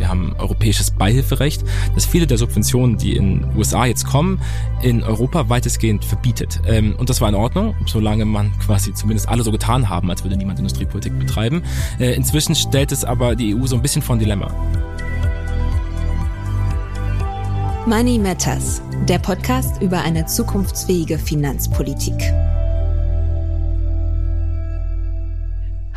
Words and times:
Wir 0.00 0.08
haben 0.08 0.34
europäisches 0.38 0.90
Beihilferecht, 0.90 1.62
das 1.94 2.06
viele 2.06 2.26
der 2.26 2.38
Subventionen, 2.38 2.96
die 2.96 3.14
in 3.14 3.44
USA 3.54 3.84
jetzt 3.84 4.06
kommen, 4.06 4.40
in 4.82 5.02
Europa 5.02 5.50
weitestgehend 5.50 6.06
verbietet. 6.06 6.58
Ähm, 6.66 6.96
und 6.96 7.10
das 7.10 7.20
war 7.20 7.28
in 7.28 7.34
Ordnung, 7.34 7.74
solange 7.84 8.24
man 8.24 8.58
quasi 8.58 8.94
zumindest 8.94 9.28
alle 9.28 9.42
so 9.42 9.52
getan 9.52 9.90
haben, 9.90 10.10
als 10.10 10.24
würde 10.24 10.38
niemand 10.38 10.58
Industriepolitik 10.58 11.18
betreiben. 11.18 11.62
Äh, 11.98 12.14
inzwischen 12.14 12.54
stellt 12.54 12.92
es 12.92 13.04
aber 13.04 13.36
die 13.36 13.54
EU 13.54 13.66
so 13.66 13.76
ein 13.76 13.82
bisschen 13.82 14.00
vor 14.00 14.16
ein 14.16 14.18
Dilemma. 14.18 14.50
Money 17.86 18.18
Matters, 18.18 18.80
der 19.06 19.18
Podcast 19.18 19.82
über 19.82 20.00
eine 20.00 20.24
zukunftsfähige 20.24 21.18
Finanzpolitik. 21.18 22.32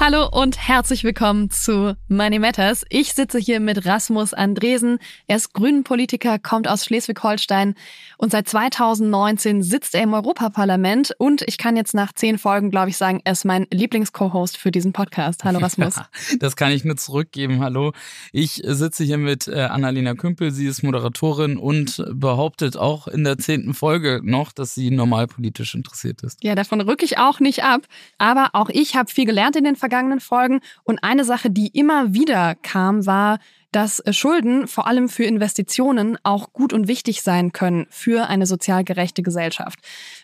Hallo 0.05 0.27
und 0.29 0.57
herzlich 0.57 1.05
willkommen 1.05 1.49
zu 1.49 1.95
Money 2.09 2.37
Matters. 2.37 2.83
Ich 2.89 3.13
sitze 3.13 3.39
hier 3.39 3.61
mit 3.61 3.85
Rasmus 3.85 4.33
Andresen. 4.33 4.99
Er 5.27 5.37
ist 5.37 5.53
Grünen-Politiker, 5.53 6.39
kommt 6.39 6.67
aus 6.67 6.83
Schleswig-Holstein 6.83 7.75
und 8.17 8.33
seit 8.33 8.49
2019 8.49 9.63
sitzt 9.63 9.95
er 9.95 10.03
im 10.03 10.13
Europaparlament 10.13 11.15
und 11.19 11.41
ich 11.43 11.57
kann 11.57 11.77
jetzt 11.77 11.93
nach 11.93 12.11
zehn 12.11 12.37
Folgen, 12.37 12.69
glaube 12.69 12.89
ich, 12.89 12.97
sagen, 12.97 13.21
er 13.23 13.31
ist 13.31 13.45
mein 13.45 13.65
Lieblings-Co-Host 13.71 14.57
für 14.57 14.71
diesen 14.71 14.91
Podcast. 14.91 15.45
Hallo 15.45 15.59
Rasmus. 15.61 15.95
Ja, 15.95 16.09
das 16.37 16.57
kann 16.57 16.73
ich 16.73 16.83
nur 16.83 16.97
zurückgeben. 16.97 17.63
Hallo. 17.63 17.93
Ich 18.33 18.61
sitze 18.61 19.05
hier 19.05 19.17
mit 19.17 19.47
äh, 19.47 19.61
Annalena 19.61 20.15
Kümpel. 20.15 20.51
Sie 20.51 20.67
ist 20.67 20.83
Moderatorin 20.83 21.55
und 21.55 22.03
behauptet 22.11 22.75
auch 22.75 23.07
in 23.07 23.23
der 23.23 23.37
zehnten 23.37 23.73
Folge 23.73 24.19
noch, 24.21 24.51
dass 24.51 24.75
sie 24.75 24.91
normalpolitisch 24.91 25.75
interessiert 25.75 26.23
ist. 26.23 26.43
Ja, 26.43 26.55
davon 26.55 26.81
rücke 26.81 27.05
ich 27.05 27.19
auch 27.19 27.39
nicht 27.39 27.63
ab. 27.63 27.83
Aber 28.17 28.49
auch 28.51 28.67
ich 28.67 28.97
habe 28.97 29.09
viel 29.09 29.25
gelernt 29.25 29.55
in 29.55 29.63
den 29.63 29.77
vergangenen 29.77 29.92
vergangenen 29.93 30.19
Folgen. 30.19 30.61
Und 30.83 31.03
eine 31.03 31.23
Sache, 31.23 31.51
die 31.51 31.67
immer 31.67 32.15
wieder 32.15 32.55
kam, 32.55 33.05
war, 33.05 33.37
dass 33.71 33.99
äh, 33.99 34.11
Schulden 34.11 34.67
vor 34.67 34.87
allem 34.87 35.07
für 35.07 35.23
Investitionen 35.23 36.17
auch 36.23 36.51
gut 36.51 36.73
und 36.73 36.87
wichtig 36.87 37.21
sein 37.21 37.51
können 37.51 37.85
für 37.91 38.27
eine 38.27 38.47
sozial 38.47 38.83
gerechte 38.83 39.21
Gesellschaft. 39.21 39.79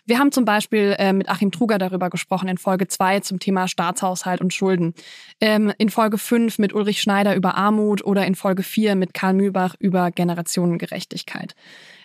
Wir 0.05 0.17
haben 0.17 0.31
zum 0.31 0.44
Beispiel 0.44 0.95
äh, 0.97 1.13
mit 1.13 1.29
Achim 1.29 1.52
Truger 1.52 1.77
darüber 1.77 2.09
gesprochen 2.09 2.47
in 2.47 2.57
Folge 2.57 2.88
2 2.88 3.19
zum 3.19 3.39
Thema 3.39 3.67
Staatshaushalt 3.67 4.41
und 4.41 4.55
Schulden. 4.55 4.95
Ähm, 5.39 5.72
in 5.77 5.89
Folge 5.89 6.17
5 6.17 6.57
mit 6.57 6.73
Ulrich 6.73 7.01
Schneider 7.01 7.35
über 7.35 7.55
Armut 7.55 8.03
oder 8.03 8.25
in 8.25 8.33
Folge 8.33 8.63
4 8.63 8.95
mit 8.95 9.13
Karl 9.13 9.35
Mühlbach 9.35 9.75
über 9.77 10.09
Generationengerechtigkeit. 10.09 11.53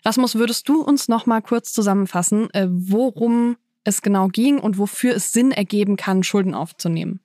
Rasmus, 0.05 0.35
würdest 0.35 0.69
du 0.69 0.83
uns 0.83 1.09
noch 1.09 1.25
mal 1.25 1.41
kurz 1.41 1.73
zusammenfassen, 1.73 2.51
äh, 2.53 2.67
worum 2.69 3.57
es 3.85 4.03
genau 4.03 4.29
ging 4.29 4.59
und 4.59 4.79
wofür 4.79 5.15
es 5.15 5.33
Sinn 5.33 5.51
ergeben 5.51 5.97
kann, 5.97 6.23
Schulden 6.23 6.55
aufzunehmen? 6.55 7.24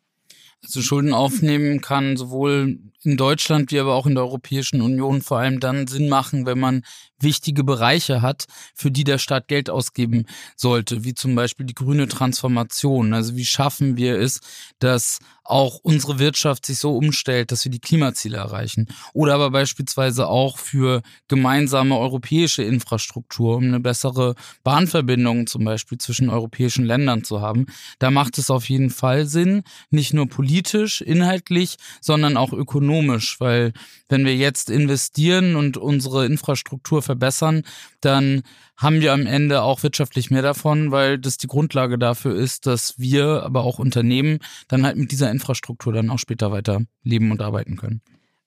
Also 0.63 0.81
Schulden 0.81 1.13
aufnehmen 1.13 1.81
kann, 1.81 2.17
sowohl 2.17 2.79
in 3.03 3.17
Deutschland 3.17 3.71
wie 3.71 3.79
aber 3.79 3.93
auch 3.95 4.05
in 4.05 4.15
der 4.15 4.25
Europäischen 4.25 4.81
Union 4.81 5.21
vor 5.21 5.39
allem 5.39 5.59
dann 5.59 5.87
Sinn 5.87 6.09
machen, 6.09 6.45
wenn 6.45 6.59
man 6.59 6.83
wichtige 7.19 7.63
Bereiche 7.63 8.21
hat, 8.21 8.45
für 8.75 8.91
die 8.91 9.03
der 9.03 9.17
Staat 9.17 9.47
Geld 9.47 9.69
ausgeben 9.69 10.25
sollte, 10.55 11.03
wie 11.03 11.13
zum 11.13 11.35
Beispiel 11.35 11.65
die 11.65 11.75
grüne 11.75 12.07
Transformation. 12.07 13.13
Also 13.13 13.35
wie 13.35 13.45
schaffen 13.45 13.97
wir 13.97 14.19
es, 14.19 14.41
dass 14.79 15.19
auch 15.49 15.79
unsere 15.81 16.19
Wirtschaft 16.19 16.65
sich 16.65 16.77
so 16.77 16.95
umstellt, 16.95 17.51
dass 17.51 17.63
wir 17.65 17.71
die 17.71 17.79
Klimaziele 17.79 18.37
erreichen. 18.37 18.87
Oder 19.13 19.35
aber 19.35 19.49
beispielsweise 19.49 20.27
auch 20.27 20.57
für 20.57 21.01
gemeinsame 21.27 21.97
europäische 21.97 22.63
Infrastruktur, 22.63 23.57
um 23.57 23.63
eine 23.63 23.79
bessere 23.79 24.35
Bahnverbindung 24.63 25.47
zum 25.47 25.65
Beispiel 25.65 25.97
zwischen 25.97 26.29
europäischen 26.29 26.85
Ländern 26.85 27.23
zu 27.23 27.41
haben. 27.41 27.65
Da 27.97 28.11
macht 28.11 28.37
es 28.37 28.51
auf 28.51 28.69
jeden 28.69 28.91
Fall 28.91 29.25
Sinn, 29.25 29.63
nicht 29.89 30.13
nur 30.13 30.27
politisch, 30.27 31.01
inhaltlich, 31.01 31.77
sondern 32.01 32.37
auch 32.37 32.53
ökonomisch, 32.53 33.39
weil 33.39 33.73
wenn 34.07 34.25
wir 34.25 34.35
jetzt 34.35 34.69
investieren 34.69 35.55
und 35.55 35.77
unsere 35.77 36.25
Infrastruktur 36.25 37.01
verbessern, 37.01 37.63
dann 38.01 38.43
haben 38.79 39.01
wir 39.01 39.11
am 39.11 39.25
Ende 39.25 39.61
auch 39.61 39.83
wirtschaftlich 39.83 40.31
mehr 40.31 40.41
davon, 40.41 40.91
weil 40.91 41.19
das 41.19 41.37
die 41.37 41.47
Grundlage 41.47 41.99
dafür 41.99 42.33
ist, 42.33 42.65
dass 42.65 42.97
wir, 42.97 43.43
aber 43.43 43.63
auch 43.63 43.77
Unternehmen, 43.77 44.39
dann 44.69 44.85
halt 44.85 44.95
mit 44.95 45.11
dieser 45.11 45.29
Infrastruktur 45.29 45.91
dann 45.91 46.09
auch 46.09 46.17
später 46.17 46.51
weiter 46.51 46.81
leben 47.03 47.29
und 47.31 47.41
arbeiten 47.41 47.75
können. 47.75 48.01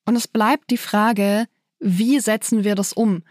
Und 0.06 0.16
es 0.16 0.26
bleibt 0.26 0.70
die 0.70 0.78
Frage, 0.78 1.46
wie 1.78 2.18
setzen 2.18 2.64
wir 2.64 2.74
das 2.74 2.94
um? 2.94 3.22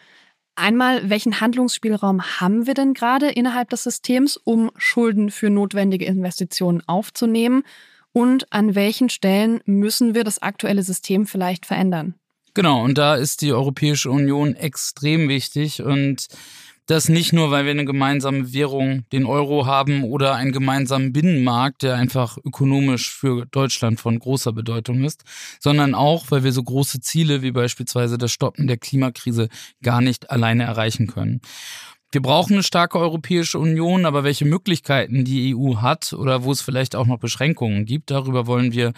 Einmal, 0.55 1.09
welchen 1.09 1.41
Handlungsspielraum 1.41 2.39
haben 2.39 2.67
wir 2.67 2.75
denn 2.75 2.93
gerade 2.93 3.29
innerhalb 3.29 3.69
des 3.69 3.83
Systems, 3.83 4.37
um 4.37 4.69
Schulden 4.77 5.31
für 5.31 5.49
notwendige 5.49 6.05
Investitionen 6.05 6.83
aufzunehmen? 6.87 7.63
Und 8.13 8.51
an 8.53 8.75
welchen 8.75 9.09
Stellen 9.09 9.61
müssen 9.65 10.13
wir 10.13 10.23
das 10.23 10.41
aktuelle 10.41 10.83
System 10.83 11.25
vielleicht 11.25 11.65
verändern? 11.65 12.13
Genau, 12.53 12.83
und 12.83 12.97
da 12.97 13.15
ist 13.15 13.41
die 13.41 13.53
Europäische 13.53 14.11
Union 14.11 14.53
extrem 14.55 15.29
wichtig 15.29 15.81
und 15.81 16.27
das 16.91 17.07
nicht 17.07 17.31
nur, 17.31 17.51
weil 17.51 17.63
wir 17.63 17.71
eine 17.71 17.85
gemeinsame 17.85 18.51
Währung, 18.51 19.05
den 19.13 19.25
Euro 19.25 19.65
haben 19.65 20.03
oder 20.03 20.35
einen 20.35 20.51
gemeinsamen 20.51 21.13
Binnenmarkt, 21.13 21.83
der 21.83 21.95
einfach 21.95 22.37
ökonomisch 22.43 23.09
für 23.09 23.45
Deutschland 23.45 24.01
von 24.01 24.19
großer 24.19 24.51
Bedeutung 24.51 25.05
ist, 25.05 25.23
sondern 25.61 25.95
auch, 25.95 26.31
weil 26.31 26.43
wir 26.43 26.51
so 26.51 26.61
große 26.61 26.99
Ziele 26.99 27.41
wie 27.41 27.51
beispielsweise 27.51 28.17
das 28.17 28.33
Stoppen 28.33 28.67
der 28.67 28.77
Klimakrise 28.77 29.47
gar 29.81 30.01
nicht 30.01 30.31
alleine 30.31 30.63
erreichen 30.63 31.07
können. 31.07 31.39
Wir 32.13 32.21
brauchen 32.21 32.53
eine 32.53 32.63
starke 32.63 32.99
Europäische 32.99 33.57
Union, 33.57 34.05
aber 34.05 34.25
welche 34.25 34.43
Möglichkeiten 34.43 35.23
die 35.23 35.55
EU 35.55 35.77
hat 35.77 36.11
oder 36.11 36.43
wo 36.43 36.51
es 36.51 36.59
vielleicht 36.59 36.93
auch 36.93 37.05
noch 37.05 37.19
Beschränkungen 37.19 37.85
gibt, 37.85 38.11
darüber 38.11 38.47
wollen 38.47 38.73
wir 38.73 38.91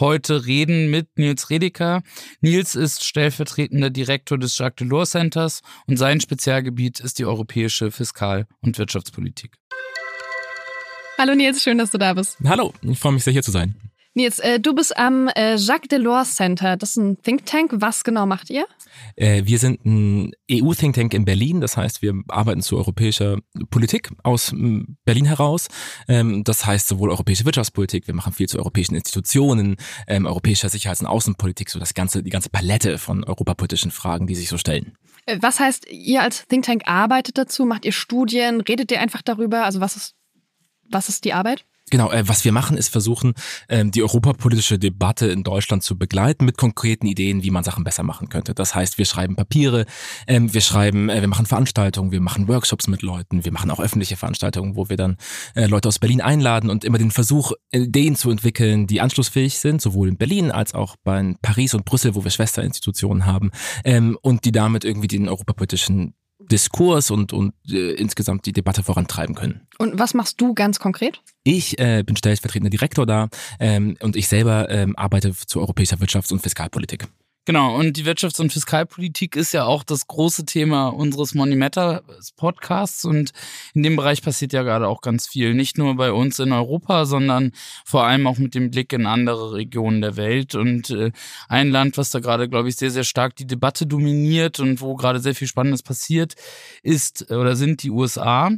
heute 0.00 0.46
reden 0.46 0.90
mit 0.90 1.18
Nils 1.18 1.50
Redeker. 1.50 2.02
Nils 2.40 2.74
ist 2.74 3.04
stellvertretender 3.04 3.90
Direktor 3.90 4.38
des 4.38 4.56
Jacques 4.56 4.76
Delors 4.76 5.10
Centers 5.10 5.60
und 5.86 5.98
sein 5.98 6.22
Spezialgebiet 6.22 7.00
ist 7.00 7.18
die 7.18 7.26
europäische 7.26 7.90
Fiskal- 7.90 8.46
und 8.62 8.78
Wirtschaftspolitik. 8.78 9.58
Hallo 11.18 11.34
Nils, 11.34 11.62
schön, 11.62 11.76
dass 11.76 11.90
du 11.90 11.98
da 11.98 12.14
bist. 12.14 12.38
Hallo, 12.46 12.72
ich 12.80 12.98
freue 12.98 13.12
mich 13.12 13.24
sehr 13.24 13.34
hier 13.34 13.42
zu 13.42 13.50
sein. 13.50 13.74
Nils, 14.16 14.38
äh, 14.38 14.60
du 14.60 14.74
bist 14.74 14.96
am 14.96 15.26
äh, 15.28 15.56
Jacques 15.56 15.88
Delors 15.88 16.36
Center. 16.36 16.76
Das 16.76 16.90
ist 16.90 16.96
ein 16.98 17.20
Think 17.22 17.46
Tank. 17.46 17.72
Was 17.74 18.04
genau 18.04 18.26
macht 18.26 18.48
ihr? 18.48 18.64
Äh, 19.16 19.42
wir 19.44 19.58
sind 19.58 19.84
ein 19.84 20.30
EU-Think 20.48 20.94
Tank 20.94 21.14
in 21.14 21.24
Berlin. 21.24 21.60
Das 21.60 21.76
heißt, 21.76 22.00
wir 22.00 22.14
arbeiten 22.28 22.62
zu 22.62 22.76
europäischer 22.76 23.38
Politik 23.70 24.10
aus 24.22 24.54
Berlin 25.04 25.24
heraus. 25.24 25.66
Ähm, 26.06 26.44
das 26.44 26.64
heißt 26.64 26.86
sowohl 26.86 27.10
europäische 27.10 27.44
Wirtschaftspolitik, 27.44 28.06
wir 28.06 28.14
machen 28.14 28.32
viel 28.32 28.48
zu 28.48 28.58
europäischen 28.58 28.94
Institutionen, 28.94 29.76
ähm, 30.06 30.26
europäischer 30.26 30.68
Sicherheits- 30.68 31.00
und 31.00 31.08
Außenpolitik, 31.08 31.68
so 31.68 31.80
das 31.80 31.92
ganze, 31.94 32.22
die 32.22 32.30
ganze 32.30 32.50
Palette 32.50 32.98
von 32.98 33.24
europapolitischen 33.24 33.90
Fragen, 33.90 34.28
die 34.28 34.36
sich 34.36 34.48
so 34.48 34.58
stellen. 34.58 34.96
Äh, 35.26 35.38
was 35.40 35.58
heißt, 35.58 35.90
ihr 35.90 36.22
als 36.22 36.46
Think 36.46 36.66
Tank 36.66 36.82
arbeitet 36.86 37.36
dazu? 37.36 37.64
Macht 37.64 37.84
ihr 37.84 37.92
Studien? 37.92 38.60
Redet 38.60 38.92
ihr 38.92 39.00
einfach 39.00 39.22
darüber? 39.22 39.64
Also 39.64 39.80
was 39.80 39.96
ist, 39.96 40.14
was 40.88 41.08
ist 41.08 41.24
die 41.24 41.32
Arbeit? 41.32 41.64
Genau, 41.90 42.10
äh, 42.10 42.26
was 42.26 42.44
wir 42.46 42.52
machen, 42.52 42.78
ist 42.78 42.88
versuchen, 42.88 43.34
ähm, 43.68 43.90
die 43.90 44.02
europapolitische 44.02 44.78
Debatte 44.78 45.26
in 45.26 45.42
Deutschland 45.42 45.82
zu 45.82 45.98
begleiten 45.98 46.46
mit 46.46 46.56
konkreten 46.56 47.06
Ideen, 47.06 47.42
wie 47.42 47.50
man 47.50 47.62
Sachen 47.62 47.84
besser 47.84 48.02
machen 48.02 48.30
könnte. 48.30 48.54
Das 48.54 48.74
heißt, 48.74 48.96
wir 48.96 49.04
schreiben 49.04 49.36
Papiere, 49.36 49.84
ähm, 50.26 50.52
wir 50.54 50.62
schreiben, 50.62 51.10
äh, 51.10 51.20
wir 51.20 51.28
machen 51.28 51.44
Veranstaltungen, 51.44 52.10
wir 52.10 52.22
machen 52.22 52.48
Workshops 52.48 52.88
mit 52.88 53.02
Leuten, 53.02 53.44
wir 53.44 53.52
machen 53.52 53.70
auch 53.70 53.80
öffentliche 53.80 54.16
Veranstaltungen, 54.16 54.76
wo 54.76 54.88
wir 54.88 54.96
dann 54.96 55.18
äh, 55.54 55.66
Leute 55.66 55.88
aus 55.88 55.98
Berlin 55.98 56.22
einladen 56.22 56.70
und 56.70 56.84
immer 56.84 56.98
den 56.98 57.10
Versuch, 57.10 57.52
Ideen 57.70 58.16
zu 58.16 58.30
entwickeln, 58.30 58.86
die 58.86 59.02
anschlussfähig 59.02 59.58
sind, 59.58 59.82
sowohl 59.82 60.08
in 60.08 60.16
Berlin 60.16 60.50
als 60.50 60.74
auch 60.74 60.96
bei 61.04 61.34
Paris 61.42 61.74
und 61.74 61.84
Brüssel, 61.84 62.14
wo 62.14 62.24
wir 62.24 62.30
Schwesterinstitutionen 62.30 63.26
haben 63.26 63.50
ähm, 63.84 64.16
und 64.22 64.46
die 64.46 64.52
damit 64.52 64.86
irgendwie 64.86 65.08
den 65.08 65.28
europapolitischen 65.28 66.14
Diskurs 66.50 67.10
und, 67.10 67.32
und 67.32 67.54
äh, 67.68 67.92
insgesamt 67.92 68.46
die 68.46 68.52
Debatte 68.52 68.82
vorantreiben 68.82 69.34
können. 69.34 69.66
Und 69.78 69.98
was 69.98 70.14
machst 70.14 70.40
du 70.40 70.54
ganz 70.54 70.78
konkret? 70.78 71.20
Ich 71.42 71.78
äh, 71.78 72.02
bin 72.02 72.16
stellvertretender 72.16 72.70
Direktor 72.70 73.06
da 73.06 73.28
ähm, 73.60 73.96
und 74.00 74.16
ich 74.16 74.28
selber 74.28 74.70
ähm, 74.70 74.96
arbeite 74.96 75.32
zu 75.34 75.60
europäischer 75.60 75.96
Wirtschafts- 75.96 76.32
und 76.32 76.40
Fiskalpolitik. 76.40 77.08
Genau, 77.46 77.76
und 77.76 77.98
die 77.98 78.04
Wirtschafts- 78.06 78.40
und 78.40 78.54
Fiskalpolitik 78.54 79.36
ist 79.36 79.52
ja 79.52 79.64
auch 79.64 79.84
das 79.84 80.06
große 80.06 80.46
Thema 80.46 80.88
unseres 80.88 81.34
Money 81.34 81.56
Matters 81.56 82.32
Podcasts 82.38 83.04
und 83.04 83.32
in 83.74 83.82
dem 83.82 83.96
Bereich 83.96 84.22
passiert 84.22 84.54
ja 84.54 84.62
gerade 84.62 84.88
auch 84.88 85.02
ganz 85.02 85.28
viel. 85.28 85.52
Nicht 85.52 85.76
nur 85.76 85.94
bei 85.94 86.10
uns 86.10 86.38
in 86.38 86.52
Europa, 86.52 87.04
sondern 87.04 87.52
vor 87.84 88.04
allem 88.04 88.26
auch 88.26 88.38
mit 88.38 88.54
dem 88.54 88.70
Blick 88.70 88.94
in 88.94 89.04
andere 89.04 89.52
Regionen 89.52 90.00
der 90.00 90.16
Welt. 90.16 90.54
Und 90.54 90.88
äh, 90.88 91.12
ein 91.46 91.70
Land, 91.70 91.98
was 91.98 92.10
da 92.10 92.20
gerade, 92.20 92.48
glaube 92.48 92.70
ich, 92.70 92.76
sehr, 92.76 92.90
sehr 92.90 93.04
stark 93.04 93.36
die 93.36 93.46
Debatte 93.46 93.86
dominiert 93.86 94.58
und 94.58 94.80
wo 94.80 94.94
gerade 94.94 95.20
sehr 95.20 95.34
viel 95.34 95.48
Spannendes 95.48 95.82
passiert, 95.82 96.36
ist 96.82 97.30
oder 97.30 97.56
sind 97.56 97.82
die 97.82 97.90
USA. 97.90 98.52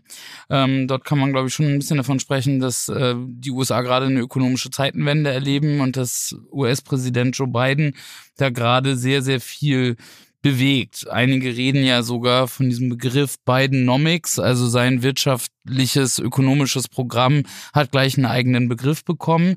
Ähm, 0.48 0.86
dort 0.86 1.04
kann 1.04 1.18
man, 1.18 1.32
glaube 1.32 1.48
ich, 1.48 1.54
schon 1.54 1.66
ein 1.66 1.80
bisschen 1.80 1.96
davon 1.96 2.20
sprechen, 2.20 2.60
dass 2.60 2.88
äh, 2.88 3.16
die 3.18 3.50
USA 3.50 3.80
gerade 3.80 4.06
eine 4.06 4.20
ökonomische 4.20 4.70
Zeitenwende 4.70 5.32
erleben 5.32 5.80
und 5.80 5.96
dass 5.96 6.36
US-Präsident 6.52 7.36
Joe 7.36 7.48
Biden 7.48 7.96
da 8.36 8.50
gerade 8.50 8.96
sehr, 8.96 9.22
sehr 9.22 9.40
viel 9.40 9.96
bewegt. 10.42 11.08
Einige 11.10 11.56
reden 11.56 11.84
ja 11.84 12.02
sogar 12.02 12.46
von 12.46 12.68
diesem 12.68 12.88
Begriff 12.88 13.36
Bidenomics, 13.44 14.38
also 14.38 14.68
sein 14.68 15.02
wirtschaftliches, 15.02 16.18
ökonomisches 16.20 16.88
Programm 16.88 17.42
hat 17.72 17.90
gleich 17.90 18.16
einen 18.16 18.26
eigenen 18.26 18.68
Begriff 18.68 19.04
bekommen. 19.04 19.56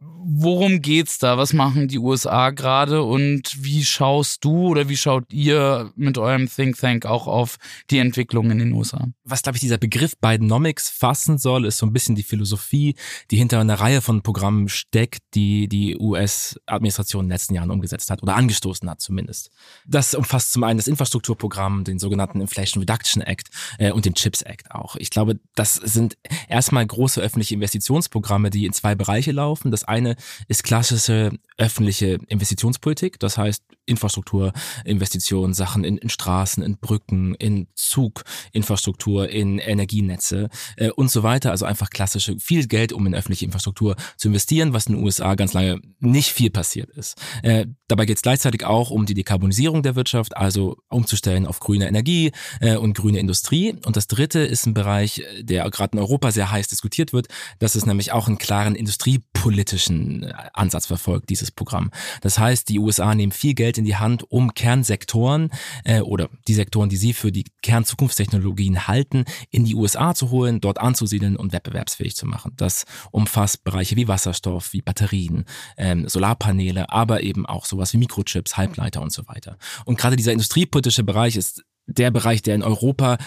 Worum 0.00 0.82
geht's 0.82 1.18
da? 1.18 1.38
Was 1.38 1.52
machen 1.52 1.88
die 1.88 1.98
USA 1.98 2.50
gerade 2.50 3.02
und 3.02 3.50
wie 3.56 3.84
schaust 3.84 4.44
du 4.44 4.68
oder 4.68 4.88
wie 4.88 4.96
schaut 4.96 5.32
ihr 5.32 5.90
mit 5.96 6.18
eurem 6.18 6.48
Think 6.48 6.78
Tank 6.78 7.06
auch 7.06 7.26
auf 7.26 7.56
die 7.90 7.98
Entwicklung 7.98 8.50
in 8.50 8.58
den 8.58 8.72
USA? 8.72 9.08
Was, 9.24 9.42
glaube 9.42 9.56
ich, 9.56 9.60
dieser 9.60 9.78
Begriff 9.78 10.16
Bidenomics 10.18 10.90
fassen 10.90 11.38
soll, 11.38 11.64
ist 11.64 11.78
so 11.78 11.86
ein 11.86 11.92
bisschen 11.92 12.14
die 12.14 12.22
Philosophie, 12.22 12.94
die 13.30 13.36
hinter 13.36 13.60
einer 13.60 13.80
Reihe 13.80 14.00
von 14.00 14.22
Programmen 14.22 14.68
steckt, 14.68 15.22
die 15.34 15.68
die 15.68 15.96
US-Administration 15.98 17.24
in 17.24 17.28
den 17.28 17.34
letzten 17.34 17.54
Jahren 17.54 17.70
umgesetzt 17.70 18.10
hat 18.10 18.22
oder 18.22 18.36
angestoßen 18.36 18.88
hat 18.88 19.00
zumindest. 19.00 19.50
Das 19.86 20.14
umfasst 20.14 20.52
zum 20.52 20.62
einen 20.64 20.78
das 20.78 20.88
Infrastrukturprogramm, 20.88 21.84
den 21.84 21.98
sogenannten 21.98 22.40
Inflation 22.40 22.82
Reduction 22.82 23.22
Act 23.22 23.48
äh, 23.78 23.92
und 23.92 24.04
den 24.04 24.14
CHIPS 24.14 24.42
Act 24.42 24.70
auch. 24.70 24.96
Ich 24.96 25.10
glaube, 25.10 25.40
das 25.54 25.74
sind 25.74 26.16
erstmal 26.48 26.86
große 26.86 27.20
öffentliche 27.20 27.54
Investitionsprogramme, 27.54 28.50
die 28.50 28.66
in 28.66 28.72
zwei 28.72 28.94
Bereiche 28.94 29.32
laufen. 29.32 29.70
Das 29.70 29.87
eine 29.88 30.16
ist 30.48 30.64
klassische 30.64 31.30
öffentliche 31.56 32.18
Investitionspolitik, 32.28 33.18
das 33.18 33.38
heißt 33.38 33.62
Infrastrukturinvestitionen, 33.88 35.54
Sachen 35.54 35.84
in, 35.84 35.98
in 35.98 36.10
Straßen, 36.10 36.62
in 36.62 36.78
Brücken, 36.78 37.34
in 37.34 37.68
Zuginfrastruktur, 37.74 39.28
in 39.28 39.58
Energienetze 39.58 40.48
äh, 40.76 40.90
und 40.90 41.10
so 41.10 41.22
weiter. 41.22 41.50
Also 41.50 41.66
einfach 41.66 41.90
klassische, 41.90 42.38
viel 42.38 42.66
Geld, 42.66 42.92
um 42.92 43.06
in 43.06 43.14
öffentliche 43.14 43.44
Infrastruktur 43.44 43.96
zu 44.16 44.28
investieren, 44.28 44.72
was 44.72 44.86
in 44.86 44.94
den 44.94 45.04
USA 45.04 45.34
ganz 45.34 45.52
lange 45.52 45.80
nicht 46.00 46.30
viel 46.30 46.50
passiert 46.50 46.90
ist. 46.90 47.16
Äh, 47.42 47.66
dabei 47.88 48.06
geht 48.06 48.16
es 48.16 48.22
gleichzeitig 48.22 48.64
auch 48.64 48.90
um 48.90 49.06
die 49.06 49.14
Dekarbonisierung 49.14 49.82
der 49.82 49.96
Wirtschaft, 49.96 50.36
also 50.36 50.76
umzustellen 50.88 51.46
auf 51.46 51.60
grüne 51.60 51.88
Energie 51.88 52.32
äh, 52.60 52.76
und 52.76 52.94
grüne 52.94 53.18
Industrie. 53.18 53.74
Und 53.84 53.96
das 53.96 54.06
dritte 54.06 54.40
ist 54.40 54.66
ein 54.66 54.74
Bereich, 54.74 55.22
der 55.40 55.68
gerade 55.70 55.96
in 55.96 55.98
Europa 55.98 56.30
sehr 56.30 56.50
heiß 56.50 56.68
diskutiert 56.68 57.12
wird. 57.12 57.28
Das 57.58 57.76
ist 57.76 57.86
nämlich 57.86 58.12
auch 58.12 58.28
einen 58.28 58.38
klaren 58.38 58.74
industriepolitischen 58.74 60.24
äh, 60.24 60.34
Ansatz 60.52 60.86
verfolgt, 60.86 61.30
dieses 61.30 61.50
Programm. 61.50 61.90
Das 62.20 62.38
heißt, 62.38 62.68
die 62.68 62.78
USA 62.78 63.14
nehmen 63.14 63.32
viel 63.32 63.54
Geld 63.54 63.77
in 63.78 63.84
die 63.84 63.96
Hand, 63.96 64.30
um 64.30 64.54
Kernsektoren 64.54 65.50
äh, 65.84 66.00
oder 66.00 66.28
die 66.46 66.54
Sektoren, 66.54 66.88
die 66.88 66.96
sie 66.96 67.12
für 67.12 67.32
die 67.32 67.44
Kernzukunftstechnologien 67.62 68.86
halten, 68.88 69.24
in 69.50 69.64
die 69.64 69.74
USA 69.74 70.14
zu 70.14 70.30
holen, 70.30 70.60
dort 70.60 70.78
anzusiedeln 70.78 71.36
und 71.36 71.52
wettbewerbsfähig 71.52 72.16
zu 72.16 72.26
machen. 72.26 72.52
Das 72.56 72.84
umfasst 73.10 73.64
Bereiche 73.64 73.96
wie 73.96 74.08
Wasserstoff, 74.08 74.72
wie 74.72 74.82
Batterien, 74.82 75.44
ähm, 75.76 76.08
Solarpaneele, 76.08 76.90
aber 76.90 77.22
eben 77.22 77.46
auch 77.46 77.64
sowas 77.64 77.92
wie 77.92 77.98
Mikrochips, 77.98 78.56
Halbleiter 78.56 79.00
und 79.00 79.12
so 79.12 79.26
weiter. 79.28 79.56
Und 79.84 79.98
gerade 79.98 80.16
dieser 80.16 80.32
industriepolitische 80.32 81.04
Bereich 81.04 81.36
ist 81.36 81.64
der 81.86 82.10
Bereich, 82.10 82.42
der 82.42 82.54
in 82.54 82.62
Europa 82.62 83.18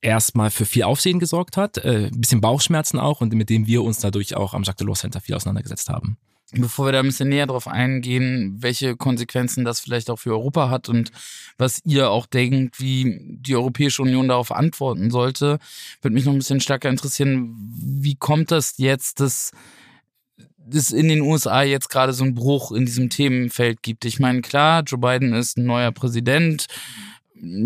erstmal 0.00 0.50
für 0.50 0.64
viel 0.64 0.84
Aufsehen 0.84 1.18
gesorgt 1.18 1.56
hat, 1.56 1.78
äh, 1.78 2.06
ein 2.06 2.20
bisschen 2.20 2.40
Bauchschmerzen 2.40 2.98
auch 2.98 3.20
und 3.20 3.34
mit 3.34 3.50
dem 3.50 3.66
wir 3.66 3.82
uns 3.82 3.98
dadurch 3.98 4.36
auch 4.36 4.54
am 4.54 4.62
Jacques 4.62 4.78
Delors 4.78 5.00
Center 5.00 5.20
viel 5.20 5.34
auseinandergesetzt 5.34 5.88
haben. 5.88 6.16
Bevor 6.52 6.86
wir 6.86 6.92
da 6.92 6.98
ein 6.98 7.06
bisschen 7.06 7.28
näher 7.28 7.46
drauf 7.46 7.68
eingehen, 7.68 8.56
welche 8.58 8.96
Konsequenzen 8.96 9.64
das 9.64 9.78
vielleicht 9.78 10.10
auch 10.10 10.18
für 10.18 10.32
Europa 10.32 10.68
hat 10.68 10.88
und 10.88 11.12
was 11.58 11.80
ihr 11.84 12.10
auch 12.10 12.26
denkt, 12.26 12.80
wie 12.80 13.20
die 13.40 13.54
Europäische 13.54 14.02
Union 14.02 14.26
darauf 14.26 14.50
antworten 14.50 15.12
sollte, 15.12 15.60
würde 16.02 16.14
mich 16.14 16.24
noch 16.24 16.32
ein 16.32 16.38
bisschen 16.38 16.60
stärker 16.60 16.88
interessieren, 16.88 17.54
wie 17.56 18.16
kommt 18.16 18.50
das 18.50 18.74
jetzt, 18.78 19.20
dass 19.20 19.52
es 20.72 20.90
in 20.90 21.08
den 21.08 21.20
USA 21.20 21.62
jetzt 21.62 21.88
gerade 21.88 22.12
so 22.12 22.24
einen 22.24 22.34
Bruch 22.34 22.72
in 22.72 22.84
diesem 22.84 23.10
Themenfeld 23.10 23.82
gibt? 23.82 24.04
Ich 24.04 24.18
meine, 24.18 24.40
klar, 24.40 24.82
Joe 24.84 24.98
Biden 24.98 25.32
ist 25.32 25.56
ein 25.56 25.66
neuer 25.66 25.92
Präsident, 25.92 26.66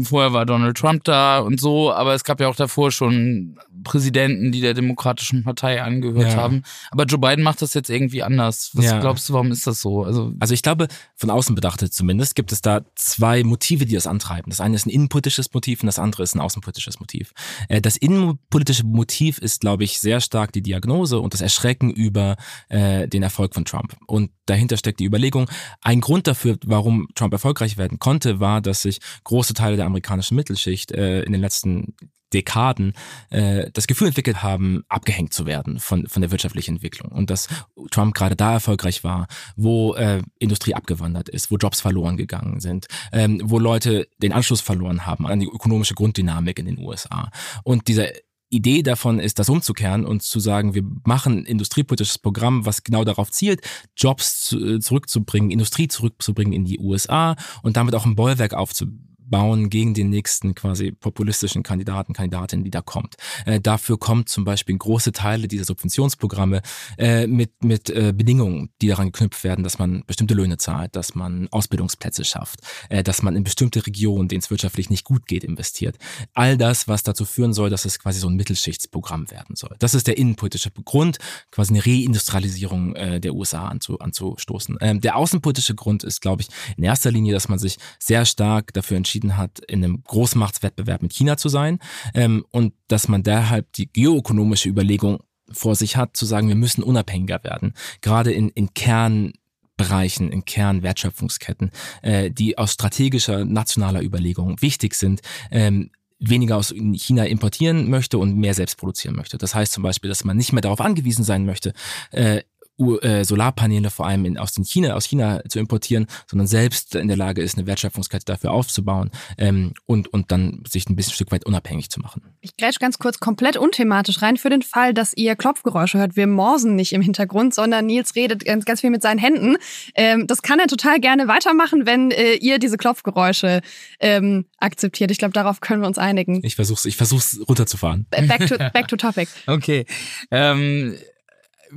Vorher 0.02 0.32
war 0.32 0.46
Donald 0.46 0.76
Trump 0.76 1.04
da 1.04 1.38
und 1.40 1.60
so, 1.60 1.92
aber 1.92 2.14
es 2.14 2.24
gab 2.24 2.40
ja 2.40 2.48
auch 2.48 2.56
davor 2.56 2.90
schon 2.90 3.58
Präsidenten, 3.82 4.52
die 4.52 4.60
der 4.60 4.74
Demokratischen 4.74 5.44
Partei 5.44 5.82
angehört 5.82 6.32
ja. 6.32 6.36
haben. 6.36 6.62
Aber 6.90 7.04
Joe 7.04 7.18
Biden 7.18 7.42
macht 7.42 7.62
das 7.62 7.74
jetzt 7.74 7.90
irgendwie 7.90 8.22
anders. 8.22 8.70
Was 8.74 8.86
ja. 8.86 9.00
glaubst 9.00 9.28
du, 9.28 9.34
warum 9.34 9.50
ist 9.50 9.66
das 9.66 9.80
so? 9.80 10.04
Also, 10.04 10.32
also 10.40 10.54
ich 10.54 10.62
glaube, 10.62 10.88
von 11.16 11.30
außen 11.30 11.54
betrachtet 11.54 11.92
zumindest, 11.92 12.34
gibt 12.34 12.52
es 12.52 12.62
da 12.62 12.82
zwei 12.94 13.42
Motive, 13.44 13.84
die 13.86 13.94
das 13.94 14.06
antreiben. 14.06 14.50
Das 14.50 14.60
eine 14.60 14.76
ist 14.76 14.86
ein 14.86 14.90
innenpolitisches 14.90 15.52
Motiv 15.52 15.82
und 15.82 15.86
das 15.86 15.98
andere 15.98 16.22
ist 16.22 16.34
ein 16.34 16.40
außenpolitisches 16.40 17.00
Motiv. 17.00 17.32
Äh, 17.68 17.80
das 17.80 17.96
innenpolitische 17.96 18.84
Motiv 18.84 19.38
ist, 19.38 19.60
glaube 19.60 19.84
ich, 19.84 20.00
sehr 20.00 20.20
stark 20.20 20.52
die 20.52 20.62
Diagnose 20.62 21.18
und 21.18 21.34
das 21.34 21.40
Erschrecken 21.40 21.90
über 21.90 22.36
äh, 22.68 23.08
den 23.08 23.22
Erfolg 23.22 23.54
von 23.54 23.64
Trump. 23.64 23.96
Und 24.06 24.30
dahinter 24.46 24.76
steckt 24.76 25.00
die 25.00 25.06
Überlegung, 25.06 25.50
ein 25.82 26.00
Grund 26.00 26.26
dafür, 26.26 26.58
warum 26.64 27.08
Trump 27.14 27.32
erfolgreich 27.32 27.76
werden 27.76 27.98
konnte, 27.98 28.40
war, 28.40 28.60
dass 28.60 28.82
sich 28.82 29.00
große 29.24 29.54
Teile 29.54 29.63
Teile 29.64 29.76
der 29.76 29.86
amerikanischen 29.86 30.36
Mittelschicht 30.36 30.92
äh, 30.92 31.22
in 31.22 31.32
den 31.32 31.40
letzten 31.40 31.94
Dekaden 32.34 32.92
äh, 33.30 33.70
das 33.72 33.86
Gefühl 33.86 34.08
entwickelt 34.08 34.42
haben, 34.42 34.82
abgehängt 34.88 35.32
zu 35.32 35.46
werden 35.46 35.78
von, 35.78 36.06
von 36.06 36.20
der 36.20 36.30
wirtschaftlichen 36.30 36.74
Entwicklung. 36.74 37.10
Und 37.12 37.30
dass 37.30 37.48
Trump 37.90 38.14
gerade 38.14 38.36
da 38.36 38.52
erfolgreich 38.52 39.04
war, 39.04 39.26
wo 39.56 39.94
äh, 39.94 40.20
Industrie 40.38 40.74
abgewandert 40.74 41.30
ist, 41.30 41.50
wo 41.50 41.56
Jobs 41.56 41.80
verloren 41.80 42.18
gegangen 42.18 42.60
sind, 42.60 42.88
ähm, 43.12 43.40
wo 43.42 43.58
Leute 43.58 44.06
den 44.18 44.32
Anschluss 44.32 44.60
verloren 44.60 45.06
haben 45.06 45.26
an 45.26 45.40
die 45.40 45.46
ökonomische 45.46 45.94
Grunddynamik 45.94 46.58
in 46.58 46.66
den 46.66 46.78
USA. 46.78 47.30
Und 47.62 47.88
dieser 47.88 48.08
Idee 48.50 48.82
davon 48.82 49.18
ist, 49.18 49.38
das 49.38 49.48
umzukehren 49.48 50.04
und 50.04 50.22
zu 50.22 50.40
sagen, 50.40 50.74
wir 50.74 50.84
machen 51.04 51.38
ein 51.38 51.46
industriepolitisches 51.46 52.18
Programm, 52.18 52.66
was 52.66 52.84
genau 52.84 53.04
darauf 53.04 53.30
zielt, 53.30 53.62
Jobs 53.96 54.44
zu, 54.44 54.74
äh, 54.74 54.80
zurückzubringen, 54.80 55.50
Industrie 55.50 55.88
zurückzubringen 55.88 56.52
in 56.52 56.66
die 56.66 56.78
USA 56.78 57.36
und 57.62 57.76
damit 57.78 57.94
auch 57.94 58.04
ein 58.04 58.16
Bollwerk 58.16 58.52
aufzubauen 58.52 59.13
bauen 59.28 59.70
gegen 59.70 59.94
den 59.94 60.10
nächsten 60.10 60.54
quasi 60.54 60.92
populistischen 60.92 61.62
Kandidaten, 61.62 62.12
Kandidatin, 62.12 62.64
die 62.64 62.70
da 62.70 62.82
kommt. 62.82 63.16
Äh, 63.46 63.60
dafür 63.60 63.98
kommt 63.98 64.28
zum 64.28 64.44
Beispiel 64.44 64.76
große 64.76 65.12
Teile 65.12 65.48
dieser 65.48 65.64
Subventionsprogramme 65.64 66.62
äh, 66.98 67.26
mit, 67.26 67.64
mit 67.64 67.90
äh, 67.90 68.12
Bedingungen, 68.14 68.70
die 68.80 68.88
daran 68.88 69.12
geknüpft 69.12 69.44
werden, 69.44 69.64
dass 69.64 69.78
man 69.78 70.04
bestimmte 70.06 70.34
Löhne 70.34 70.58
zahlt, 70.58 70.96
dass 70.96 71.14
man 71.14 71.48
Ausbildungsplätze 71.50 72.24
schafft, 72.24 72.60
äh, 72.88 73.02
dass 73.02 73.22
man 73.22 73.36
in 73.36 73.44
bestimmte 73.44 73.86
Regionen, 73.86 74.28
denen 74.28 74.40
es 74.40 74.50
wirtschaftlich 74.50 74.90
nicht 74.90 75.04
gut 75.04 75.26
geht, 75.26 75.44
investiert. 75.44 75.96
All 76.34 76.56
das, 76.56 76.88
was 76.88 77.02
dazu 77.02 77.24
führen 77.24 77.52
soll, 77.52 77.70
dass 77.70 77.84
es 77.84 77.98
quasi 77.98 78.20
so 78.20 78.28
ein 78.28 78.36
Mittelschichtsprogramm 78.36 79.30
werden 79.30 79.56
soll. 79.56 79.74
Das 79.78 79.94
ist 79.94 80.06
der 80.06 80.18
innenpolitische 80.18 80.70
Grund, 80.70 81.18
quasi 81.50 81.72
eine 81.72 81.84
Reindustrialisierung 81.84 82.94
äh, 82.96 83.20
der 83.20 83.34
USA 83.34 83.68
anzu, 83.68 83.98
anzustoßen. 83.98 84.78
Ähm, 84.80 85.00
der 85.00 85.16
außenpolitische 85.16 85.74
Grund 85.74 86.04
ist, 86.04 86.20
glaube 86.20 86.42
ich, 86.42 86.48
in 86.76 86.84
erster 86.84 87.10
Linie, 87.10 87.32
dass 87.32 87.48
man 87.48 87.58
sich 87.58 87.78
sehr 87.98 88.24
stark 88.26 88.72
dafür 88.72 88.96
entschieden 88.96 89.13
entschieden 89.14 89.36
hat, 89.36 89.60
in 89.60 89.84
einem 89.84 90.02
Großmachtswettbewerb 90.02 91.02
mit 91.02 91.12
China 91.12 91.36
zu 91.36 91.48
sein 91.48 91.78
ähm, 92.14 92.44
und 92.50 92.74
dass 92.88 93.08
man 93.08 93.22
deshalb 93.22 93.72
die 93.72 93.92
geoökonomische 93.92 94.68
Überlegung 94.68 95.20
vor 95.50 95.76
sich 95.76 95.96
hat, 95.96 96.16
zu 96.16 96.26
sagen, 96.26 96.48
wir 96.48 96.56
müssen 96.56 96.82
unabhängiger 96.82 97.44
werden, 97.44 97.74
gerade 98.00 98.32
in, 98.32 98.48
in 98.48 98.74
Kernbereichen, 98.74 100.32
in 100.32 100.44
Kernwertschöpfungsketten, 100.44 101.70
äh, 102.02 102.30
die 102.30 102.58
aus 102.58 102.72
strategischer 102.72 103.44
nationaler 103.44 104.02
Überlegung 104.02 104.60
wichtig 104.60 104.94
sind, 104.94 105.20
ähm, 105.50 105.90
weniger 106.18 106.56
aus 106.56 106.72
China 106.72 107.24
importieren 107.24 107.90
möchte 107.90 108.18
und 108.18 108.36
mehr 108.36 108.54
selbst 108.54 108.78
produzieren 108.78 109.14
möchte. 109.14 109.36
Das 109.38 109.54
heißt 109.54 109.72
zum 109.72 109.82
Beispiel, 109.82 110.08
dass 110.08 110.24
man 110.24 110.36
nicht 110.36 110.52
mehr 110.52 110.62
darauf 110.62 110.80
angewiesen 110.80 111.24
sein 111.24 111.44
möchte, 111.44 111.72
äh, 112.10 112.42
äh, 112.78 113.24
Solarpaneele 113.24 113.90
vor 113.90 114.06
allem 114.06 114.24
in, 114.24 114.38
aus, 114.38 114.52
den 114.52 114.64
China, 114.64 114.94
aus 114.94 115.06
China 115.06 115.42
zu 115.48 115.58
importieren, 115.58 116.06
sondern 116.26 116.46
selbst 116.46 116.94
in 116.94 117.08
der 117.08 117.16
Lage 117.16 117.42
ist, 117.42 117.56
eine 117.56 117.66
Wertschöpfungskette 117.66 118.24
dafür 118.24 118.52
aufzubauen 118.52 119.10
ähm, 119.38 119.72
und, 119.86 120.08
und 120.08 120.32
dann 120.32 120.62
sich 120.68 120.88
ein 120.88 120.96
bisschen 120.96 121.12
ein 121.12 121.14
Stück 121.14 121.32
weit 121.32 121.46
unabhängig 121.46 121.90
zu 121.90 122.00
machen. 122.00 122.22
Ich 122.40 122.56
grätsch 122.56 122.78
ganz 122.78 122.98
kurz 122.98 123.20
komplett 123.20 123.56
unthematisch 123.56 124.22
rein 124.22 124.36
für 124.36 124.50
den 124.50 124.62
Fall, 124.62 124.92
dass 124.92 125.16
ihr 125.16 125.36
Klopfgeräusche 125.36 125.98
hört. 125.98 126.16
Wir 126.16 126.26
morsen 126.26 126.74
nicht 126.74 126.92
im 126.92 127.00
Hintergrund, 127.00 127.54
sondern 127.54 127.86
Nils 127.86 128.16
redet 128.16 128.44
ganz, 128.44 128.64
ganz 128.64 128.80
viel 128.80 128.90
mit 128.90 129.02
seinen 129.02 129.18
Händen. 129.18 129.56
Ähm, 129.94 130.26
das 130.26 130.42
kann 130.42 130.58
er 130.58 130.66
total 130.66 131.00
gerne 131.00 131.28
weitermachen, 131.28 131.86
wenn 131.86 132.10
äh, 132.10 132.34
ihr 132.34 132.58
diese 132.58 132.76
Klopfgeräusche 132.76 133.60
ähm, 134.00 134.46
akzeptiert. 134.58 135.10
Ich 135.10 135.18
glaube, 135.18 135.32
darauf 135.32 135.60
können 135.60 135.82
wir 135.82 135.86
uns 135.86 135.98
einigen. 135.98 136.40
Ich 136.42 136.56
versuch's, 136.56 136.84
ich 136.84 136.96
versuch's 136.96 137.40
runterzufahren. 137.48 138.06
Back 138.10 138.46
to, 138.46 138.56
back 138.72 138.88
to 138.88 138.96
topic. 138.96 139.28
Okay. 139.46 139.86
Ähm 140.30 140.96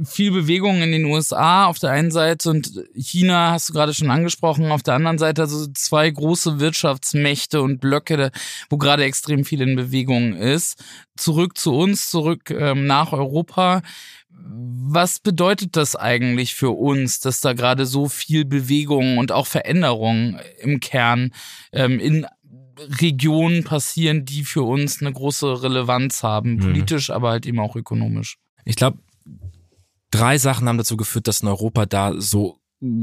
viel 0.03 0.31
Bewegung 0.31 0.81
in 0.81 0.91
den 0.91 1.05
USA 1.05 1.65
auf 1.65 1.79
der 1.79 1.91
einen 1.91 2.11
Seite 2.11 2.49
und 2.49 2.71
China 2.95 3.51
hast 3.51 3.69
du 3.69 3.73
gerade 3.73 3.93
schon 3.93 4.09
angesprochen, 4.09 4.71
auf 4.71 4.83
der 4.83 4.95
anderen 4.95 5.17
Seite 5.17 5.43
also 5.43 5.67
zwei 5.73 6.09
große 6.09 6.59
Wirtschaftsmächte 6.59 7.61
und 7.61 7.79
Blöcke, 7.79 8.31
wo 8.69 8.77
gerade 8.77 9.03
extrem 9.03 9.45
viel 9.45 9.61
in 9.61 9.75
Bewegung 9.75 10.33
ist. 10.35 10.83
Zurück 11.15 11.57
zu 11.57 11.75
uns, 11.75 12.09
zurück 12.09 12.49
ähm, 12.49 12.85
nach 12.85 13.13
Europa. 13.13 13.81
Was 14.29 15.19
bedeutet 15.19 15.75
das 15.75 15.95
eigentlich 15.95 16.55
für 16.55 16.71
uns, 16.71 17.19
dass 17.19 17.41
da 17.41 17.53
gerade 17.53 17.85
so 17.85 18.07
viel 18.07 18.45
Bewegung 18.45 19.17
und 19.17 19.31
auch 19.31 19.47
Veränderung 19.47 20.39
im 20.61 20.79
Kern 20.79 21.31
ähm, 21.73 21.99
in 21.99 22.27
Regionen 22.79 23.63
passieren, 23.63 24.25
die 24.25 24.43
für 24.43 24.61
uns 24.61 25.01
eine 25.01 25.11
große 25.11 25.63
Relevanz 25.63 26.23
haben, 26.23 26.55
mhm. 26.55 26.59
politisch, 26.59 27.09
aber 27.09 27.31
halt 27.31 27.45
eben 27.45 27.59
auch 27.59 27.75
ökonomisch? 27.75 28.37
Ich 28.65 28.75
glaube, 28.75 28.99
drei 30.11 30.37
Sachen 30.37 30.67
haben 30.67 30.77
dazu 30.77 30.97
geführt, 30.97 31.27
dass 31.27 31.41
in 31.41 31.47
Europa 31.47 31.85
da 31.85 32.13
so 32.19 32.59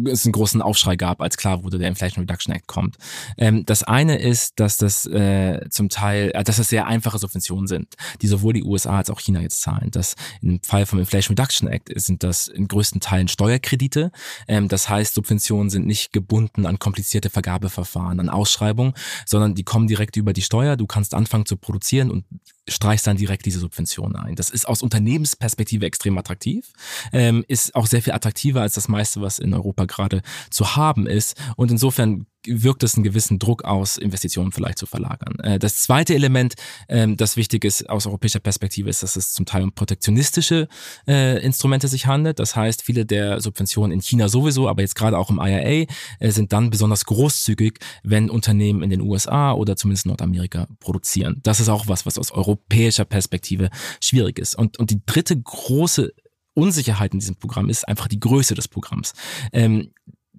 es 0.07 0.25
einen 0.25 0.33
großen 0.33 0.63
Aufschrei 0.63 0.95
gab, 0.95 1.21
als 1.21 1.37
klar 1.37 1.65
wurde, 1.65 1.79
der 1.79 1.89
Inflation 1.89 2.23
Reduction 2.23 2.55
Act 2.55 2.69
kommt. 2.69 2.97
Ähm, 3.37 3.67
das 3.67 3.83
eine 3.83 4.19
ist, 4.21 4.61
dass 4.61 4.79
das 4.79 5.05
äh, 5.07 5.69
zum 5.69 5.89
Teil, 5.89 6.31
äh, 6.33 6.45
dass 6.45 6.59
das 6.59 6.69
sehr 6.69 6.87
einfache 6.87 7.19
Subventionen 7.19 7.67
sind, 7.67 7.95
die 8.23 8.29
sowohl 8.29 8.53
die 8.53 8.63
USA 8.63 8.99
als 8.99 9.11
auch 9.11 9.21
China 9.21 9.41
jetzt 9.41 9.63
zahlen. 9.63 9.91
Das 9.91 10.15
im 10.41 10.63
Fall 10.63 10.87
vom 10.87 11.01
Inflation 11.01 11.37
Reduction 11.37 11.69
Act 11.69 11.91
sind 11.97 12.23
das 12.23 12.47
in 12.47 12.69
größten 12.69 13.01
Teilen 13.01 13.27
Steuerkredite. 13.27 14.13
Ähm, 14.47 14.69
das 14.69 14.89
heißt, 14.89 15.15
Subventionen 15.15 15.71
sind 15.71 15.87
nicht 15.87 16.13
gebunden 16.13 16.67
an 16.67 16.79
komplizierte 16.79 17.29
Vergabeverfahren, 17.29 18.21
an 18.21 18.29
Ausschreibungen, 18.29 18.95
sondern 19.27 19.57
die 19.57 19.65
kommen 19.65 19.89
direkt 19.89 20.17
über 20.17 20.33
die 20.33 20.43
Steuer. 20.43 20.77
Du 20.77 20.87
kannst 20.87 21.15
anfangen 21.15 21.47
zu 21.47 21.57
produzieren 21.57 22.13
und 22.13 22.25
streichst 22.69 23.07
dann 23.07 23.17
direkt 23.17 23.47
diese 23.47 23.59
Subventionen 23.59 24.17
ein. 24.17 24.37
Das 24.37 24.51
ist 24.51 24.67
aus 24.67 24.83
Unternehmensperspektive 24.83 25.87
extrem 25.87 26.17
attraktiv, 26.19 26.73
ähm, 27.13 27.45
ist 27.49 27.75
auch 27.75 27.87
sehr 27.87 28.03
viel 28.03 28.13
attraktiver 28.13 28.63
als 28.63 28.75
das 28.75 28.89
meiste, 28.89 29.21
was 29.21 29.39
in 29.39 29.53
Europa 29.53 29.85
gerade 29.85 30.23
zu 30.51 30.77
haben 30.77 31.07
ist. 31.07 31.41
Und 31.57 31.71
insofern 31.71 32.27
wirkt 32.47 32.83
es 32.83 32.95
einen 32.95 33.05
gewissen 33.05 33.39
Druck 33.39 33.65
aus, 33.65 33.97
Investitionen 33.97 34.53
vielleicht 34.53 34.79
zu 34.79 34.87
verlagern. 34.87 35.39
Äh, 35.41 35.59
das 35.59 35.83
zweite 35.83 36.15
Element, 36.15 36.55
ähm, 36.89 37.17
das 37.17 37.37
wichtig 37.37 37.65
ist 37.65 37.89
aus 37.89 38.07
europäischer 38.07 38.41
Perspektive, 38.41 38.91
ist, 38.91 39.03
dass 39.03 39.17
es 39.17 39.33
zum 39.33 39.47
Teil 39.47 39.63
um 39.63 39.73
protektionistische 39.73 40.69
äh, 41.07 41.43
Instrumente 41.45 41.89
sich 41.89 42.07
handelt. 42.07 42.39
Das 42.39 42.57
heißt, 42.57 42.83
viele 42.83 43.07
der 43.07 43.41
Subventionen 43.41 43.93
in 43.93 44.01
China 44.01 44.29
sowieso, 44.29 44.69
aber 44.69 44.83
jetzt 44.83 44.95
gerade 44.95 45.19
auch 45.19 45.31
im 45.31 45.39
IRA, 45.39 45.87
äh, 46.21 46.31
sind 46.31 46.53
dann 46.53 46.71
besonders 46.71 47.05
großzügig, 47.05 47.79
wenn 48.03 48.31
Unternehmen 48.31 48.83
in 48.83 48.91
den 48.91 49.01
USA 49.01 49.53
oder 49.53 49.77
zumindest 49.77 50.07
Nordamerika 50.07 50.69
produzieren. 50.81 51.41
Das 51.43 51.61
ist 51.61 51.69
auch 51.69 51.89
was, 51.89 52.07
was 52.07 52.19
aus 52.19 52.31
europäischer 52.31 53.05
Perspektive 53.05 53.71
schwierig 54.01 54.39
ist. 54.39 54.57
Und, 54.57 54.79
und 54.79 54.91
die 54.91 55.05
dritte 55.05 55.41
große 55.41 56.13
Unsicherheit 56.55 57.13
in 57.13 57.19
diesem 57.19 57.37
Programm 57.37 57.69
ist 57.69 57.87
einfach 57.87 58.09
die 58.09 58.21
Größe 58.21 58.55
des 58.55 58.69
Programms. 58.69 59.13
Ähm, 59.53 59.91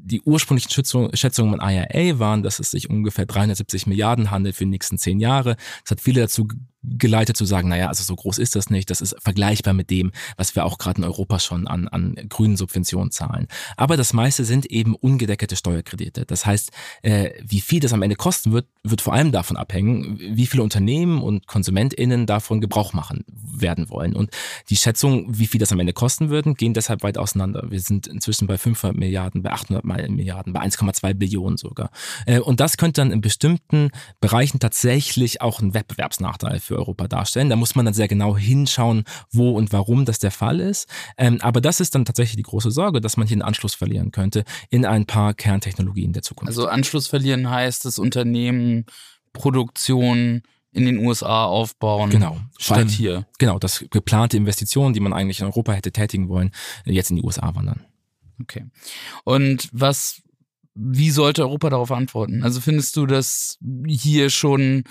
die 0.06 0.22
ursprünglichen 0.22 0.70
Schätzungen 0.70 1.56
im 1.56 1.60
IRA 1.60 2.20
waren, 2.20 2.44
dass 2.44 2.60
es 2.60 2.72
sich 2.72 2.90
ungefähr 2.90 3.26
370 3.26 3.88
Milliarden 3.88 4.30
handelt 4.30 4.56
für 4.56 4.64
die 4.64 4.70
nächsten 4.70 4.98
zehn 4.98 5.20
Jahre. 5.20 5.58
Das 5.84 5.92
hat 5.92 6.02
viele 6.02 6.22
dazu 6.22 6.48
geleitet 6.98 7.38
zu 7.38 7.46
sagen, 7.46 7.70
naja, 7.70 7.88
also 7.88 8.04
so 8.04 8.16
groß 8.16 8.38
ist 8.38 8.56
das 8.56 8.70
nicht, 8.70 8.90
das 8.90 9.02
ist 9.02 9.16
vergleichbar 9.22 9.74
mit 9.74 9.90
dem, 9.90 10.12
was 10.38 10.56
wir 10.56 10.66
auch 10.66 10.78
gerade 10.78 11.00
in 11.00 11.04
Europa 11.04 11.40
schon 11.40 11.68
an, 11.68 11.88
an 11.88 12.16
grünen 12.30 12.58
Subventionen 12.58 13.12
zahlen. 13.12 13.48
Aber 13.78 13.98
das 13.98 14.14
meiste 14.14 14.46
sind 14.46 14.66
eben 14.68 14.96
ungedeckelte 14.96 15.56
Steuerkredite. 15.56 16.26
Das 16.26 16.46
heißt, 16.46 16.72
äh, 17.02 17.32
wie 17.44 17.62
viel 17.62 17.80
das 17.80 17.94
am 17.94 18.02
Ende 18.02 18.16
kosten 18.16 18.52
wird, 18.52 18.68
wird 18.84 19.02
vor 19.02 19.14
allem 19.14 19.32
davon 19.32 19.58
abhängen, 19.58 20.20
wie 20.20 20.46
viele 20.46 20.64
Unternehmen 20.64 21.22
und 21.22 21.48
KonsumentInnen 21.48 22.26
davon 22.26 22.62
Gebrauch 22.62 22.94
machen 22.94 23.24
werden 23.28 23.90
wollen. 23.90 24.16
Und 24.16 24.32
die 24.70 24.78
Schätzungen, 24.78 25.26
wie 25.40 25.48
viel 25.48 25.60
das 25.60 25.72
am 25.72 25.80
Ende 25.80 25.94
kosten 25.94 26.30
würden, 26.30 26.56
gehen 26.56 26.74
deshalb 26.74 27.04
weit 27.04 27.18
auseinander. 27.18 27.66
Wir 27.70 27.80
sind 27.80 28.08
inzwischen 28.08 28.48
bei 28.48 28.58
500 28.58 28.98
Milliarden, 28.98 29.44
bei 29.44 29.52
800 29.52 29.84
Milliarden, 30.10 30.54
bei 30.54 30.62
1,2 30.62 31.14
Billionen 31.14 31.58
sogar. 31.58 31.92
Äh, 32.26 32.40
und 32.40 32.60
das 32.60 32.78
könnte 32.78 33.02
dann 33.02 33.12
in 33.12 33.22
bestimmten 33.22 33.92
Bereichen 34.20 34.60
tatsächlich 34.60 35.42
auch 35.42 35.62
ein 35.62 35.74
Wettbewerbsnachteil 35.74 36.60
für 36.60 36.75
für 36.76 36.80
Europa 36.80 37.08
darstellen. 37.08 37.50
Da 37.50 37.56
muss 37.56 37.76
man 37.76 37.86
dann 37.86 37.94
sehr 37.94 38.08
genau 38.08 38.38
hinschauen, 38.38 39.06
wo 39.32 39.52
und 39.52 39.72
warum 39.72 40.06
das 40.06 40.20
der 40.20 40.32
Fall 40.32 40.60
ist. 40.60 40.88
Ähm, 41.18 41.40
aber 41.42 41.62
das 41.62 41.80
ist 41.80 41.96
dann 41.96 42.06
tatsächlich 42.06 42.36
die 42.36 42.44
große 42.44 42.72
Sorge, 42.72 43.02
dass 43.02 43.18
man 43.18 43.28
hier 43.28 43.36
einen 43.36 43.42
Anschluss 43.42 43.74
verlieren 43.74 44.12
könnte 44.12 44.44
in 44.70 44.86
ein 44.86 45.06
paar 45.06 45.34
Kerntechnologien 45.34 46.14
der 46.14 46.22
Zukunft. 46.22 46.50
Also 46.50 46.68
Anschluss 46.68 47.08
verlieren 47.08 47.50
heißt, 47.50 47.86
das 47.86 47.98
Unternehmen 47.98 48.86
Produktion 49.34 50.42
in 50.72 50.86
den 50.86 50.98
USA 50.98 51.46
aufbauen. 51.46 52.10
Genau. 52.10 52.38
Statt 52.58 52.90
hier. 52.90 53.26
Genau, 53.38 53.60
dass 53.60 53.86
geplante 53.90 54.36
Investitionen, 54.36 54.94
die 54.94 55.00
man 55.00 55.14
eigentlich 55.14 55.40
in 55.40 55.46
Europa 55.46 55.72
hätte 55.72 55.92
tätigen 55.92 56.28
wollen, 56.28 56.52
jetzt 56.84 57.10
in 57.10 57.16
die 57.16 57.24
USA 57.24 57.56
wandern. 57.56 57.86
Okay. 58.42 58.66
Und 59.24 59.70
was, 59.72 60.22
wie 60.74 61.12
sollte 61.12 61.44
Europa 61.44 61.70
darauf 61.70 61.92
antworten? 61.92 62.44
Also 62.44 62.60
findest 62.60 62.98
du, 62.98 63.06
dass 63.06 63.58
hier 63.88 64.30
schon 64.30 64.84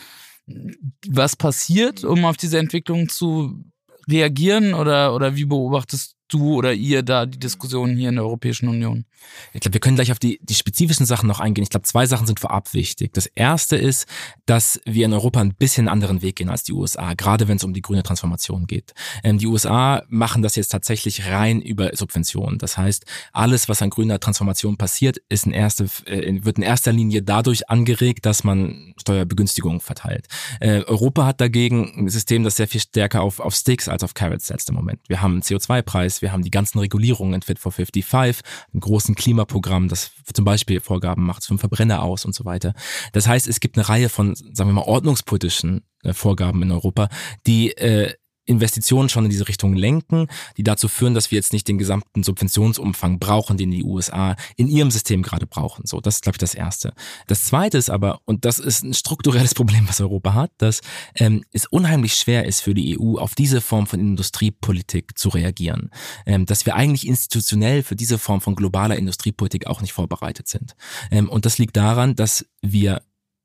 was 1.09 1.37
passiert, 1.37 2.05
um 2.05 2.25
auf 2.25 2.37
diese 2.37 2.59
Entwicklung 2.59 3.09
zu 3.09 3.65
reagieren? 4.09 4.75
Oder, 4.75 5.15
oder 5.15 5.37
wie 5.37 5.45
beobachtest 5.45 6.14
du 6.29 6.55
oder 6.55 6.73
ihr 6.73 7.03
da 7.03 7.27
die 7.27 7.39
Diskussion 7.39 7.97
hier 7.97 8.09
in 8.09 8.17
der 8.17 8.25
Europäischen 8.25 8.69
Union? 8.69 9.05
Ich 9.53 9.61
glaube, 9.61 9.75
wir 9.75 9.81
können 9.81 9.97
gleich 9.97 10.13
auf 10.13 10.19
die, 10.19 10.39
die 10.43 10.55
spezifischen 10.55 11.07
Sachen 11.07 11.27
noch 11.27 11.41
eingehen. 11.41 11.63
Ich 11.63 11.71
glaube, 11.71 11.85
zwei 11.85 12.07
Sachen 12.07 12.27
sind 12.27 12.41
vorab 12.41 12.75
wichtig. 12.75 13.13
Das 13.13 13.27
erste 13.27 13.77
ist, 13.77 14.07
dass 14.47 14.81
wir 14.85 15.07
in 15.07 15.13
Europa 15.13 15.41
ein 15.41 15.55
bisschen 15.55 15.89
anderen 15.89 16.23
Weg 16.23 16.37
gehen 16.37 16.49
als 16.49 16.63
die 16.65 16.73
USA, 16.73 17.15
gerade 17.15 17.49
wenn 17.49 17.57
es 17.57 17.65
um 17.65 17.73
die 17.73 17.83
grüne 17.83 18.03
Transformation 18.03 18.67
geht. 18.67 18.93
Ähm, 19.23 19.39
die 19.39 19.47
USA 19.47 20.03
machen 20.09 20.43
das 20.43 20.57
jetzt 20.57 20.69
tatsächlich 20.69 21.27
rein 21.27 21.61
über 21.61 21.95
Subventionen. 21.95 22.59
Das 22.59 22.77
heißt, 22.77 23.05
alles, 23.33 23.69
was 23.69 23.83
an 23.83 23.91
grüner 23.91 24.21
Transformation 24.21 24.77
passiert, 24.77 25.19
ist 25.29 25.47
in 25.47 25.53
erste, 25.53 25.85
äh, 26.07 26.45
wird 26.45 26.59
in 26.59 26.63
erster 26.63 26.93
Linie 26.93 27.23
dadurch 27.23 27.69
angeregt, 27.71 28.27
dass 28.27 28.45
man 28.45 28.95
Steuerbegünstigungen 29.01 29.81
verteilt. 29.81 30.27
Äh, 30.61 30.83
Europa 30.85 31.27
hat 31.27 31.41
dagegen 31.41 31.93
ein 31.97 32.09
System, 32.09 32.45
das 32.45 32.57
sehr 32.57 32.69
viel 32.69 32.81
stärker 32.81 33.23
auf, 33.23 33.41
auf 33.41 33.55
Sticks 33.55 33.89
als 33.89 34.03
auf 34.03 34.15
Carrots 34.15 34.47
setzt 34.47 34.69
im 34.69 34.75
Moment. 34.75 35.01
Wir 35.09 35.23
haben 35.23 35.33
einen 35.35 35.43
CO2-Preis, 35.43 36.14
wir 36.23 36.33
haben 36.33 36.43
die 36.43 36.51
ganzen 36.51 36.79
Regulierungen 36.79 37.35
in 37.35 37.43
Fit 37.43 37.59
for 37.59 37.73
55, 37.73 38.45
einen 38.73 38.81
großen 38.81 39.15
Klimaprogramm, 39.15 39.89
das 39.89 40.13
zum 40.33 40.45
Beispiel 40.45 40.81
Vorgaben 40.81 41.25
macht 41.25 41.45
für 41.45 41.59
Verbrenner 41.59 42.03
aus 42.03 42.25
und 42.25 42.35
so 42.35 42.45
weiter. 42.45 42.75
Das 43.13 43.27
heißt, 43.27 43.49
es 43.49 43.61
gibt 43.61 43.77
eine 43.77 43.89
Reihe 43.89 44.09
von, 44.09 44.35
sagen 44.35 44.71
wir 44.71 44.75
mal, 44.75 44.83
ordnungspolitischen 44.83 45.83
äh, 46.03 46.13
Vorgaben 46.13 46.63
in 46.63 46.73
Europa, 46.73 47.09
die 47.47 47.77
äh, 47.77 48.15
Investitionen 48.47 49.09
schon 49.09 49.25
in 49.25 49.31
diese 49.31 49.49
Richtung 49.49 49.75
lenken, 49.75 50.29
die 50.57 50.63
dazu 50.63 50.89
führen, 50.89 51.15
dass 51.15 51.31
wir 51.31 51.37
jetzt 51.37 51.53
nicht 51.53 51.69
den 51.69 51.79
gesamten 51.79 52.23
Subventionsumfang 52.23 53.19
brauchen, 53.19 53.57
den 53.57 53.71
die 53.71 53.85
USA 53.85 54.37
in 54.57 54.69
ihrem 54.69 54.91
System 54.91 55.23
gerade 55.23 55.47
brauchen. 55.47 55.87
So, 55.87 56.01
das 56.01 56.17
ist, 56.17 56.23
glaube 56.23 56.35
ich, 56.35 56.41
das 56.41 56.55
Erste. 56.55 56.93
Das 57.27 57.45
Zweite 57.45 57.79
ist 57.79 57.91
aber, 57.91 58.21
und 58.25 58.45
das 58.45 58.59
ist 58.59 58.85
ein 58.85 58.95
strukturelles 58.95 59.55
Problem, 59.55 59.89
was 59.89 60.01
Europa 60.01 60.35
hat, 60.35 60.51
dass 60.59 60.81
ähm, 61.17 61.45
es 61.53 61.67
unheimlich 61.67 62.15
schwer 62.15 62.45
ist 62.45 62.61
für 62.61 62.75
die 62.75 62.99
EU, 62.99 63.17
auf 63.17 63.35
diese 63.35 63.61
Form 63.61 63.87
von 63.87 64.01
Industriepolitik 64.01 65.19
zu 65.19 65.29
reagieren. 65.29 65.91
Ähm, 66.27 66.47
dass 66.47 66.67
wir 66.67 66.75
eigentlich 66.75 67.07
institutionell 67.07 67.83
für 67.83 67.97
diese 67.97 68.19
Form 68.19 68.41
von 68.41 68.55
globaler 68.55 68.97
Industriepolitik 68.97 69.67
auch 69.67 69.81
nicht 69.81 69.93
vorbereitet 69.93 70.49
sind. 70.49 70.75
Ähm, 71.11 71.29
und 71.29 71.47
das 71.47 71.59
liegt 71.59 71.77
daran, 71.77 72.15
dass 72.17 72.47
wir 72.63 73.03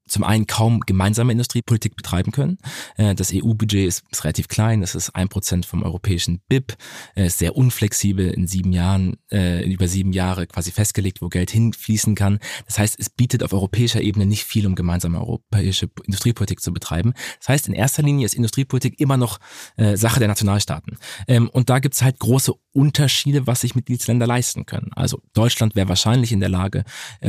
zum 0.10 0.24
einen 0.24 0.48
kaum 0.48 0.82
gemeinsame 0.82 1.32
Industriepolitik 1.32 1.96
betreiben 1.96 2.32
können. 2.32 2.58
Äh, 2.98 3.16
das 3.16 3.32
EU-Budget 3.34 3.88
ist, 3.88 4.04
ist, 4.12 4.24
relativ 4.24 4.48
klein, 4.48 4.82
es 4.84 4.96
ist 4.96 5.12
ein 5.16 5.30
Prozent 5.30 5.66
vom 5.66 5.84
europäischen 5.84 6.42
BIP, 6.50 6.76
ist 7.16 7.40
sehr 7.40 7.56
unflexibel 7.56 8.30
in 8.32 8.48
sieben 8.48 8.72
Jahren, 8.74 9.18
äh, 9.32 9.64
über 9.72 9.88
sieben 9.88 10.14
Jahre 10.14 10.48
quasi 10.48 10.72
festgelegt, 10.72 11.22
wo 11.22 11.30
Geld 11.30 11.52
hinfließen 11.52 12.16
kann. 12.16 12.40
Das 12.66 12.80
heißt, 12.80 13.00
es 13.00 13.10
bietet 13.10 13.44
auf 13.44 13.54
europäischer 13.54 14.02
Ebene 14.02 14.26
nicht 14.26 14.44
viel, 14.44 14.66
um 14.66 14.76
gemeinsame 14.76 15.20
europäische 15.20 15.90
Industriepolitik 16.04 16.62
zu 16.62 16.74
betreiben. 16.74 17.14
Das 17.40 17.50
heißt, 17.50 17.68
in 17.68 17.74
erster 17.74 18.04
Linie 18.04 18.26
ist 18.26 18.34
Industriepolitik 18.34 19.00
immer 19.00 19.18
noch 19.18 19.40
äh, 19.78 19.96
Sache 19.96 20.20
der 20.20 20.28
Nationalstaaten. 20.28 20.98
Ähm, 21.28 21.50
und 21.50 21.70
da 21.70 21.80
gibt 21.80 21.96
es 21.96 22.02
halt 22.02 22.20
große 22.20 22.54
Unterschiede, 22.72 23.48
was 23.48 23.62
sich 23.62 23.76
Mitgliedsländer 23.76 24.28
leisten 24.28 24.66
können. 24.66 24.92
Also 24.96 25.22
Deutschland 25.34 25.76
wäre 25.76 25.90
wahrscheinlich 25.90 26.32
in 26.32 26.40
der 26.40 26.50
Lage, 26.50 26.84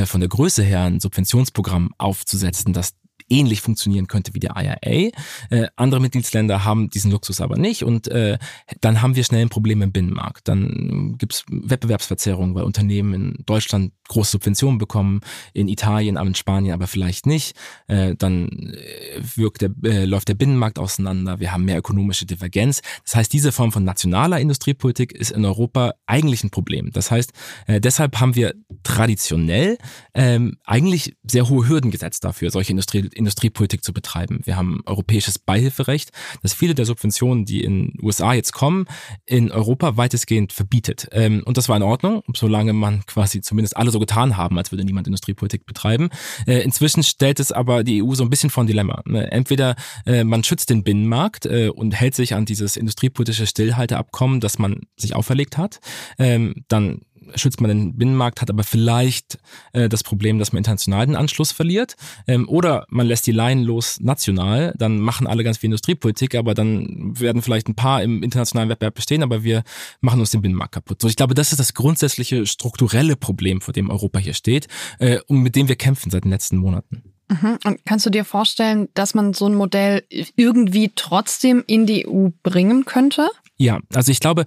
von 0.05 0.21
der 0.21 0.29
Größe 0.29 0.63
her 0.63 0.83
ein 0.83 1.01
Subventionsprogramm 1.01 1.93
aufzusetzen, 1.99 2.70
das 2.73 2.95
ähnlich 3.31 3.61
funktionieren 3.61 4.07
könnte 4.07 4.35
wie 4.35 4.41
der 4.41 4.57
IRA. 4.57 5.11
Äh, 5.51 5.69
andere 5.77 6.01
Mitgliedsländer 6.01 6.65
haben 6.65 6.91
diesen 6.91 7.11
Luxus 7.11 7.41
aber 7.41 7.57
nicht 7.57 7.85
und 7.85 8.09
äh, 8.09 8.39
dann 8.81 9.03
haben 9.03 9.17
wir 9.17 9.25
schnell 9.25 9.43
ein 9.43 9.49
Problem 9.49 9.83
im 9.83 9.93
Binnenmarkt. 9.93 10.49
Dann 10.49 11.17
gibt's 11.19 11.45
Wettbewerbsverzerrungen, 11.51 12.55
weil 12.55 12.65
Unternehmen 12.65 13.15
in 13.15 13.45
Deutschland 13.47 13.93
große 14.09 14.33
Subventionen 14.33 14.79
bekommen, 14.79 15.21
in 15.55 15.69
Italien, 15.69 16.17
in 16.17 16.35
Spanien 16.35 16.75
aber 16.75 16.87
vielleicht 16.87 17.27
nicht. 17.27 17.57
Äh, 17.87 18.17
dann 18.17 18.49
äh, 18.49 19.21
wirkt 19.37 19.63
der, 19.63 19.71
äh, 19.85 20.05
läuft 20.05 20.29
der 20.29 20.35
Binnenmarkt 20.35 20.79
auseinander, 20.79 21.41
wir 21.41 21.53
haben 21.53 21.65
mehr 21.65 21.79
ökonomische 21.79 22.27
Divergenz. 22.27 22.83
Das 23.05 23.15
heißt, 23.15 23.33
diese 23.33 23.53
Form 23.53 23.73
von 23.73 23.85
nationaler 23.85 24.41
Industriepolitik 24.41 25.13
ist 25.13 25.31
in 25.31 25.45
Europa 25.45 25.95
eigentlich 26.07 26.45
ein 26.45 26.51
Problem. 26.51 26.91
Das 26.93 27.11
heißt, 27.11 27.33
äh, 27.67 27.81
deshalb 27.81 28.21
haben 28.21 28.35
wir 28.35 28.55
traditionell 28.83 29.79
ähm, 30.15 30.57
eigentlich 30.65 31.17
sehr 31.25 31.49
hohe 31.49 31.69
Hürden 31.69 31.91
gesetzt 31.91 32.25
dafür, 32.25 32.51
solche 32.51 32.71
Industrie 32.71 33.09
Industriepolitik 33.21 33.85
zu 33.85 33.93
betreiben. 33.93 34.41
Wir 34.45 34.57
haben 34.57 34.81
europäisches 34.87 35.39
Beihilferecht, 35.39 36.11
das 36.43 36.53
viele 36.53 36.75
der 36.75 36.87
Subventionen, 36.87 37.45
die 37.45 37.63
in 37.63 37.95
USA 38.03 38.33
jetzt 38.33 38.53
kommen, 38.53 38.87
in 39.27 39.53
Europa 39.53 39.97
weitestgehend 39.97 40.53
verbietet. 40.53 41.09
Ähm, 41.13 41.43
und 41.45 41.57
das 41.57 41.69
war 41.69 41.77
in 41.77 41.83
Ordnung, 41.83 42.23
solange 42.35 42.73
man 42.73 43.07
quasi 43.07 43.41
zumindest 43.41 43.77
alle 43.77 43.91
so 43.91 44.01
getan 44.01 44.37
haben, 44.37 44.59
als 44.59 44.73
würde 44.73 44.85
niemand 44.85 45.07
Industriepolitik 45.07 45.67
betreiben. 45.67 46.09
Äh, 46.47 46.63
inzwischen 46.63 47.03
stellt 47.03 47.39
es 47.39 47.53
aber 47.53 47.85
die 47.85 48.03
EU 48.03 48.15
so 48.15 48.25
ein 48.25 48.31
bisschen 48.31 48.51
vor 48.51 48.65
ein 48.65 48.67
Dilemma. 48.67 49.03
Ne? 49.07 49.31
Entweder 49.31 49.77
äh, 50.07 50.25
man 50.25 50.43
schützt 50.43 50.71
den 50.71 50.83
Binnenmarkt 50.83 51.47
äh, 51.47 51.69
und 51.69 51.93
hält 51.93 52.15
sich 52.15 52.35
an 52.35 52.45
dieses 52.45 52.77
industriepolitische 52.77 53.47
Stillhalteabkommen, 53.47 54.41
das 54.41 54.59
man 54.59 54.81
sich 54.97 55.15
auferlegt 55.15 55.59
hat, 55.59 55.81
ähm, 56.19 56.65
dann 56.69 57.03
schützt 57.35 57.61
man 57.61 57.69
den 57.69 57.97
Binnenmarkt, 57.97 58.41
hat 58.41 58.51
aber 58.51 58.65
vielleicht 58.65 59.39
äh, 59.73 59.89
das 59.89 60.03
Problem, 60.03 60.39
dass 60.39 60.53
man 60.53 60.59
international 60.59 61.07
den 61.07 61.17
Anschluss 61.17 61.53
verliert. 61.53 61.97
Ähm, 62.27 62.49
oder 62.49 62.87
man 62.89 63.07
lässt 63.07 63.27
die 63.27 63.33
Laien 63.33 63.63
los 63.63 64.01
national, 64.01 64.75
dann 64.79 64.99
machen 64.99 65.27
alle 65.27 65.45
ganz 65.45 65.59
viel 65.59 65.69
Industriepolitik, 65.69 66.35
aber 66.35 66.55
dann 66.55 67.19
werden 67.19 67.43
vielleicht 67.43 67.69
ein 67.69 67.75
paar 67.75 68.03
im 68.03 68.23
internationalen 68.23 68.69
Wettbewerb 68.69 68.95
bestehen, 68.95 69.23
aber 69.23 69.45
wir 69.45 69.63
machen 70.01 70.21
uns 70.21 70.31
den 70.31 70.43
Binnenmarkt 70.43 70.75
kaputt. 70.75 71.01
So, 71.01 71.09
ich 71.09 71.17
glaube, 71.17 71.35
das 71.35 71.53
ist 71.53 71.59
das 71.59 71.75
grundsätzliche 71.75 72.47
strukturelle 72.47 73.17
Problem, 73.17 73.61
vor 73.61 73.73
dem 73.73 73.91
Europa 73.91 74.19
hier 74.19 74.35
steht 74.35 74.69
äh, 74.99 75.19
und 75.27 75.39
mit 75.39 75.57
dem 75.57 75.69
wir 75.69 75.77
kämpfen 75.77 76.11
seit 76.11 76.25
den 76.25 76.31
letzten 76.31 76.57
Monaten. 76.57 77.03
Mhm. 77.31 77.59
Und 77.65 77.85
kannst 77.87 78.07
du 78.07 78.11
dir 78.11 78.25
vorstellen, 78.25 78.89
dass 78.95 79.15
man 79.15 79.33
so 79.33 79.47
ein 79.47 79.55
Modell 79.55 80.03
irgendwie 80.37 80.91
trotzdem 80.95 81.63
in 81.67 81.87
die 81.87 82.07
EU 82.09 82.29
bringen 82.43 82.85
könnte? 82.85 83.29
Ja, 83.57 83.79
also 83.95 84.11
ich 84.11 84.21
glaube, 84.21 84.45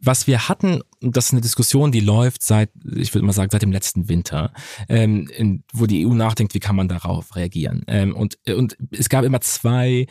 was 0.00 0.26
wir 0.26 0.48
hatten, 0.48 0.82
das 1.12 1.26
ist 1.26 1.32
eine 1.32 1.40
Diskussion, 1.40 1.92
die 1.92 2.00
läuft 2.00 2.42
seit, 2.42 2.70
ich 2.94 3.14
würde 3.14 3.26
mal 3.26 3.32
sagen, 3.32 3.50
seit 3.50 3.62
dem 3.62 3.72
letzten 3.72 4.08
Winter, 4.08 4.52
ähm, 4.88 5.28
in, 5.36 5.64
wo 5.72 5.86
die 5.86 6.06
EU 6.06 6.14
nachdenkt, 6.14 6.54
wie 6.54 6.60
kann 6.60 6.76
man 6.76 6.88
darauf 6.88 7.36
reagieren. 7.36 7.82
Ähm, 7.86 8.14
und, 8.14 8.38
und 8.48 8.76
es 8.90 9.08
gab 9.08 9.24
immer 9.24 9.40
zwei 9.40 10.06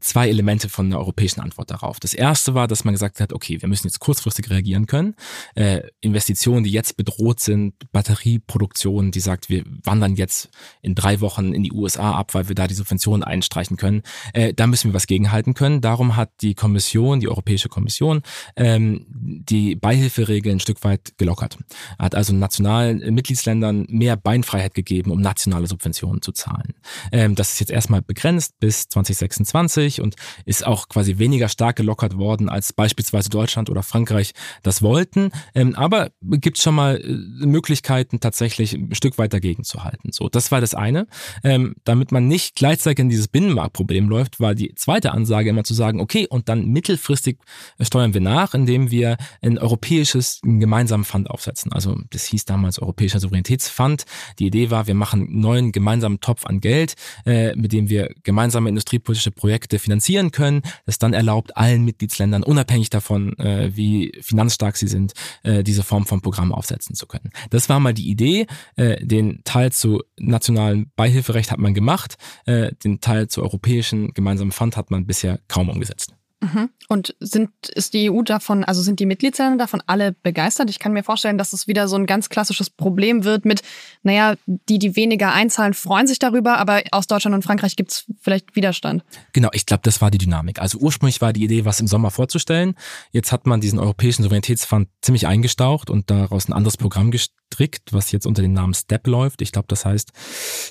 zwei 0.00 0.28
Elemente 0.28 0.68
von 0.68 0.86
einer 0.86 0.98
europäischen 0.98 1.40
Antwort 1.40 1.70
darauf. 1.70 2.00
Das 2.00 2.14
erste 2.14 2.54
war, 2.54 2.68
dass 2.68 2.84
man 2.84 2.94
gesagt 2.94 3.20
hat, 3.20 3.32
okay, 3.32 3.60
wir 3.60 3.68
müssen 3.68 3.86
jetzt 3.86 4.00
kurzfristig 4.00 4.50
reagieren 4.50 4.86
können. 4.86 5.14
Äh, 5.54 5.82
Investitionen, 6.00 6.64
die 6.64 6.70
jetzt 6.70 6.96
bedroht 6.96 7.40
sind, 7.40 7.74
Batterieproduktion, 7.92 9.10
die 9.10 9.20
sagt, 9.20 9.48
wir 9.48 9.64
wandern 9.84 10.16
jetzt 10.16 10.50
in 10.82 10.94
drei 10.94 11.20
Wochen 11.20 11.52
in 11.52 11.62
die 11.62 11.72
USA 11.72 12.12
ab, 12.12 12.34
weil 12.34 12.48
wir 12.48 12.54
da 12.54 12.66
die 12.66 12.74
Subventionen 12.74 13.24
einstreichen 13.24 13.76
können. 13.76 14.02
Äh, 14.32 14.54
da 14.54 14.66
müssen 14.66 14.90
wir 14.90 14.94
was 14.94 15.06
gegenhalten 15.06 15.54
können. 15.54 15.80
Darum 15.80 16.16
hat 16.16 16.30
die 16.40 16.54
Kommission, 16.54 17.20
die 17.20 17.28
Europäische 17.28 17.68
Kommission, 17.68 18.22
ähm, 18.56 19.06
die 19.08 19.76
Beihilferegeln 19.76 20.56
ein 20.56 20.60
Stück 20.60 20.82
weit 20.84 21.18
gelockert. 21.18 21.58
Hat 21.98 22.14
also 22.14 22.32
nationalen 22.32 23.14
Mitgliedsländern 23.14 23.86
mehr 23.88 24.16
Beinfreiheit 24.16 24.74
gegeben, 24.74 25.10
um 25.10 25.20
nationale 25.20 25.66
Subventionen 25.66 26.22
zu 26.22 26.32
zahlen. 26.32 26.74
Ähm, 27.12 27.34
das 27.34 27.52
ist 27.52 27.60
jetzt 27.60 27.70
erstmal 27.70 28.02
begrenzt 28.02 28.58
bis 28.60 28.88
2026 28.88 29.89
niedrig 29.90 30.00
und 30.00 30.16
ist 30.44 30.66
auch 30.66 30.88
quasi 30.88 31.18
weniger 31.18 31.48
stark 31.48 31.76
gelockert 31.76 32.16
worden, 32.16 32.48
als 32.48 32.72
beispielsweise 32.72 33.30
Deutschland 33.30 33.70
oder 33.70 33.82
Frankreich 33.82 34.32
das 34.62 34.82
wollten. 34.82 35.30
Ähm, 35.54 35.74
aber 35.74 36.10
gibt 36.22 36.58
schon 36.58 36.74
mal 36.74 37.00
äh, 37.00 37.46
Möglichkeiten, 37.46 38.20
tatsächlich 38.20 38.74
ein 38.74 38.94
Stück 38.94 39.18
weit 39.18 39.32
dagegen 39.32 39.64
zu 39.64 39.84
halten. 39.84 40.10
So, 40.12 40.28
das 40.28 40.52
war 40.52 40.60
das 40.60 40.74
eine. 40.74 41.06
Ähm, 41.42 41.74
damit 41.84 42.12
man 42.12 42.28
nicht 42.28 42.56
gleichzeitig 42.56 43.00
in 43.00 43.08
dieses 43.08 43.28
Binnenmarktproblem 43.28 44.08
läuft, 44.08 44.40
war 44.40 44.54
die 44.54 44.74
zweite 44.74 45.12
Ansage 45.12 45.50
immer 45.50 45.64
zu 45.64 45.74
sagen, 45.74 46.00
okay, 46.00 46.26
und 46.28 46.48
dann 46.48 46.66
mittelfristig 46.66 47.38
steuern 47.80 48.14
wir 48.14 48.20
nach, 48.20 48.54
indem 48.54 48.90
wir 48.90 49.16
ein 49.42 49.58
europäisches 49.58 50.40
einen 50.44 50.60
gemeinsamen 50.60 51.04
Fund 51.04 51.30
aufsetzen. 51.30 51.72
Also 51.72 51.98
das 52.10 52.24
hieß 52.24 52.44
damals 52.44 52.78
Europäischer 52.78 53.20
Souveränitätsfund. 53.20 54.04
Die 54.38 54.46
Idee 54.46 54.70
war, 54.70 54.86
wir 54.86 54.94
machen 54.94 55.22
einen 55.22 55.40
neuen 55.40 55.72
gemeinsamen 55.72 56.20
Topf 56.20 56.46
an 56.46 56.60
Geld, 56.60 56.94
äh, 57.26 57.54
mit 57.56 57.72
dem 57.72 57.88
wir 57.88 58.10
gemeinsame 58.22 58.68
industriepolitische 58.68 59.30
Projekte 59.30 59.79
finanzieren 59.80 60.30
können, 60.30 60.62
das 60.86 60.98
dann 60.98 61.12
erlaubt, 61.12 61.56
allen 61.56 61.84
Mitgliedsländern, 61.84 62.42
unabhängig 62.42 62.90
davon, 62.90 63.38
äh, 63.38 63.70
wie 63.74 64.12
finanzstark 64.20 64.76
sie 64.76 64.88
sind, 64.88 65.12
äh, 65.42 65.62
diese 65.64 65.82
Form 65.82 66.06
von 66.06 66.20
Programm 66.20 66.52
aufsetzen 66.52 66.94
zu 66.94 67.06
können. 67.06 67.30
Das 67.50 67.68
war 67.68 67.80
mal 67.80 67.94
die 67.94 68.08
Idee. 68.08 68.46
Äh, 68.76 69.04
den 69.04 69.42
Teil 69.44 69.72
zu 69.72 70.02
nationalen 70.18 70.90
Beihilferecht 70.96 71.50
hat 71.50 71.58
man 71.58 71.74
gemacht, 71.74 72.16
äh, 72.46 72.72
den 72.84 73.00
Teil 73.00 73.28
zu 73.28 73.42
europäischen 73.42 74.12
gemeinsamen 74.14 74.52
Fund 74.52 74.76
hat 74.76 74.90
man 74.90 75.06
bisher 75.06 75.40
kaum 75.48 75.68
umgesetzt. 75.68 76.14
Mhm. 76.42 76.70
Und 76.88 77.14
sind, 77.20 77.50
ist 77.74 77.92
die 77.92 78.10
EU 78.10 78.22
davon, 78.22 78.64
also 78.64 78.80
sind 78.80 78.98
die 78.98 79.04
Mitgliedsländer 79.04 79.58
davon 79.58 79.82
alle 79.86 80.12
begeistert? 80.12 80.70
Ich 80.70 80.78
kann 80.78 80.92
mir 80.92 81.04
vorstellen, 81.04 81.36
dass 81.36 81.52
es 81.52 81.66
wieder 81.68 81.86
so 81.86 81.96
ein 81.96 82.06
ganz 82.06 82.30
klassisches 82.30 82.70
Problem 82.70 83.24
wird 83.24 83.44
mit, 83.44 83.62
naja, 84.02 84.34
die, 84.46 84.78
die 84.78 84.96
weniger 84.96 85.34
einzahlen, 85.34 85.74
freuen 85.74 86.06
sich 86.06 86.18
darüber, 86.18 86.56
aber 86.56 86.82
aus 86.92 87.06
Deutschland 87.06 87.34
und 87.34 87.42
Frankreich 87.42 87.76
gibt 87.76 87.92
es 87.92 88.06
vielleicht 88.20 88.56
Widerstand. 88.56 89.04
Genau, 89.34 89.50
ich 89.52 89.66
glaube, 89.66 89.82
das 89.84 90.00
war 90.00 90.10
die 90.10 90.18
Dynamik. 90.18 90.60
Also 90.60 90.78
ursprünglich 90.78 91.20
war 91.20 91.34
die 91.34 91.44
Idee, 91.44 91.66
was 91.66 91.78
im 91.78 91.86
Sommer 91.86 92.10
vorzustellen. 92.10 92.74
Jetzt 93.12 93.32
hat 93.32 93.46
man 93.46 93.60
diesen 93.60 93.78
Europäischen 93.78 94.22
Souveränitätsfonds 94.22 94.90
ziemlich 95.02 95.26
eingestaucht 95.26 95.90
und 95.90 96.10
daraus 96.10 96.48
ein 96.48 96.54
anderes 96.54 96.78
Programm 96.78 97.10
gestrickt, 97.10 97.92
was 97.92 98.12
jetzt 98.12 98.26
unter 98.26 98.40
dem 98.40 98.54
Namen 98.54 98.72
STEP 98.72 99.06
läuft. 99.06 99.42
Ich 99.42 99.52
glaube, 99.52 99.68
das 99.68 99.84
heißt 99.84 100.10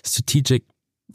Strategic 0.04 0.66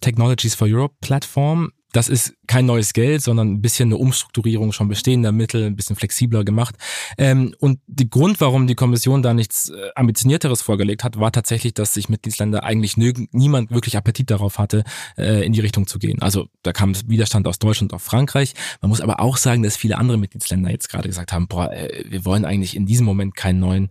Technologies 0.01 0.55
for 0.55 0.69
Europe 0.69 0.95
Plattform 1.01 1.71
das 1.95 2.09
ist 2.09 2.35
kein 2.55 2.67
neues 2.67 2.93
Geld, 2.93 3.21
sondern 3.21 3.51
ein 3.51 3.61
bisschen 3.61 3.89
eine 3.89 3.97
Umstrukturierung 3.97 4.71
schon 4.71 4.87
bestehender 4.87 5.33
Mittel, 5.33 5.65
ein 5.65 5.75
bisschen 5.75 5.97
flexibler 5.97 6.45
gemacht. 6.45 6.77
Ähm, 7.19 7.53
und 7.59 7.81
der 7.89 8.07
Grund, 8.07 8.41
warum 8.41 8.69
die 8.69 8.77
Kommission 8.77 9.25
da 9.25 9.35
nichts 9.35 9.71
äh, 9.71 9.89
ambitionierteres 9.97 10.63
vorgelegt 10.63 11.03
hat, 11.03 11.19
war 11.19 11.33
tatsächlich, 11.33 11.75
dass 11.75 11.95
sich 11.95 12.09
Mitgliedsländer 12.09 12.63
eigentlich 12.63 12.97
niemand 12.97 13.73
wirklich 13.73 13.97
Appetit 13.97 14.31
darauf 14.31 14.59
hatte, 14.59 14.85
äh, 15.19 15.45
in 15.45 15.53
die 15.53 15.59
Richtung 15.59 15.89
zu 15.89 15.99
gehen. 15.99 16.23
Also 16.23 16.47
da 16.63 16.73
kam 16.73 16.95
Widerstand 17.09 17.49
aus 17.49 17.59
Deutschland 17.59 17.93
aus 17.93 18.05
Frankreich. 18.05 18.55
Man 18.81 18.89
muss 18.89 19.01
aber 19.01 19.19
auch 19.19 19.37
sagen, 19.37 19.65
dass 19.65 19.77
viele 19.77 19.99
andere 19.99 20.17
Mitgliedsländer 20.17 20.71
jetzt 20.71 20.89
gerade 20.89 21.09
gesagt 21.09 21.33
haben, 21.33 21.49
boah, 21.49 21.73
äh, 21.73 22.05
wir 22.09 22.25
wollen 22.25 22.45
eigentlich 22.45 22.77
in 22.77 22.87
diesem 22.87 23.05
Moment 23.05 23.35
keinen 23.35 23.59
neuen 23.59 23.89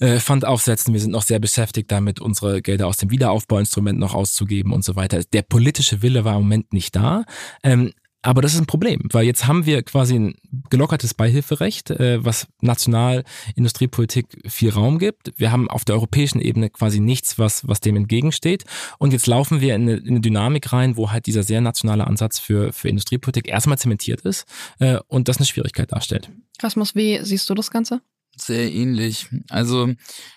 äh, 0.00 0.18
Fund 0.18 0.44
aufsetzen. 0.44 0.92
Wir 0.94 1.00
sind 1.00 1.12
noch 1.12 1.22
sehr 1.22 1.38
beschäftigt 1.38 1.92
damit, 1.92 2.18
unsere 2.18 2.60
Gelder 2.60 2.88
aus 2.88 2.96
dem 2.96 3.12
Wiederaufbauinstrument 3.12 4.00
noch 4.00 4.14
auszugeben 4.14 4.72
und 4.72 4.84
so 4.84 4.96
weiter. 4.96 5.22
Der 5.32 5.42
politische 5.42 6.02
Wille 6.02 6.24
war 6.24 6.34
im 6.34 6.42
Moment 6.42 6.72
nicht 6.72 6.96
da. 6.96 7.24
Ähm, 7.62 7.92
aber 8.22 8.42
das 8.42 8.52
ist 8.52 8.60
ein 8.60 8.66
Problem, 8.66 9.00
weil 9.12 9.24
jetzt 9.24 9.46
haben 9.46 9.64
wir 9.64 9.82
quasi 9.82 10.18
ein 10.18 10.34
gelockertes 10.68 11.14
Beihilferecht, 11.14 11.90
äh, 11.90 12.22
was 12.22 12.48
national 12.60 13.24
Industriepolitik 13.54 14.26
viel 14.46 14.70
Raum 14.70 14.98
gibt. 14.98 15.32
Wir 15.36 15.50
haben 15.52 15.70
auf 15.70 15.84
der 15.84 15.94
europäischen 15.94 16.40
Ebene 16.40 16.68
quasi 16.68 17.00
nichts, 17.00 17.38
was, 17.38 17.66
was 17.66 17.80
dem 17.80 17.96
entgegensteht. 17.96 18.64
Und 18.98 19.12
jetzt 19.12 19.26
laufen 19.26 19.60
wir 19.60 19.74
in 19.74 19.82
eine, 19.82 19.96
in 19.96 20.08
eine 20.08 20.20
Dynamik 20.20 20.72
rein, 20.72 20.96
wo 20.96 21.10
halt 21.10 21.26
dieser 21.26 21.42
sehr 21.42 21.62
nationale 21.62 22.06
Ansatz 22.06 22.38
für, 22.38 22.72
für 22.72 22.88
Industriepolitik 22.88 23.48
erstmal 23.48 23.78
zementiert 23.78 24.20
ist 24.22 24.46
äh, 24.80 24.98
und 25.08 25.28
das 25.28 25.38
eine 25.38 25.46
Schwierigkeit 25.46 25.92
darstellt. 25.92 26.30
Rasmus, 26.62 26.94
wie 26.94 27.20
siehst 27.22 27.48
du 27.48 27.54
das 27.54 27.70
Ganze? 27.70 28.02
Sehr 28.36 28.70
ähnlich. 28.70 29.28
Also 29.48 29.88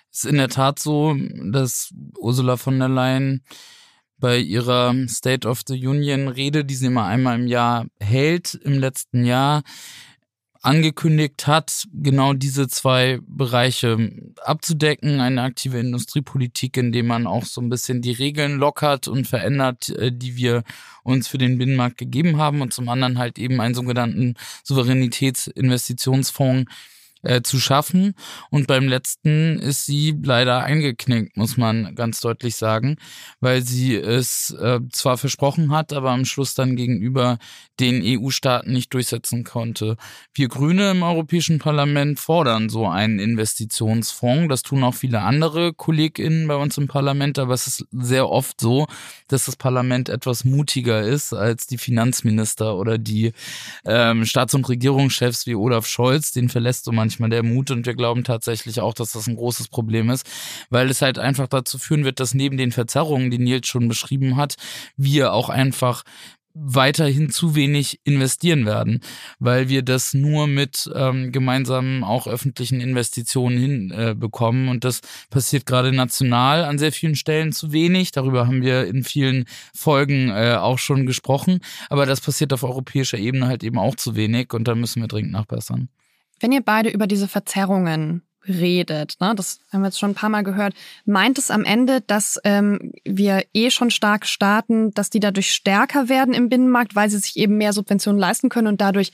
es 0.09 0.23
ist 0.23 0.25
in 0.25 0.37
der 0.37 0.49
Tat 0.49 0.79
so, 0.79 1.17
dass 1.51 1.93
Ursula 2.17 2.55
von 2.55 2.79
der 2.79 2.89
Leyen 2.89 3.43
bei 4.23 4.37
ihrer 4.37 4.95
State 5.09 5.45
of 5.45 5.63
the 5.67 5.85
Union 5.85 6.29
Rede, 6.29 6.63
die 6.63 6.75
sie 6.75 6.85
immer 6.85 7.05
einmal 7.05 7.37
im 7.37 7.45
Jahr 7.45 7.87
hält, 7.99 8.53
im 8.53 8.79
letzten 8.79 9.25
Jahr 9.25 9.63
angekündigt 10.61 11.45
hat, 11.45 11.83
genau 11.91 12.31
diese 12.31 12.69
zwei 12.69 13.19
Bereiche 13.27 14.13
abzudecken. 14.45 15.19
Eine 15.19 15.41
aktive 15.41 15.77
Industriepolitik, 15.77 16.77
indem 16.77 17.07
man 17.07 17.27
auch 17.27 17.43
so 17.43 17.59
ein 17.59 17.67
bisschen 17.67 18.01
die 18.01 18.13
Regeln 18.13 18.59
lockert 18.59 19.09
und 19.09 19.27
verändert, 19.27 19.89
äh, 19.89 20.13
die 20.13 20.37
wir 20.37 20.63
uns 21.03 21.27
für 21.27 21.37
den 21.37 21.57
Binnenmarkt 21.57 21.97
gegeben 21.97 22.37
haben. 22.37 22.61
Und 22.61 22.73
zum 22.73 22.87
anderen 22.87 23.17
halt 23.17 23.37
eben 23.37 23.59
einen 23.59 23.75
sogenannten 23.75 24.35
Souveränitätsinvestitionsfonds, 24.63 26.71
äh, 27.23 27.41
zu 27.41 27.59
schaffen. 27.59 28.13
Und 28.49 28.67
beim 28.67 28.87
letzten 28.87 29.59
ist 29.59 29.85
sie 29.85 30.15
leider 30.21 30.63
eingeknickt, 30.63 31.37
muss 31.37 31.57
man 31.57 31.95
ganz 31.95 32.19
deutlich 32.19 32.55
sagen, 32.55 32.97
weil 33.39 33.63
sie 33.63 33.95
es 33.95 34.51
äh, 34.51 34.79
zwar 34.91 35.17
versprochen 35.17 35.71
hat, 35.71 35.93
aber 35.93 36.11
am 36.11 36.25
Schluss 36.25 36.53
dann 36.53 36.75
gegenüber 36.75 37.37
den 37.79 38.01
EU-Staaten 38.03 38.71
nicht 38.71 38.93
durchsetzen 38.93 39.43
konnte. 39.43 39.97
Wir 40.33 40.47
Grüne 40.47 40.91
im 40.91 41.03
Europäischen 41.03 41.59
Parlament 41.59 42.19
fordern 42.19 42.69
so 42.69 42.87
einen 42.87 43.19
Investitionsfonds. 43.19 44.49
Das 44.49 44.61
tun 44.61 44.83
auch 44.83 44.93
viele 44.93 45.21
andere 45.21 45.73
KollegInnen 45.73 46.47
bei 46.47 46.55
uns 46.55 46.77
im 46.77 46.87
Parlament, 46.87 47.39
aber 47.39 47.53
es 47.53 47.67
ist 47.67 47.87
sehr 47.91 48.29
oft 48.29 48.59
so, 48.61 48.85
dass 49.27 49.45
das 49.45 49.55
Parlament 49.55 50.09
etwas 50.09 50.43
mutiger 50.43 51.01
ist 51.01 51.33
als 51.33 51.67
die 51.67 51.77
Finanzminister 51.77 52.75
oder 52.75 52.97
die 52.97 53.31
ähm, 53.85 54.25
Staats- 54.25 54.53
und 54.53 54.67
Regierungschefs 54.69 55.47
wie 55.47 55.55
Olaf 55.55 55.87
Scholz. 55.87 56.31
Den 56.31 56.49
verlässt 56.49 56.85
so 56.85 56.91
manchmal 56.91 57.12
manchmal 57.13 57.29
der 57.29 57.43
Mut 57.43 57.69
und 57.69 57.85
wir 57.85 57.93
glauben 57.93 58.23
tatsächlich 58.23 58.81
auch, 58.81 58.93
dass 58.93 59.11
das 59.11 59.27
ein 59.27 59.35
großes 59.35 59.67
Problem 59.67 60.09
ist, 60.09 60.25
weil 60.71 60.89
es 60.89 61.01
halt 61.01 61.19
einfach 61.19 61.47
dazu 61.47 61.77
führen 61.77 62.05
wird, 62.05 62.19
dass 62.19 62.33
neben 62.33 62.57
den 62.57 62.71
Verzerrungen, 62.71 63.29
die 63.29 63.37
Nils 63.37 63.67
schon 63.67 63.87
beschrieben 63.87 64.35
hat, 64.35 64.55
wir 64.97 65.33
auch 65.33 65.49
einfach 65.49 66.03
weiterhin 66.55 67.31
zu 67.31 67.55
wenig 67.55 67.99
investieren 68.03 68.65
werden, 68.65 69.01
weil 69.39 69.69
wir 69.69 69.81
das 69.81 70.13
nur 70.13 70.47
mit 70.47 70.89
ähm, 70.95 71.31
gemeinsamen 71.31 72.03
auch 72.03 72.27
öffentlichen 72.27 72.79
Investitionen 72.79 73.57
hinbekommen. 73.57 74.67
Äh, 74.67 74.71
und 74.71 74.83
das 74.83 75.01
passiert 75.29 75.65
gerade 75.65 75.91
national 75.91 76.63
an 76.63 76.77
sehr 76.77 76.91
vielen 76.91 77.15
Stellen 77.15 77.53
zu 77.53 77.71
wenig. 77.71 78.11
Darüber 78.11 78.45
haben 78.47 78.61
wir 78.61 78.85
in 78.85 79.03
vielen 79.03 79.45
Folgen 79.75 80.29
äh, 80.29 80.55
auch 80.59 80.77
schon 80.77 81.07
gesprochen. 81.07 81.59
Aber 81.89 82.05
das 82.05 82.21
passiert 82.21 82.53
auf 82.53 82.63
europäischer 82.63 83.17
Ebene 83.17 83.47
halt 83.47 83.63
eben 83.63 83.79
auch 83.79 83.95
zu 83.95 84.15
wenig 84.15 84.53
und 84.53 84.67
da 84.67 84.75
müssen 84.75 85.01
wir 85.01 85.07
dringend 85.07 85.31
nachbessern. 85.31 85.89
Wenn 86.43 86.51
ihr 86.51 86.61
beide 86.61 86.89
über 86.89 87.07
diese 87.07 87.29
Verzerrungen 87.29 88.21
redet, 88.45 89.15
ne, 89.21 89.33
das 89.33 89.61
haben 89.71 89.79
wir 89.79 89.87
jetzt 89.87 89.97
schon 89.97 90.11
ein 90.11 90.15
paar 90.15 90.29
Mal 90.29 90.43
gehört, 90.43 90.73
meint 91.05 91.37
es 91.37 91.49
am 91.49 91.63
Ende, 91.63 92.01
dass 92.01 92.37
ähm, 92.43 92.91
wir 93.05 93.45
eh 93.53 93.69
schon 93.69 93.91
stark 93.91 94.25
starten, 94.25 94.93
dass 94.93 95.09
die 95.09 95.21
dadurch 95.21 95.53
stärker 95.53 96.09
werden 96.09 96.33
im 96.33 96.49
Binnenmarkt, 96.49 96.97
weil 96.97 97.09
sie 97.09 97.19
sich 97.19 97.37
eben 97.37 97.57
mehr 97.57 97.71
Subventionen 97.71 98.19
leisten 98.19 98.49
können 98.49 98.67
und 98.67 98.81
dadurch 98.81 99.13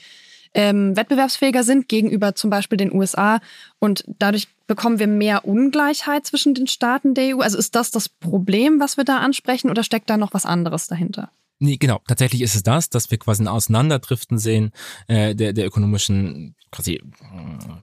ähm, 0.55 0.97
wettbewerbsfähiger 0.97 1.63
sind 1.63 1.87
gegenüber 1.87 2.33
zum 2.33 2.49
Beispiel 2.49 2.79
den 2.79 2.91
USA 2.91 3.41
und 3.77 4.03
dadurch 4.17 4.47
bekommen 4.65 4.97
wir 4.97 5.05
mehr 5.05 5.45
Ungleichheit 5.45 6.25
zwischen 6.25 6.55
den 6.55 6.65
Staaten 6.65 7.13
der 7.13 7.35
EU? 7.35 7.41
Also 7.41 7.59
ist 7.59 7.75
das 7.75 7.91
das 7.91 8.09
Problem, 8.09 8.79
was 8.79 8.97
wir 8.97 9.03
da 9.03 9.19
ansprechen 9.19 9.69
oder 9.69 9.83
steckt 9.83 10.09
da 10.09 10.17
noch 10.17 10.33
was 10.33 10.47
anderes 10.47 10.87
dahinter? 10.87 11.29
Nee, 11.61 11.75
genau. 11.75 12.01
Tatsächlich 12.07 12.41
ist 12.41 12.55
es 12.55 12.63
das, 12.63 12.89
dass 12.89 13.11
wir 13.11 13.17
quasi 13.17 13.43
ein 13.43 13.49
Auseinanderdriften 13.49 14.37
sehen 14.37 14.71
äh, 15.07 15.35
der, 15.35 15.51
der 15.51 15.65
ökonomischen 15.67 16.55
quasi 16.71 16.93
äh, 16.93 17.01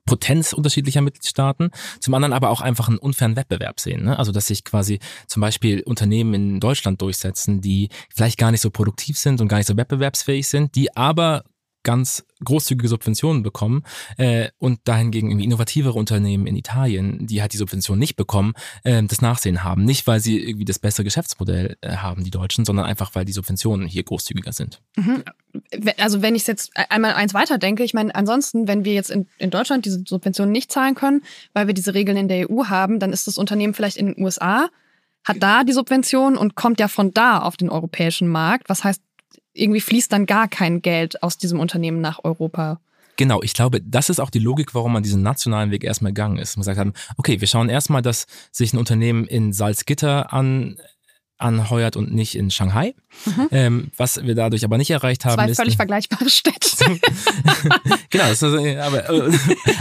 Potenz 0.07 0.55
unterschiedlicher 0.55 1.03
Mitgliedstaaten. 1.03 1.71
Zum 2.01 2.15
anderen 2.15 2.33
aber 2.33 2.49
auch 2.49 2.62
einfach 2.62 2.89
einen 2.89 2.97
unfairen 2.97 3.37
Wettbewerb 3.37 3.79
sehen. 3.79 4.05
Ne? 4.05 4.19
Also 4.19 4.33
dass 4.33 4.47
sich 4.47 4.65
quasi 4.65 4.99
zum 5.27 5.43
Beispiel 5.43 5.83
Unternehmen 5.83 6.33
in 6.33 6.61
Deutschland 6.61 7.03
durchsetzen, 7.03 7.61
die 7.61 7.91
vielleicht 8.09 8.39
gar 8.39 8.51
nicht 8.51 8.62
so 8.62 8.71
produktiv 8.71 9.19
sind 9.19 9.43
und 9.43 9.49
gar 9.49 9.59
nicht 9.59 9.67
so 9.67 9.77
wettbewerbsfähig 9.77 10.49
sind, 10.49 10.75
die 10.75 10.97
aber 10.97 11.45
ganz 11.87 12.25
großzügige 12.44 12.88
Subventionen 12.88 13.44
bekommen 13.44 13.85
äh, 14.18 14.49
und 14.59 14.81
dahingegen 14.85 15.31
irgendwie 15.31 15.44
innovativere 15.44 15.96
Unternehmen 15.96 16.49
in 16.49 16.57
Italien, 16.57 17.29
die 17.29 17.40
halt 17.40 17.53
die 17.53 17.59
Subventionen 17.59 18.01
nicht 18.01 18.16
bekommen, 18.16 18.55
äh, 18.83 19.05
das 19.05 19.22
Nachsehen 19.22 19.62
haben. 19.62 19.85
Nicht, 19.85 20.09
weil 20.09 20.18
sie 20.18 20.37
irgendwie 20.37 20.64
das 20.64 20.81
bessere 20.81 21.05
Geschäftsmodell 21.05 21.77
äh, 21.83 21.99
haben, 21.99 22.25
die 22.25 22.33
Deutschen, 22.33 22.64
sondern 22.64 22.87
einfach, 22.87 23.14
weil 23.14 23.25
die 23.25 23.33
Subventionen 23.33 23.87
hier 23.87 24.03
großzügiger 24.03 24.53
sind. 24.53 24.83
Mhm. 24.96 25.22
Also 25.96 26.22
wenn 26.22 26.35
ich 26.35 26.44
jetzt 26.49 26.72
einmal 26.90 27.14
eins 27.14 27.35
weiter 27.35 27.57
denke, 27.57 27.85
ich 27.85 27.94
meine, 27.94 28.12
ansonsten, 28.16 28.66
wenn 28.66 28.85
wir 28.85 28.92
jetzt 28.92 29.12
in, 29.12 29.29
in 29.38 29.51
Deutschland 29.51 29.85
diese 29.85 30.03
Subventionen 30.05 30.51
nicht 30.51 30.72
zahlen 30.72 30.96
können, 30.96 31.22
weil 31.53 31.68
wir 31.68 31.75
diese 31.75 31.94
Regeln 31.94 32.16
in 32.16 32.27
der 32.27 32.51
EU 32.51 32.64
haben, 32.64 32.99
dann 32.99 33.12
ist 33.12 33.29
das 33.29 33.38
Unternehmen 33.38 33.75
vielleicht 33.75 33.96
in 33.96 34.07
den 34.07 34.25
USA, 34.25 34.68
hat 35.22 35.37
da 35.40 35.62
die 35.62 35.72
Subvention 35.72 36.37
und 36.37 36.57
kommt 36.57 36.81
ja 36.81 36.88
von 36.88 37.14
da 37.14 37.38
auf 37.38 37.57
den 37.57 37.70
europäischen 37.70 38.27
Markt. 38.27 38.68
Was 38.68 38.83
heißt, 38.83 39.01
irgendwie 39.57 39.81
fließt 39.81 40.12
dann 40.12 40.27
gar 40.27 40.49
kein 40.49 40.83
Geld 40.83 41.23
aus 41.23 41.38
diesem 41.38 41.61
Unternehmen 41.61 42.01
nach 42.01 42.25
Europa. 42.25 42.81
Genau, 43.16 43.42
ich 43.42 43.55
glaube, 43.55 43.81
das 43.81 44.11
ist 44.11 44.21
auch 44.21 44.31
die 44.31 44.38
Logik, 44.38 44.75
warum 44.75 44.92
man 44.92 45.03
diesen 45.03 45.23
nationalen 45.23 45.71
Weg 45.71 45.85
erstmal 45.85 46.12
gegangen 46.12 46.37
ist. 46.37 46.57
Man 46.57 46.62
gesagt 46.62 46.79
haben, 46.79 46.92
okay, 47.16 47.40
wir 47.40 47.49
schauen 47.49 47.71
erstmal, 47.71 48.03
dass 48.03 48.27
sich 48.53 48.73
ein 48.73 48.79
Unternehmen 48.79 49.27
in 49.27 49.53
Salzgitter 49.53 50.33
an 50.33 50.77
anheuert 51.38 51.97
und 51.97 52.14
nicht 52.14 52.35
in 52.35 52.51
Shanghai. 52.51 52.95
Mhm. 53.27 53.49
Ähm, 53.51 53.90
was 53.97 54.25
wir 54.25 54.35
dadurch 54.35 54.64
aber 54.64 54.79
nicht 54.79 54.90
erreicht 54.90 55.25
haben. 55.25 55.35
Zwei 55.35 55.51
ist, 55.51 55.57
völlig 55.57 55.77
vergleichbare 55.77 56.31
Städte. 56.31 56.57
genau, 58.11 58.31
ist, 58.31 58.42
aber, 58.42 59.09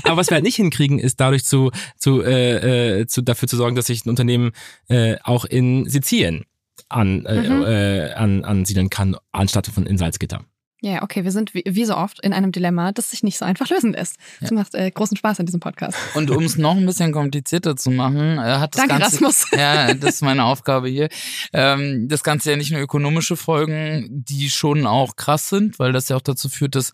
aber 0.04 0.18
was 0.18 0.30
wir 0.30 0.36
halt 0.36 0.44
nicht 0.44 0.58
hinkriegen, 0.58 1.00
ist 1.00 1.20
dadurch 1.20 1.46
zu, 1.46 1.72
zu, 1.98 2.22
äh, 2.22 3.00
äh, 3.00 3.08
zu 3.08 3.22
dafür 3.22 3.48
zu 3.48 3.56
sorgen, 3.56 3.76
dass 3.76 3.86
sich 3.86 4.06
ein 4.06 4.10
Unternehmen 4.10 4.52
äh, 4.90 5.16
auch 5.24 5.46
in 5.46 5.90
Sizilien 5.90 6.46
an, 6.90 7.26
äh, 7.26 7.42
mhm. 7.42 7.64
äh, 7.64 8.14
an, 8.14 8.46
ansiedeln 8.46 8.90
kann, 8.90 9.16
anstatt 9.32 9.68
von 9.68 9.86
in 9.86 9.98
Salzgitter. 9.98 10.46
Ja, 10.82 11.02
okay, 11.02 11.24
wir 11.24 11.32
sind 11.32 11.56
wie, 11.56 11.64
wie, 11.66 11.86
so 11.86 11.96
oft 11.96 12.20
in 12.24 12.32
einem 12.32 12.52
Dilemma, 12.52 12.92
das 12.92 13.10
sich 13.10 13.24
nicht 13.24 13.40
so 13.40 13.46
einfach 13.46 13.70
lösen 13.70 13.94
lässt. 13.94 14.18
Das 14.40 14.52
ja. 14.52 14.56
macht 14.56 14.76
äh, 14.76 14.92
großen 14.92 15.18
Spaß 15.18 15.40
an 15.40 15.48
diesem 15.48 15.60
Podcast. 15.60 15.98
Und 16.14 16.30
um 16.30 16.44
es 16.44 16.58
noch 16.58 16.76
ein 16.76 16.86
bisschen 16.86 17.12
komplizierter 17.12 17.76
zu 17.76 17.90
machen, 17.90 18.38
äh, 18.38 18.42
hat 18.42 18.76
das 18.76 18.82
Danke, 18.86 19.00
Ganze. 19.00 19.16
Rasmus. 19.16 19.48
Ja, 19.58 19.94
das 19.96 20.16
ist 20.16 20.22
meine 20.22 20.44
Aufgabe 20.44 20.88
hier. 20.90 21.10
Ähm, 21.54 22.08
das 22.08 22.24
Ganze 22.24 22.52
ja 22.52 22.58
nicht 22.58 22.72
nur 22.72 22.82
ökonomische 22.82 23.36
Folgen, 23.36 24.08
die 24.12 24.50
schon 24.50 24.86
auch 24.86 25.16
krass 25.16 25.50
sind, 25.50 25.80
weil 25.80 25.92
das 25.92 26.10
ja 26.10 26.18
auch 26.18 26.22
dazu 26.22 26.50
führt, 26.50 26.76
dass 26.76 26.92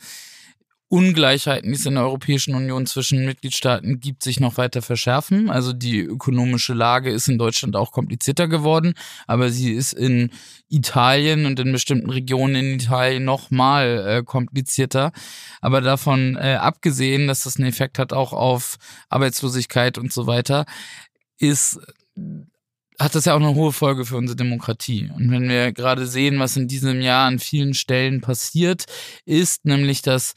Ungleichheiten, 0.91 1.71
die 1.71 1.77
es 1.77 1.85
in 1.85 1.95
der 1.95 2.03
Europäischen 2.03 2.53
Union 2.53 2.85
zwischen 2.85 3.25
Mitgliedstaaten 3.25 4.01
gibt, 4.01 4.23
sich 4.23 4.41
noch 4.41 4.57
weiter 4.57 4.81
verschärfen. 4.81 5.49
Also 5.49 5.71
die 5.71 6.01
ökonomische 6.01 6.73
Lage 6.73 7.09
ist 7.11 7.29
in 7.29 7.37
Deutschland 7.37 7.77
auch 7.77 7.93
komplizierter 7.93 8.49
geworden, 8.49 8.93
aber 9.25 9.51
sie 9.51 9.71
ist 9.71 9.93
in 9.93 10.31
Italien 10.67 11.45
und 11.45 11.57
in 11.61 11.71
bestimmten 11.71 12.09
Regionen 12.09 12.55
in 12.55 12.75
Italien 12.75 13.23
noch 13.23 13.51
mal 13.51 14.05
äh, 14.05 14.23
komplizierter. 14.23 15.13
Aber 15.61 15.79
davon 15.79 16.35
äh, 16.35 16.57
abgesehen, 16.59 17.27
dass 17.27 17.43
das 17.43 17.55
einen 17.55 17.69
Effekt 17.69 17.97
hat 17.97 18.11
auch 18.11 18.33
auf 18.33 18.75
Arbeitslosigkeit 19.07 19.97
und 19.97 20.11
so 20.11 20.27
weiter, 20.27 20.65
ist 21.39 21.79
hat 23.01 23.15
das 23.15 23.25
ja 23.25 23.33
auch 23.33 23.39
eine 23.39 23.55
hohe 23.55 23.71
Folge 23.71 24.05
für 24.05 24.17
unsere 24.17 24.37
Demokratie. 24.37 25.09
Und 25.15 25.31
wenn 25.31 25.49
wir 25.49 25.71
gerade 25.71 26.05
sehen, 26.05 26.39
was 26.39 26.55
in 26.55 26.67
diesem 26.67 27.01
Jahr 27.01 27.27
an 27.27 27.39
vielen 27.39 27.73
Stellen 27.73 28.21
passiert, 28.21 28.85
ist 29.25 29.65
nämlich, 29.65 30.01
dass 30.01 30.33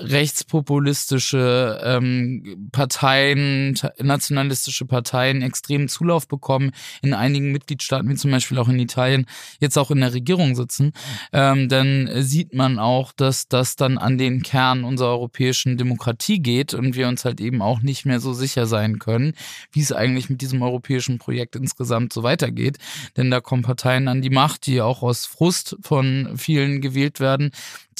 rechtspopulistische 0.00 1.80
ähm, 1.82 2.68
Parteien, 2.72 3.78
nationalistische 3.98 4.86
Parteien 4.86 5.42
extremen 5.42 5.88
Zulauf 5.88 6.28
bekommen 6.28 6.72
in 7.02 7.14
einigen 7.14 7.52
Mitgliedstaaten, 7.52 8.08
wie 8.08 8.14
zum 8.14 8.30
Beispiel 8.30 8.58
auch 8.58 8.68
in 8.68 8.78
Italien, 8.78 9.26
jetzt 9.60 9.78
auch 9.78 9.90
in 9.90 10.00
der 10.00 10.14
Regierung 10.14 10.54
sitzen, 10.54 10.92
ähm, 11.32 11.68
dann 11.68 12.10
sieht 12.22 12.54
man 12.54 12.78
auch, 12.78 13.12
dass 13.12 13.48
das 13.48 13.76
dann 13.76 13.98
an 13.98 14.18
den 14.18 14.42
Kern 14.42 14.84
unserer 14.84 15.10
europäischen 15.10 15.76
Demokratie 15.76 16.40
geht 16.40 16.74
und 16.74 16.94
wir 16.94 17.08
uns 17.08 17.24
halt 17.24 17.40
eben 17.40 17.62
auch 17.62 17.80
nicht 17.80 18.06
mehr 18.06 18.20
so 18.20 18.32
sicher 18.32 18.66
sein 18.66 18.98
können, 18.98 19.34
wie 19.72 19.80
es 19.80 19.92
eigentlich 19.92 20.30
mit 20.30 20.40
diesem 20.40 20.62
europäischen 20.62 21.18
Projekt 21.18 21.56
insgesamt 21.56 22.12
so 22.12 22.22
weitergeht. 22.22 22.78
Denn 23.16 23.30
da 23.30 23.40
kommen 23.40 23.62
Parteien 23.62 24.08
an 24.08 24.22
die 24.22 24.30
Macht, 24.30 24.66
die 24.66 24.80
auch 24.80 25.02
aus 25.02 25.26
Frust 25.26 25.76
von 25.80 26.32
vielen 26.36 26.80
gewählt 26.80 27.20
werden, 27.20 27.50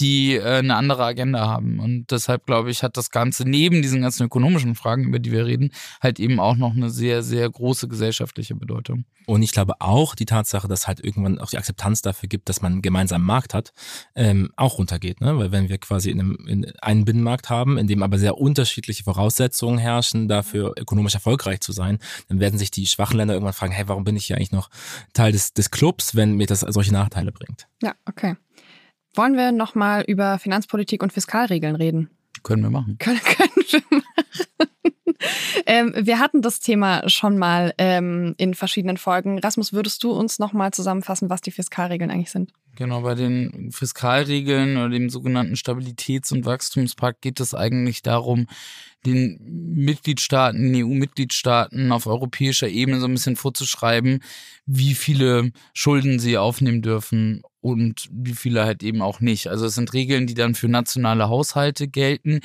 die 0.00 0.36
äh, 0.36 0.58
eine 0.58 0.76
andere 0.76 1.04
Agenda 1.04 1.46
haben. 1.46 1.78
Und 1.78 2.10
deshalb, 2.10 2.46
glaube 2.46 2.70
ich, 2.70 2.82
hat 2.82 2.96
das 2.96 3.10
Ganze 3.10 3.48
neben 3.48 3.82
diesen 3.82 4.02
ganzen 4.02 4.24
ökonomischen 4.24 4.74
Fragen, 4.74 5.04
über 5.04 5.18
die 5.18 5.32
wir 5.32 5.46
reden, 5.46 5.70
halt 6.00 6.20
eben 6.20 6.40
auch 6.40 6.56
noch 6.56 6.74
eine 6.74 6.90
sehr, 6.90 7.22
sehr 7.22 7.48
große 7.48 7.88
gesellschaftliche 7.88 8.54
Bedeutung. 8.54 9.04
Und 9.26 9.42
ich 9.42 9.52
glaube 9.52 9.74
auch 9.80 10.14
die 10.14 10.26
Tatsache, 10.26 10.68
dass 10.68 10.86
halt 10.86 11.02
irgendwann 11.02 11.38
auch 11.38 11.50
die 11.50 11.58
Akzeptanz 11.58 12.02
dafür 12.02 12.28
gibt, 12.28 12.48
dass 12.48 12.60
man 12.60 12.72
einen 12.72 12.82
gemeinsamen 12.82 13.24
Markt 13.24 13.54
hat, 13.54 13.72
ähm, 14.14 14.50
auch 14.56 14.78
runtergeht. 14.78 15.20
Ne? 15.20 15.38
Weil 15.38 15.50
wenn 15.50 15.68
wir 15.68 15.78
quasi 15.78 16.10
in 16.10 16.20
einem, 16.20 16.46
in 16.46 16.78
einen 16.80 17.04
Binnenmarkt 17.04 17.48
haben, 17.48 17.78
in 17.78 17.86
dem 17.86 18.02
aber 18.02 18.18
sehr 18.18 18.38
unterschiedliche 18.38 19.04
Voraussetzungen 19.04 19.78
herrschen, 19.78 20.28
dafür 20.28 20.74
ökonomisch 20.76 21.14
erfolgreich 21.14 21.60
zu 21.60 21.72
sein, 21.72 21.98
dann 22.28 22.40
werden 22.40 22.58
sich 22.58 22.70
die 22.70 22.86
schwachen 22.86 23.16
Länder 23.16 23.34
irgendwann 23.34 23.54
fragen, 23.54 23.72
hey, 23.72 23.88
warum 23.88 24.04
bin 24.04 24.16
ich 24.16 24.26
hier 24.26 24.36
eigentlich 24.36 24.52
noch 24.52 24.68
Teil 25.14 25.32
des, 25.32 25.54
des 25.54 25.70
Clubs, 25.70 26.14
wenn 26.14 26.34
mir 26.34 26.46
das 26.46 26.60
solche 26.60 26.92
Nachteile 26.92 27.32
bringt? 27.32 27.66
Ja, 27.82 27.94
okay. 28.06 28.36
Wollen 29.14 29.36
wir 29.36 29.52
nochmal 29.52 30.04
über 30.06 30.38
Finanzpolitik 30.38 31.02
und 31.02 31.12
Fiskalregeln 31.12 31.76
reden? 31.76 32.10
Können 32.42 32.62
wir 32.62 32.70
machen. 32.70 32.98
Können, 32.98 33.20
können 33.24 33.50
wir 33.54 33.82
machen. 33.90 34.04
ähm, 35.66 35.94
wir 35.96 36.18
hatten 36.18 36.42
das 36.42 36.60
Thema 36.60 37.08
schon 37.08 37.38
mal 37.38 37.72
ähm, 37.78 38.34
in 38.38 38.54
verschiedenen 38.54 38.96
Folgen. 38.96 39.38
Rasmus, 39.38 39.72
würdest 39.72 40.02
du 40.02 40.10
uns 40.10 40.38
nochmal 40.38 40.72
zusammenfassen, 40.72 41.30
was 41.30 41.40
die 41.40 41.52
Fiskalregeln 41.52 42.10
eigentlich 42.10 42.32
sind? 42.32 42.52
Genau, 42.76 43.02
bei 43.02 43.14
den 43.14 43.70
Fiskalregeln 43.70 44.76
oder 44.76 44.90
dem 44.90 45.08
sogenannten 45.08 45.54
Stabilitäts- 45.54 46.32
und 46.32 46.44
Wachstumspakt 46.44 47.22
geht 47.22 47.38
es 47.38 47.54
eigentlich 47.54 48.02
darum, 48.02 48.48
den 49.06 49.38
Mitgliedstaaten, 49.40 50.74
EU-Mitgliedstaaten 50.74 51.92
auf 51.92 52.06
europäischer 52.06 52.68
Ebene 52.68 52.98
so 52.98 53.06
ein 53.06 53.12
bisschen 53.12 53.36
vorzuschreiben, 53.36 54.20
wie 54.66 54.94
viele 54.94 55.52
Schulden 55.72 56.18
sie 56.18 56.36
aufnehmen 56.36 56.82
dürfen 56.82 57.42
und 57.64 58.08
wie 58.12 58.34
viele 58.34 58.66
halt 58.66 58.82
eben 58.82 59.00
auch 59.00 59.20
nicht. 59.20 59.48
Also 59.48 59.64
es 59.64 59.74
sind 59.74 59.94
Regeln, 59.94 60.26
die 60.26 60.34
dann 60.34 60.54
für 60.54 60.68
nationale 60.68 61.30
Haushalte 61.30 61.88
gelten 61.88 62.40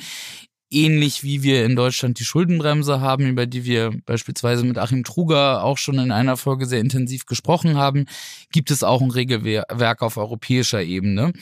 ähnlich 0.72 1.24
wie 1.24 1.42
wir 1.42 1.64
in 1.64 1.74
Deutschland 1.74 2.18
die 2.20 2.24
Schuldenbremse 2.24 3.00
haben, 3.00 3.26
über 3.26 3.46
die 3.46 3.64
wir 3.64 3.90
beispielsweise 4.06 4.64
mit 4.64 4.78
Achim 4.78 5.02
Truger 5.02 5.64
auch 5.64 5.78
schon 5.78 5.98
in 5.98 6.12
einer 6.12 6.36
Folge 6.36 6.66
sehr 6.66 6.80
intensiv 6.80 7.26
gesprochen 7.26 7.76
haben, 7.76 8.06
gibt 8.52 8.70
es 8.70 8.84
auch 8.84 9.02
ein 9.02 9.10
Regelwerk 9.10 10.02
auf 10.02 10.16
europäischer 10.16 10.82
Ebene. 10.82 11.32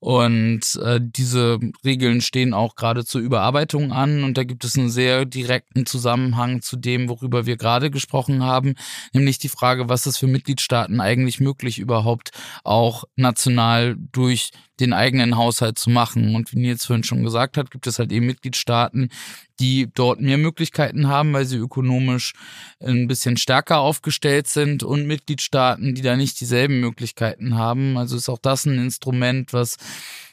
Und 0.00 0.76
äh, 0.82 1.00
diese 1.02 1.58
Regeln 1.84 2.20
stehen 2.20 2.54
auch 2.54 2.76
gerade 2.76 3.04
zur 3.04 3.20
Überarbeitung 3.20 3.92
an 3.92 4.22
und 4.22 4.38
da 4.38 4.44
gibt 4.44 4.64
es 4.64 4.78
einen 4.78 4.90
sehr 4.90 5.24
direkten 5.24 5.86
Zusammenhang 5.86 6.62
zu 6.62 6.76
dem, 6.76 7.08
worüber 7.08 7.46
wir 7.46 7.56
gerade 7.56 7.90
gesprochen 7.90 8.44
haben, 8.44 8.74
nämlich 9.12 9.38
die 9.38 9.48
Frage, 9.48 9.88
was 9.88 10.06
ist 10.06 10.18
für 10.18 10.28
Mitgliedstaaten 10.28 11.00
eigentlich 11.00 11.40
möglich 11.40 11.78
überhaupt 11.78 12.30
auch 12.62 13.04
national 13.16 13.96
durch 14.12 14.50
den 14.80 14.92
eigenen 14.92 15.36
Haushalt 15.36 15.78
zu 15.78 15.90
machen. 15.90 16.34
Und 16.34 16.52
wie 16.52 16.58
Nils 16.58 16.86
vorhin 16.86 17.04
schon 17.04 17.24
gesagt 17.24 17.56
hat, 17.56 17.70
gibt 17.70 17.86
es 17.86 17.98
halt 17.98 18.12
eben 18.12 18.26
Mitgliedstaaten, 18.26 19.10
die 19.60 19.88
dort 19.92 20.20
mehr 20.20 20.38
Möglichkeiten 20.38 21.08
haben, 21.08 21.32
weil 21.32 21.44
sie 21.44 21.56
ökonomisch 21.56 22.34
ein 22.80 23.08
bisschen 23.08 23.36
stärker 23.36 23.78
aufgestellt 23.78 24.46
sind 24.46 24.82
und 24.82 25.06
Mitgliedstaaten, 25.06 25.94
die 25.94 26.02
da 26.02 26.16
nicht 26.16 26.40
dieselben 26.40 26.80
Möglichkeiten 26.80 27.56
haben. 27.56 27.96
Also 27.96 28.16
ist 28.16 28.28
auch 28.28 28.38
das 28.38 28.66
ein 28.66 28.78
Instrument, 28.78 29.52
was 29.52 29.76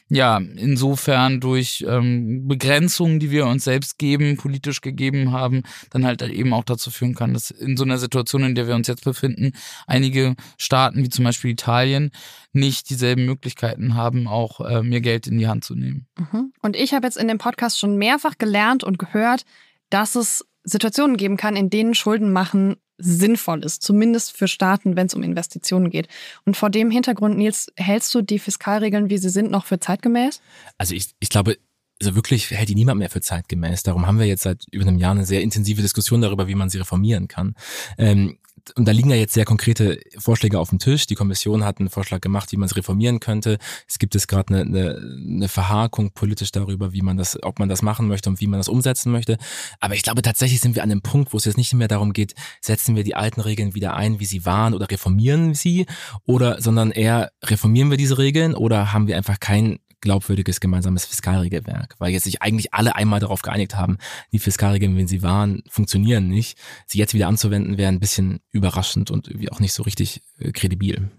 ja, 0.08 0.38
insofern 0.38 1.40
durch 1.40 1.84
ähm, 1.86 2.46
Begrenzungen, 2.46 3.18
die 3.18 3.30
wir 3.30 3.46
uns 3.46 3.64
selbst 3.64 3.98
geben, 3.98 4.36
politisch 4.36 4.80
gegeben 4.80 5.32
haben, 5.32 5.62
dann 5.90 6.06
halt 6.06 6.22
eben 6.22 6.52
auch 6.52 6.64
dazu 6.64 6.90
führen 6.90 7.14
kann, 7.14 7.34
dass 7.34 7.50
in 7.50 7.76
so 7.76 7.84
einer 7.84 7.98
Situation, 7.98 8.44
in 8.44 8.54
der 8.54 8.68
wir 8.68 8.76
uns 8.76 8.86
jetzt 8.86 9.04
befinden, 9.04 9.52
einige 9.86 10.36
Staaten, 10.58 11.02
wie 11.02 11.08
zum 11.08 11.24
Beispiel 11.24 11.50
Italien, 11.50 12.12
nicht 12.52 12.88
dieselben 12.88 13.26
Möglichkeiten 13.26 13.94
haben, 13.94 14.28
auch 14.28 14.60
äh, 14.60 14.82
mehr 14.82 15.00
Geld 15.00 15.26
in 15.26 15.38
die 15.38 15.48
Hand 15.48 15.64
zu 15.64 15.74
nehmen. 15.74 16.06
Mhm. 16.16 16.52
Und 16.62 16.76
ich 16.76 16.94
habe 16.94 17.06
jetzt 17.06 17.16
in 17.16 17.28
dem 17.28 17.38
Podcast 17.38 17.78
schon 17.78 17.96
mehrfach 17.96 18.38
gelernt 18.38 18.84
und 18.84 18.98
gehört, 18.98 19.44
dass 19.90 20.14
es 20.14 20.44
Situationen 20.66 21.16
geben 21.16 21.36
kann, 21.36 21.56
in 21.56 21.70
denen 21.70 21.94
Schulden 21.94 22.32
machen 22.32 22.76
sinnvoll 22.98 23.64
ist, 23.64 23.82
zumindest 23.82 24.36
für 24.36 24.48
Staaten, 24.48 24.96
wenn 24.96 25.06
es 25.06 25.14
um 25.14 25.22
Investitionen 25.22 25.90
geht. 25.90 26.08
Und 26.44 26.56
vor 26.56 26.70
dem 26.70 26.90
Hintergrund, 26.90 27.36
Nils, 27.36 27.68
hältst 27.76 28.14
du 28.14 28.22
die 28.22 28.38
Fiskalregeln, 28.38 29.10
wie 29.10 29.18
sie 29.18 29.28
sind, 29.28 29.50
noch 29.50 29.66
für 29.66 29.78
zeitgemäß? 29.78 30.40
Also 30.78 30.94
ich, 30.94 31.10
ich 31.20 31.28
glaube, 31.28 31.58
also 32.00 32.14
wirklich 32.14 32.50
hält 32.50 32.68
die 32.68 32.74
niemand 32.74 32.98
mehr 32.98 33.10
für 33.10 33.20
zeitgemäß. 33.20 33.82
Darum 33.82 34.06
haben 34.06 34.18
wir 34.18 34.26
jetzt 34.26 34.42
seit 34.42 34.64
über 34.70 34.86
einem 34.86 34.98
Jahr 34.98 35.12
eine 35.12 35.24
sehr 35.24 35.42
intensive 35.42 35.82
Diskussion 35.82 36.20
darüber, 36.20 36.48
wie 36.48 36.54
man 36.54 36.68
sie 36.68 36.78
reformieren 36.78 37.28
kann. 37.28 37.54
Ähm, 37.96 38.38
und 38.74 38.86
da 38.86 38.92
liegen 38.92 39.10
ja 39.10 39.16
jetzt 39.16 39.34
sehr 39.34 39.44
konkrete 39.44 40.00
Vorschläge 40.18 40.58
auf 40.58 40.70
dem 40.70 40.78
Tisch. 40.78 41.06
Die 41.06 41.14
Kommission 41.14 41.64
hat 41.64 41.78
einen 41.78 41.90
Vorschlag 41.90 42.20
gemacht, 42.20 42.52
wie 42.52 42.56
man 42.56 42.66
es 42.66 42.76
reformieren 42.76 43.20
könnte. 43.20 43.58
Es 43.88 43.98
gibt 43.98 44.14
jetzt 44.14 44.28
gerade 44.28 44.54
eine, 44.54 44.96
eine, 45.00 45.48
Verhakung 45.48 46.10
politisch 46.12 46.50
darüber, 46.50 46.92
wie 46.92 47.02
man 47.02 47.16
das, 47.16 47.40
ob 47.42 47.58
man 47.58 47.68
das 47.68 47.82
machen 47.82 48.08
möchte 48.08 48.28
und 48.28 48.40
wie 48.40 48.46
man 48.46 48.58
das 48.58 48.68
umsetzen 48.68 49.12
möchte. 49.12 49.38
Aber 49.80 49.94
ich 49.94 50.02
glaube, 50.02 50.22
tatsächlich 50.22 50.60
sind 50.60 50.74
wir 50.74 50.82
an 50.82 50.90
einem 50.90 51.02
Punkt, 51.02 51.32
wo 51.32 51.36
es 51.36 51.44
jetzt 51.44 51.56
nicht 51.56 51.72
mehr 51.74 51.88
darum 51.88 52.12
geht, 52.12 52.34
setzen 52.60 52.96
wir 52.96 53.04
die 53.04 53.14
alten 53.14 53.40
Regeln 53.40 53.74
wieder 53.74 53.94
ein, 53.94 54.20
wie 54.20 54.24
sie 54.24 54.44
waren 54.44 54.74
oder 54.74 54.90
reformieren 54.90 55.54
sie 55.54 55.86
oder, 56.24 56.60
sondern 56.60 56.90
eher 56.90 57.30
reformieren 57.44 57.90
wir 57.90 57.96
diese 57.96 58.18
Regeln 58.18 58.54
oder 58.54 58.92
haben 58.92 59.06
wir 59.06 59.16
einfach 59.16 59.38
kein 59.40 59.78
glaubwürdiges 60.06 60.60
gemeinsames 60.60 61.04
Fiskalregelwerk, 61.04 61.96
weil 61.98 62.12
jetzt 62.12 62.24
sich 62.24 62.40
eigentlich 62.42 62.72
alle 62.72 62.94
einmal 62.94 63.18
darauf 63.18 63.42
geeinigt 63.42 63.74
haben, 63.74 63.98
die 64.30 64.38
Fiskalregeln, 64.38 64.96
wenn 64.96 65.08
sie 65.08 65.22
waren, 65.22 65.64
funktionieren 65.68 66.28
nicht. 66.28 66.56
Sie 66.86 66.98
jetzt 66.98 67.12
wieder 67.12 67.26
anzuwenden, 67.26 67.76
wäre 67.76 67.88
ein 67.88 67.98
bisschen 67.98 68.38
überraschend 68.52 69.10
und 69.10 69.26
irgendwie 69.26 69.50
auch 69.50 69.58
nicht 69.58 69.72
so 69.72 69.82
richtig 69.82 70.22
äh, 70.38 70.52
kredibil. 70.52 71.10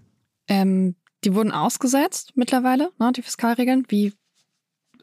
Ähm, 0.48 0.96
die 1.24 1.34
wurden 1.34 1.52
ausgesetzt 1.52 2.32
mittlerweile, 2.34 2.90
ne, 2.98 3.12
die 3.12 3.20
Fiskalregeln. 3.22 3.84
Wie, 3.88 4.14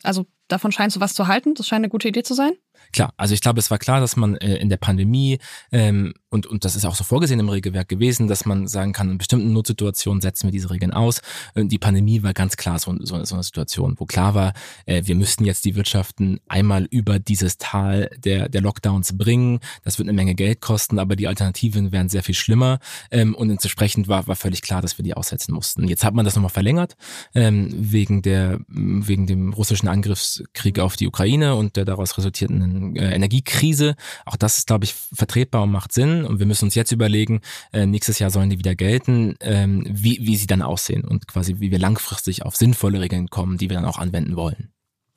also 0.02 0.26
davon 0.48 0.71
scheinst 0.71 0.95
du 0.95 1.00
was 1.00 1.13
zu 1.13 1.28
halten? 1.28 1.54
Das 1.54 1.67
scheint 1.67 1.82
eine 1.82 1.89
gute 1.89 2.08
Idee 2.08 2.24
zu 2.24 2.34
sein. 2.34 2.54
Klar, 2.95 3.13
also 3.17 3.34
ich 3.34 3.41
glaube, 3.41 3.60
es 3.60 3.69
war 3.69 3.77
klar, 3.77 3.99
dass 3.99 4.15
man 4.15 4.38
äh, 4.38 4.55
in 4.55 4.69
der 4.69 4.77
Pandemie 4.77 5.39
ähm, 5.73 6.13
und, 6.29 6.47
und 6.47 6.63
das 6.63 6.75
ist 6.75 6.86
auch 6.86 6.95
so 6.95 7.03
vorgesehen 7.03 7.39
im 7.41 7.49
Regelwerk 7.49 7.89
gewesen, 7.89 8.27
dass 8.27 8.45
man 8.45 8.67
sagen 8.67 8.93
kann, 8.93 9.10
in 9.10 9.17
bestimmten 9.17 9.53
Notsituationen 9.53 10.21
setzen 10.21 10.47
wir 10.47 10.51
diese 10.51 10.69
Regeln 10.69 10.91
aus. 10.91 11.21
Und 11.55 11.73
die 11.73 11.77
Pandemie 11.77 12.23
war 12.23 12.34
ganz 12.34 12.58
klar 12.58 12.77
so, 12.79 12.93
so, 12.99 13.23
so 13.23 13.36
eine 13.36 13.43
Situation, 13.43 13.95
wo 13.97 14.05
klar 14.05 14.34
war, 14.34 14.53
äh, 14.86 15.01
wir 15.05 15.15
müssten 15.15 15.43
jetzt 15.43 15.65
die 15.65 15.75
Wirtschaften 15.75 16.39
einmal 16.47 16.86
über 16.89 17.19
dieses 17.19 17.58
Tal 17.58 18.10
der, 18.17 18.49
der 18.49 18.62
Lockdowns 18.62 19.17
bringen. 19.17 19.60
Das 19.84 19.97
wird 19.97 20.10
eine 20.10 20.15
Menge 20.15 20.36
Geld 20.36 20.62
kosten, 20.62 20.99
aber 20.99 21.15
die 21.15 21.27
Alternativen 21.27 21.91
wären 21.91 22.08
sehr 22.10 22.23
viel 22.23 22.36
schlimmer. 22.36 22.79
Ähm, 23.12 23.34
und 23.36 23.49
entsprechend 23.49 24.08
war, 24.08 24.27
war 24.27 24.36
völlig 24.36 24.62
klar, 24.62 24.81
dass 24.81 24.97
wir 24.97 25.03
die 25.03 25.13
aussetzen 25.13 25.53
mussten. 25.53 25.88
Jetzt 25.88 26.03
hat 26.03 26.13
man 26.13 26.25
das 26.25 26.36
nochmal 26.36 26.49
verlängert, 26.49 26.95
ähm, 27.34 27.69
wegen, 27.73 28.21
der, 28.21 28.60
wegen 28.67 29.27
dem 29.27 29.53
russischen 29.53 29.88
Angriffskrieg 29.88 30.79
auf 30.79 30.95
die 30.95 31.08
Ukraine 31.08 31.55
und 31.55 31.77
der 31.77 31.86
daraus 31.86 32.17
resultierenden 32.17 32.85
äh, 32.93 33.13
Energiekrise. 33.13 33.95
Auch 34.26 34.36
das 34.36 34.58
ist, 34.58 34.67
glaube 34.67 34.86
ich, 34.86 34.93
vertretbar 34.93 35.63
und 35.63 35.71
macht 35.71 35.93
Sinn 35.93 36.26
und 36.26 36.39
wir 36.39 36.45
müssen 36.45 36.65
uns 36.65 36.76
jetzt 36.76 36.91
überlegen, 36.91 37.41
äh, 37.74 37.86
nächstes 37.86 38.19
Jahr 38.19 38.30
sollen 38.30 38.50
die 38.50 38.60
wieder 38.60 38.76
gelten, 38.76 39.36
ähm, 39.41 39.86
wie, 39.89 40.19
wie 40.21 40.36
sie 40.36 40.48
dann 40.48 40.62
aussehen 40.62 41.04
und 41.06 41.28
quasi 41.28 41.56
wie 41.60 41.71
wir 41.71 41.80
langfristig 41.80 42.43
auf 42.43 42.56
sinnvolle 42.56 43.02
Regeln 43.02 43.30
kommen, 43.30 43.58
die 43.58 43.69
wir 43.69 43.76
dann 43.76 43.86
auch 43.86 43.98
anwenden 43.98 44.36
wollen. 44.36 44.71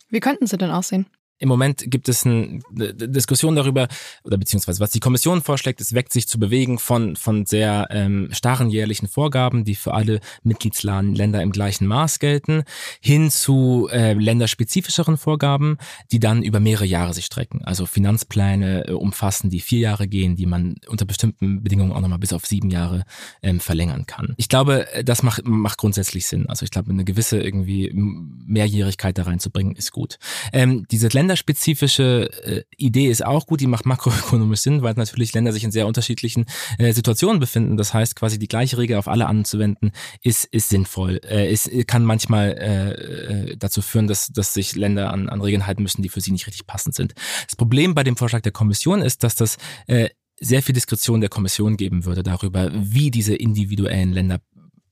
Wie 0.08 0.20
könnten 0.20 0.46
sie 0.46 0.56
denn 0.56 0.70
aussehen? 0.70 1.06
Im 1.38 1.48
Moment 1.48 1.84
gibt 1.86 2.08
es 2.08 2.26
eine 2.26 2.60
Diskussion 2.70 3.56
darüber, 3.56 3.88
oder 4.24 4.36
beziehungsweise 4.36 4.80
was 4.80 4.90
die 4.90 5.00
Kommission 5.00 5.42
vorschlägt, 5.42 5.80
es 5.80 5.94
weckt 5.94 6.12
sich 6.12 6.28
zu 6.28 6.38
bewegen 6.38 6.78
von, 6.78 7.16
von 7.16 7.46
sehr 7.46 7.88
ähm, 7.90 8.28
starren 8.32 8.70
jährlichen 8.70 9.08
Vorgaben, 9.08 9.64
die 9.64 9.74
für 9.74 9.94
alle 9.94 10.20
Mitgliedsländer 10.42 11.42
im 11.42 11.52
gleichen 11.52 11.86
Maß 11.86 12.18
gelten, 12.18 12.64
hin 13.00 13.30
zu 13.30 13.88
äh, 13.92 14.14
länderspezifischeren 14.14 15.16
Vorgaben, 15.16 15.78
die 16.10 16.20
dann 16.20 16.42
über 16.42 16.60
mehrere 16.60 16.86
Jahre 16.86 17.14
sich 17.14 17.26
strecken. 17.26 17.62
Also 17.64 17.86
Finanzpläne 17.86 18.88
äh, 18.88 18.92
umfassen, 18.92 19.50
die 19.50 19.60
vier 19.60 19.80
Jahre 19.80 20.08
gehen, 20.08 20.36
die 20.36 20.46
man 20.46 20.76
unter 20.88 21.04
bestimmten 21.04 21.62
Bedingungen 21.62 21.92
auch 21.92 22.00
nochmal 22.00 22.18
bis 22.18 22.32
auf 22.32 22.46
sieben 22.46 22.70
Jahre 22.70 23.04
ähm, 23.42 23.60
verlängern 23.60 24.06
kann. 24.06 24.34
Ich 24.36 24.48
glaube, 24.48 24.92
äh, 24.92 25.04
das 25.04 25.22
macht, 25.22 25.46
macht 25.46 25.78
grundsätzlich 25.78 26.26
Sinn. 26.26 26.48
Also 26.48 26.64
ich 26.64 26.70
glaube, 26.70 26.90
eine 26.90 27.04
gewisse 27.04 27.40
irgendwie 27.40 27.92
Mehrjährigkeit 27.94 29.16
da 29.18 29.22
reinzubringen, 29.22 29.76
ist 29.76 29.92
gut. 29.92 30.18
Ähm, 30.52 30.86
diese 30.90 31.08
Länder 31.08 31.27
länderspezifische 31.28 32.30
äh, 32.42 32.62
Idee 32.76 33.08
ist 33.08 33.24
auch 33.24 33.46
gut, 33.46 33.60
die 33.60 33.66
macht 33.66 33.84
makroökonomisch 33.84 34.60
Sinn, 34.60 34.82
weil 34.82 34.94
natürlich 34.94 35.34
Länder 35.34 35.52
sich 35.52 35.62
in 35.62 35.70
sehr 35.70 35.86
unterschiedlichen 35.86 36.46
äh, 36.78 36.92
Situationen 36.92 37.38
befinden. 37.38 37.76
Das 37.76 37.92
heißt, 37.92 38.16
quasi 38.16 38.38
die 38.38 38.48
gleiche 38.48 38.78
Regel 38.78 38.96
auf 38.96 39.08
alle 39.08 39.26
anzuwenden, 39.26 39.92
ist, 40.22 40.44
ist 40.46 40.70
sinnvoll. 40.70 41.20
Äh, 41.24 41.54
kann 41.84 42.04
manchmal 42.04 42.56
äh, 42.58 43.50
äh, 43.50 43.56
dazu 43.56 43.82
führen, 43.82 44.06
dass, 44.06 44.28
dass 44.28 44.54
sich 44.54 44.74
Länder 44.74 45.12
an, 45.12 45.28
an 45.28 45.42
Regeln 45.42 45.66
halten 45.66 45.82
müssen, 45.82 46.02
die 46.02 46.08
für 46.08 46.22
sie 46.22 46.32
nicht 46.32 46.46
richtig 46.46 46.66
passend 46.66 46.94
sind. 46.94 47.14
Das 47.46 47.56
Problem 47.56 47.94
bei 47.94 48.04
dem 48.04 48.16
Vorschlag 48.16 48.40
der 48.40 48.52
Kommission 48.52 49.02
ist, 49.02 49.22
dass 49.22 49.34
das 49.34 49.58
äh, 49.86 50.08
sehr 50.40 50.62
viel 50.62 50.72
Diskretion 50.72 51.20
der 51.20 51.30
Kommission 51.30 51.76
geben 51.76 52.04
würde 52.04 52.22
darüber, 52.22 52.70
wie 52.72 53.10
diese 53.10 53.34
individuellen 53.34 54.12
Länder 54.12 54.40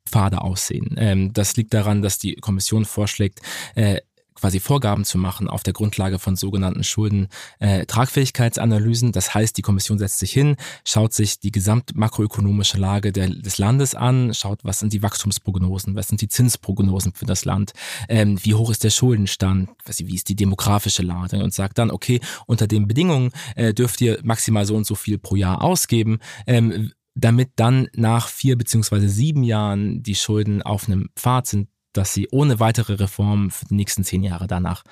Pfade 0.06 0.42
aussehen. 0.42 0.94
Ähm, 0.98 1.32
das 1.32 1.56
liegt 1.56 1.72
daran, 1.74 2.02
dass 2.02 2.18
die 2.18 2.34
Kommission 2.36 2.84
vorschlägt, 2.84 3.40
äh, 3.74 4.00
quasi 4.36 4.60
Vorgaben 4.60 5.04
zu 5.04 5.18
machen 5.18 5.48
auf 5.48 5.62
der 5.62 5.72
Grundlage 5.72 6.18
von 6.18 6.36
sogenannten 6.36 6.84
Schulden 6.84 7.28
äh. 7.58 7.84
Das 7.86 9.34
heißt, 9.34 9.56
die 9.56 9.62
Kommission 9.62 9.98
setzt 9.98 10.18
sich 10.18 10.32
hin, 10.32 10.56
schaut 10.84 11.12
sich 11.12 11.40
die 11.40 11.50
gesamtmakroökonomische 11.50 12.78
Lage 12.78 13.12
der, 13.12 13.28
des 13.28 13.58
Landes 13.58 13.94
an, 13.94 14.34
schaut, 14.34 14.60
was 14.62 14.80
sind 14.80 14.92
die 14.92 15.02
Wachstumsprognosen, 15.02 15.96
was 15.96 16.08
sind 16.08 16.20
die 16.20 16.28
Zinsprognosen 16.28 17.12
für 17.14 17.26
das 17.26 17.44
Land, 17.44 17.72
ähm, 18.08 18.38
wie 18.42 18.54
hoch 18.54 18.70
ist 18.70 18.84
der 18.84 18.90
Schuldenstand, 18.90 19.70
wie 19.86 20.14
ist 20.14 20.28
die 20.28 20.36
demografische 20.36 21.02
Lage 21.02 21.42
und 21.42 21.54
sagt 21.54 21.78
dann, 21.78 21.90
okay, 21.90 22.20
unter 22.46 22.66
den 22.66 22.86
Bedingungen 22.86 23.30
äh, 23.54 23.74
dürft 23.74 24.00
ihr 24.00 24.18
maximal 24.22 24.66
so 24.66 24.76
und 24.76 24.86
so 24.86 24.94
viel 24.94 25.18
pro 25.18 25.36
Jahr 25.36 25.62
ausgeben. 25.62 26.18
Ähm, 26.46 26.92
damit 27.16 27.52
dann 27.56 27.88
nach 27.94 28.28
vier 28.28 28.56
beziehungsweise 28.56 29.08
sieben 29.08 29.42
Jahren 29.42 30.02
die 30.02 30.14
Schulden 30.14 30.60
auf 30.60 30.86
einem 30.86 31.08
Pfad 31.16 31.46
sind, 31.46 31.68
dass 31.96 32.12
sie 32.12 32.28
ohne 32.30 32.60
weitere 32.60 32.94
Reformen 32.94 33.50
für 33.50 33.66
die 33.66 33.74
nächsten 33.74 34.04
zehn 34.04 34.22
Jahre 34.22 34.46
danach 34.46 34.84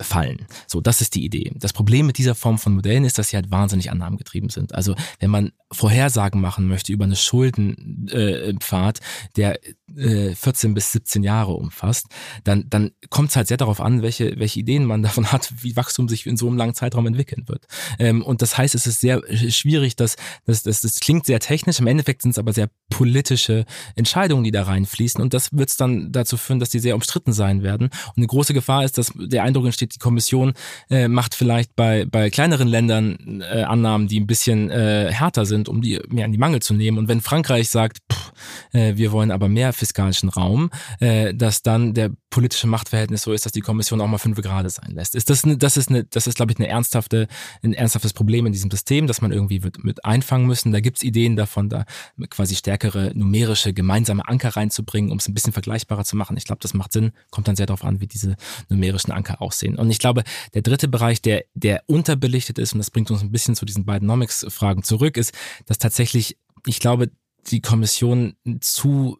fallen. 0.00 0.46
So, 0.66 0.80
das 0.80 1.00
ist 1.00 1.14
die 1.14 1.24
Idee. 1.24 1.52
Das 1.56 1.72
Problem 1.72 2.06
mit 2.06 2.18
dieser 2.18 2.34
Form 2.34 2.58
von 2.58 2.74
Modellen 2.74 3.04
ist, 3.04 3.18
dass 3.18 3.28
sie 3.28 3.36
halt 3.36 3.50
wahnsinnig 3.50 3.90
annahmengetrieben 3.90 4.48
sind. 4.50 4.74
Also 4.74 4.94
wenn 5.18 5.30
man 5.30 5.52
Vorhersagen 5.72 6.40
machen 6.40 6.66
möchte 6.66 6.92
über 6.92 7.04
eine 7.04 7.16
Schuldenpfad, 7.16 8.98
äh, 8.98 9.02
der 9.36 9.60
äh, 9.96 10.34
14 10.34 10.74
bis 10.74 10.92
17 10.92 11.22
Jahre 11.22 11.52
umfasst, 11.52 12.06
dann, 12.44 12.68
dann 12.68 12.90
kommt 13.08 13.30
es 13.30 13.36
halt 13.36 13.48
sehr 13.48 13.56
darauf 13.56 13.80
an, 13.80 14.02
welche, 14.02 14.38
welche 14.38 14.60
Ideen 14.60 14.84
man 14.84 15.02
davon 15.10 15.30
hat, 15.30 15.52
wie 15.62 15.76
Wachstum 15.76 16.08
sich 16.08 16.26
in 16.26 16.36
so 16.36 16.48
einem 16.48 16.56
langen 16.56 16.74
Zeitraum 16.74 17.06
entwickeln 17.06 17.48
wird. 17.48 17.66
Ähm, 17.98 18.22
und 18.22 18.42
das 18.42 18.58
heißt, 18.58 18.74
es 18.74 18.86
ist 18.86 19.00
sehr 19.00 19.22
schwierig, 19.50 19.96
dass 19.96 20.16
das, 20.44 20.62
das, 20.62 20.80
das 20.80 21.00
klingt 21.00 21.26
sehr 21.26 21.40
technisch, 21.40 21.78
im 21.78 21.86
Endeffekt 21.86 22.22
sind 22.22 22.32
es 22.32 22.38
aber 22.38 22.52
sehr 22.52 22.70
politische 22.88 23.64
Entscheidungen, 23.94 24.44
die 24.44 24.50
da 24.50 24.64
reinfließen. 24.64 25.20
Und 25.22 25.34
das 25.34 25.52
wird 25.52 25.68
es 25.68 25.76
dann 25.76 26.12
dazu 26.12 26.36
führen, 26.36 26.58
dass 26.58 26.70
die 26.70 26.80
sehr 26.80 26.94
umstritten 26.94 27.32
sein 27.32 27.62
werden. 27.62 27.86
Und 27.86 28.16
eine 28.16 28.26
große 28.26 28.54
Gefahr 28.54 28.84
ist, 28.84 28.98
dass 28.98 29.12
der 29.14 29.44
Eindruck 29.44 29.66
entsteht, 29.66 29.89
die 29.94 29.98
Kommission 29.98 30.54
äh, 30.90 31.08
macht 31.08 31.34
vielleicht 31.34 31.74
bei, 31.76 32.04
bei 32.04 32.30
kleineren 32.30 32.68
Ländern 32.68 33.42
äh, 33.42 33.62
Annahmen, 33.62 34.08
die 34.08 34.20
ein 34.20 34.26
bisschen 34.26 34.70
äh, 34.70 35.10
härter 35.12 35.46
sind 35.46 35.68
um 35.68 35.80
die 35.82 36.00
mehr 36.08 36.24
an 36.24 36.32
die 36.32 36.38
Mangel 36.38 36.60
zu 36.60 36.74
nehmen. 36.74 36.98
Und 36.98 37.08
wenn 37.08 37.20
Frankreich 37.20 37.68
sagt, 37.68 37.98
pff, 38.12 38.32
äh, 38.72 38.96
wir 38.96 39.12
wollen 39.12 39.30
aber 39.30 39.48
mehr 39.48 39.72
fiskalischen 39.72 40.28
Raum, 40.28 40.70
äh, 41.00 41.34
dass 41.34 41.62
dann 41.62 41.94
der 41.94 42.10
politische 42.30 42.68
Machtverhältnis 42.68 43.22
so 43.22 43.32
ist, 43.32 43.44
dass 43.44 43.52
die 43.52 43.60
Kommission 43.60 44.00
auch 44.00 44.06
mal 44.06 44.18
fünf 44.18 44.40
Grade 44.40 44.70
sein 44.70 44.92
lässt. 44.92 45.14
Ist 45.16 45.28
das, 45.28 45.44
eine, 45.44 45.58
das 45.58 45.76
ist 45.76 45.90
eine, 45.90 46.04
das 46.04 46.28
ist, 46.28 46.36
glaube 46.36 46.52
ich, 46.52 46.58
eine 46.58 46.68
ernsthafte, 46.68 47.26
ein 47.62 47.74
ernsthaftes 47.74 48.12
Problem 48.12 48.46
in 48.46 48.52
diesem 48.52 48.70
System, 48.70 49.08
dass 49.08 49.20
man 49.20 49.32
irgendwie 49.32 49.58
mit, 49.58 49.82
mit 49.82 50.04
einfangen 50.04 50.46
müssen. 50.46 50.72
Da 50.72 50.80
gibt's 50.80 51.02
Ideen 51.02 51.36
davon, 51.36 51.68
da 51.68 51.84
quasi 52.30 52.54
stärkere 52.54 53.10
numerische 53.14 53.72
gemeinsame 53.72 54.26
Anker 54.26 54.50
reinzubringen, 54.50 55.10
um 55.10 55.18
es 55.18 55.28
ein 55.28 55.34
bisschen 55.34 55.52
vergleichbarer 55.52 56.04
zu 56.04 56.16
machen. 56.16 56.36
Ich 56.36 56.44
glaube, 56.44 56.60
das 56.62 56.72
macht 56.72 56.92
Sinn. 56.92 57.10
Kommt 57.30 57.48
dann 57.48 57.56
sehr 57.56 57.66
darauf 57.66 57.84
an, 57.84 58.00
wie 58.00 58.06
diese 58.06 58.36
numerischen 58.68 59.12
Anker 59.12 59.42
aussehen. 59.42 59.76
Und 59.76 59.90
ich 59.90 59.98
glaube, 59.98 60.22
der 60.54 60.62
dritte 60.62 60.86
Bereich, 60.86 61.20
der, 61.20 61.44
der 61.54 61.82
unterbelichtet 61.86 62.58
ist, 62.58 62.72
und 62.72 62.78
das 62.78 62.90
bringt 62.90 63.10
uns 63.10 63.22
ein 63.22 63.32
bisschen 63.32 63.56
zu 63.56 63.64
diesen 63.64 63.84
beiden 63.84 64.06
Nomics-Fragen 64.06 64.84
zurück, 64.84 65.16
ist, 65.16 65.34
dass 65.66 65.78
tatsächlich, 65.78 66.38
ich 66.64 66.78
glaube, 66.78 67.10
die 67.48 67.60
Kommission 67.60 68.36
zu 68.60 69.18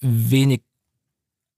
wenig 0.00 0.62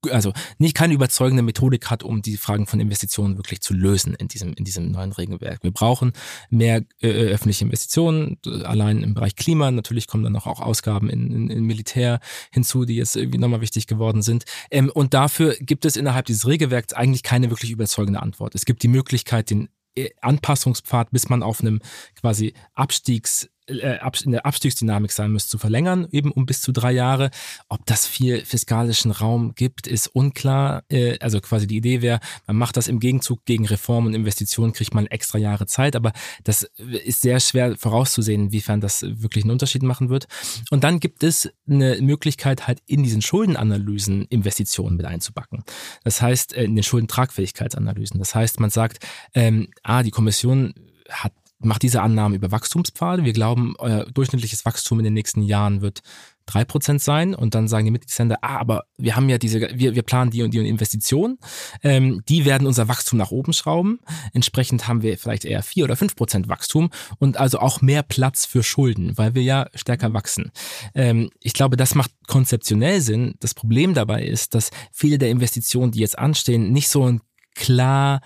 also 0.09 0.33
nicht 0.57 0.75
keine 0.75 0.93
überzeugende 0.93 1.43
Methodik 1.43 1.89
hat, 1.89 2.03
um 2.03 2.21
die 2.21 2.37
Fragen 2.37 2.65
von 2.65 2.79
Investitionen 2.79 3.37
wirklich 3.37 3.61
zu 3.61 3.73
lösen 3.73 4.15
in 4.15 4.27
diesem, 4.27 4.53
in 4.53 4.65
diesem 4.65 4.91
neuen 4.91 5.11
Regelwerk. 5.11 5.63
Wir 5.63 5.71
brauchen 5.71 6.13
mehr 6.49 6.83
äh, 7.01 7.07
öffentliche 7.07 7.65
Investitionen, 7.65 8.37
allein 8.63 9.03
im 9.03 9.13
Bereich 9.13 9.35
Klima. 9.35 9.69
Natürlich 9.71 10.07
kommen 10.07 10.23
dann 10.23 10.35
auch, 10.35 10.61
Ausgaben 10.61 11.09
in, 11.09 11.31
in, 11.31 11.49
in 11.49 11.63
Militär 11.63 12.19
hinzu, 12.51 12.85
die 12.85 12.95
jetzt 12.95 13.15
irgendwie 13.15 13.37
nochmal 13.37 13.61
wichtig 13.61 13.87
geworden 13.87 14.21
sind. 14.21 14.45
Ähm, 14.69 14.91
und 14.93 15.13
dafür 15.13 15.55
gibt 15.59 15.85
es 15.85 15.95
innerhalb 15.95 16.25
dieses 16.25 16.47
Regelwerks 16.47 16.93
eigentlich 16.93 17.23
keine 17.23 17.49
wirklich 17.49 17.71
überzeugende 17.71 18.21
Antwort. 18.21 18.55
Es 18.55 18.65
gibt 18.65 18.83
die 18.83 18.87
Möglichkeit, 18.87 19.49
den 19.49 19.69
äh, 19.95 20.09
Anpassungspfad, 20.21 21.11
bis 21.11 21.29
man 21.29 21.43
auf 21.43 21.61
einem 21.61 21.81
quasi 22.15 22.53
Abstiegs 22.73 23.45
äh, 23.45 23.49
in 23.71 24.31
der 24.31 24.45
Abstiegsdynamik 24.45 25.11
sein 25.11 25.31
müsste, 25.31 25.51
zu 25.51 25.57
verlängern, 25.57 26.07
eben 26.11 26.31
um 26.31 26.45
bis 26.45 26.61
zu 26.61 26.71
drei 26.71 26.91
Jahre. 26.91 27.31
Ob 27.69 27.85
das 27.85 28.05
viel 28.05 28.45
fiskalischen 28.45 29.11
Raum 29.11 29.55
gibt, 29.55 29.87
ist 29.87 30.07
unklar. 30.07 30.83
Äh, 30.89 31.17
also 31.19 31.39
quasi 31.39 31.67
die 31.67 31.77
Idee 31.77 32.01
wäre, 32.01 32.19
man 32.47 32.57
macht 32.57 32.77
das 32.77 32.87
im 32.87 32.99
Gegenzug 32.99 33.45
gegen 33.45 33.65
Reformen 33.65 34.07
und 34.07 34.13
Investitionen, 34.13 34.73
kriegt 34.73 34.93
man 34.93 35.07
extra 35.07 35.37
Jahre 35.37 35.65
Zeit, 35.65 35.95
aber 35.95 36.11
das 36.43 36.63
ist 36.77 37.21
sehr 37.21 37.39
schwer 37.39 37.75
vorauszusehen, 37.77 38.45
inwiefern 38.45 38.81
das 38.81 39.01
wirklich 39.03 39.43
einen 39.43 39.51
Unterschied 39.51 39.83
machen 39.83 40.09
wird. 40.09 40.27
Und 40.69 40.83
dann 40.83 40.99
gibt 40.99 41.23
es 41.23 41.49
eine 41.69 41.97
Möglichkeit, 42.01 42.67
halt 42.67 42.79
in 42.85 43.03
diesen 43.03 43.21
Schuldenanalysen 43.21 44.25
Investitionen 44.25 44.97
mit 44.97 45.05
einzubacken. 45.05 45.63
Das 46.03 46.21
heißt, 46.21 46.53
äh, 46.53 46.63
in 46.63 46.75
den 46.75 46.83
Schuldentragfähigkeitsanalysen. 46.83 48.19
Das 48.19 48.35
heißt, 48.35 48.59
man 48.59 48.69
sagt, 48.69 49.05
ähm, 49.33 49.67
ah, 49.83 50.03
die 50.03 50.11
Kommission 50.11 50.73
hat 51.09 51.33
macht 51.63 51.83
diese 51.83 52.01
Annahmen 52.01 52.35
über 52.35 52.51
Wachstumspfade. 52.51 53.23
Wir 53.23 53.33
glauben, 53.33 53.75
euer 53.77 54.05
durchschnittliches 54.05 54.65
Wachstum 54.65 54.99
in 54.99 55.05
den 55.05 55.13
nächsten 55.13 55.41
Jahren 55.41 55.81
wird 55.81 56.01
drei 56.45 56.65
Prozent 56.65 57.01
sein 57.01 57.33
und 57.33 57.55
dann 57.55 57.67
sagen 57.67 57.85
die 57.85 57.91
Mitgliedsländer, 57.91 58.37
ah, 58.41 58.57
aber 58.57 58.83
wir 58.97 59.15
haben 59.15 59.29
ja 59.29 59.37
diese, 59.37 59.59
wir, 59.73 59.95
wir 59.95 60.01
planen 60.01 60.31
die 60.31 60.43
und 60.43 60.53
die 60.53 60.57
Investitionen, 60.57 61.37
ähm, 61.83 62.23
die 62.27 62.45
werden 62.45 62.67
unser 62.67 62.87
Wachstum 62.87 63.17
nach 63.17 63.31
oben 63.31 63.53
schrauben. 63.53 63.99
Entsprechend 64.33 64.87
haben 64.87 65.01
wir 65.01 65.17
vielleicht 65.17 65.45
eher 65.45 65.63
vier 65.63 65.85
oder 65.85 65.95
fünf 65.95 66.15
Prozent 66.15 66.49
Wachstum 66.49 66.89
und 67.19 67.37
also 67.37 67.59
auch 67.59 67.81
mehr 67.81 68.03
Platz 68.03 68.45
für 68.45 68.63
Schulden, 68.63 69.17
weil 69.17 69.35
wir 69.35 69.43
ja 69.43 69.67
stärker 69.75 70.13
wachsen. 70.13 70.51
Ähm, 70.93 71.29
ich 71.39 71.53
glaube, 71.53 71.77
das 71.77 71.95
macht 71.95 72.11
konzeptionell 72.27 73.01
Sinn. 73.01 73.35
Das 73.39 73.53
Problem 73.53 73.93
dabei 73.93 74.23
ist, 74.23 74.55
dass 74.55 74.71
viele 74.91 75.17
der 75.17 75.29
Investitionen, 75.29 75.91
die 75.91 75.99
jetzt 75.99 76.17
anstehen, 76.17 76.71
nicht 76.71 76.89
so 76.89 77.05
ein 77.05 77.21
klar 77.55 78.21